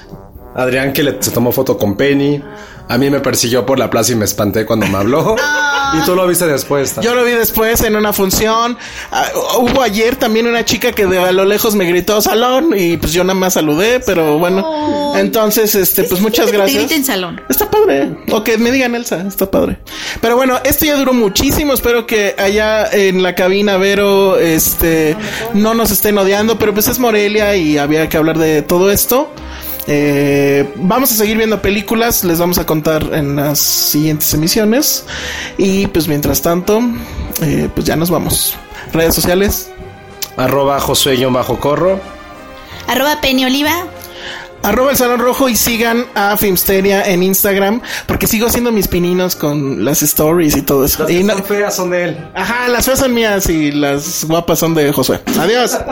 Adrián 0.56 0.94
que 0.94 1.04
le, 1.04 1.22
se 1.22 1.32
tomó 1.32 1.52
foto 1.52 1.78
con 1.78 1.98
Penny. 1.98 2.42
A 2.90 2.98
mí 2.98 3.10
me 3.10 3.20
persiguió 3.20 3.66
por 3.66 3.80
la 3.80 3.90
plaza 3.90 4.14
y 4.14 4.16
me 4.16 4.26
espanté 4.26 4.66
cuando 4.66 4.88
me 4.88 4.98
habló. 4.98 5.36
y 5.94 6.06
tú 6.06 6.16
lo 6.16 6.28
viste 6.28 6.48
después. 6.48 6.96
Yo 7.02 7.16
lo 7.16 7.24
vi 7.24 7.32
después 7.32 7.82
en 7.82 7.96
una 7.96 8.14
función. 8.14 8.78
Ah, 9.12 9.26
hubo 9.60 9.82
ayer 9.82 10.16
también 10.16 10.48
una 10.48 10.64
chica 10.66 10.92
que 10.92 11.06
de 11.06 11.20
a 11.20 11.32
lo 11.32 11.46
lejos 11.46 11.76
me 11.76 11.86
gritó 11.86 12.22
salón 12.22 12.74
y 12.76 12.98
pues 12.98 13.14
yo 13.14 13.24
nada 13.24 13.38
más 13.38 13.54
saludé, 13.54 14.00
pero 14.00 14.38
bueno. 14.38 15.14
Entonces, 15.16 15.76
este, 15.76 16.04
pues 16.04 16.22
muchas 16.22 16.48
te 16.48 16.54
gracias. 16.54 16.84
grita 16.84 16.96
en 16.96 17.06
salón. 17.06 17.42
Está 17.50 17.70
padre. 17.70 18.16
O 18.32 18.44
que 18.44 18.58
me 18.58 18.72
digan 18.72 18.96
Elsa, 18.96 19.26
está 19.28 19.50
padre. 19.50 19.78
Pero 20.22 20.36
bueno, 20.36 20.60
esto 20.64 20.86
ya 20.86 20.96
duró 20.96 21.14
muchísimo. 21.14 21.74
Espero 21.74 22.06
que 22.06 22.36
allá 22.38 22.90
en 22.92 23.24
la 23.24 23.36
cabina 23.36 23.78
Vero, 23.78 24.38
este, 24.38 25.16
no 25.54 25.74
nos 25.74 25.92
estén 25.92 26.18
odiando, 26.18 26.58
pero 26.58 26.74
pues 26.74 26.88
es 26.88 27.00
Morelia 27.00 27.56
y 27.56 27.78
había 27.78 28.08
que 28.10 28.18
hablar 28.18 28.38
de 28.38 28.62
todo 28.62 28.92
esto. 28.92 29.30
Eh, 29.88 30.70
vamos 30.76 31.12
a 31.12 31.16
seguir 31.16 31.38
viendo 31.38 31.62
películas, 31.62 32.24
les 32.24 32.40
vamos 32.40 32.58
a 32.58 32.66
contar 32.66 33.04
en 33.14 33.36
las 33.38 33.60
siguientes 33.60 34.34
emisiones. 34.34 35.06
Y 35.58 35.88
pues 35.88 36.08
mientras 36.08 36.42
tanto, 36.42 36.82
eh, 37.42 37.70
pues 37.74 37.86
ya 37.88 37.96
nos 37.96 38.10
vamos. 38.10 38.56
Redes 38.94 39.16
sociales. 39.16 39.70
Arroba 40.36 40.80
Josué-Bajo 40.80 41.60
Corro. 41.60 42.00
Arroba 42.88 43.20
Penny 43.22 43.46
Oliva. 43.46 43.86
Arroba 44.64 44.92
el 44.92 44.98
Salón 44.98 45.20
Rojo 45.20 45.48
y 45.50 45.56
sigan 45.56 46.06
a 46.16 46.36
Filmsteria 46.36 47.04
en 47.08 47.22
Instagram 47.22 47.80
porque 48.08 48.26
sigo 48.28 48.48
haciendo 48.48 48.72
mis 48.72 48.88
pininos 48.88 49.36
con 49.36 49.86
las 49.86 50.02
stories 50.02 50.58
y 50.58 50.64
todo 50.64 50.84
eso. 50.84 51.04
Las 51.04 51.12
Y 51.12 51.24
no- 51.24 51.38
feas 51.44 51.76
son 51.76 51.92
de 51.92 52.04
él. 52.06 52.18
Ajá, 52.34 52.68
las 52.68 52.86
feas 52.86 53.00
son 53.00 53.14
mías 53.14 53.48
y 53.50 53.72
las 53.72 54.26
guapas 54.26 54.58
son 54.60 54.74
de 54.74 54.92
Josué. 54.92 55.22
Adiós. 55.40 55.78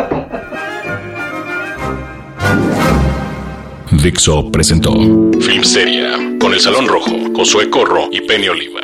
Dixo 4.05 4.51
presentó 4.51 4.91
con 4.91 6.53
El 6.53 6.59
Salón 6.59 6.87
Rojo, 6.87 7.33
Josué 7.33 7.71
Corro 7.71 8.07
y 8.11 8.21
Penny 8.27 8.47
Oliva. 8.47 8.83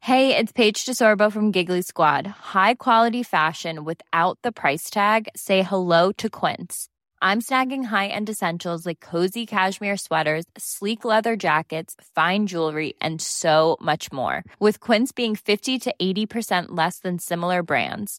Hey, 0.00 0.36
it's 0.36 0.50
Paige 0.50 0.84
DeSorbo 0.84 1.30
from 1.30 1.52
Giggly 1.52 1.82
Squad. 1.82 2.26
High 2.26 2.74
quality 2.74 3.22
fashion 3.22 3.84
without 3.84 4.36
the 4.42 4.50
price 4.50 4.90
tag. 4.90 5.28
Say 5.36 5.62
hello 5.62 6.10
to 6.18 6.28
Quince. 6.28 6.88
I'm 7.22 7.40
snagging 7.40 7.84
high-end 7.84 8.28
essentials 8.28 8.84
like 8.84 8.98
cozy 8.98 9.46
cashmere 9.46 9.98
sweaters, 9.98 10.44
sleek 10.58 11.04
leather 11.04 11.36
jackets, 11.36 11.94
fine 12.16 12.48
jewelry, 12.48 12.94
and 13.00 13.20
so 13.22 13.76
much 13.80 14.10
more. 14.10 14.42
With 14.58 14.80
Quince 14.80 15.12
being 15.12 15.36
50 15.36 15.78
to 15.78 15.94
80% 16.02 16.70
less 16.70 16.98
than 16.98 17.20
similar 17.20 17.62
brands. 17.62 18.18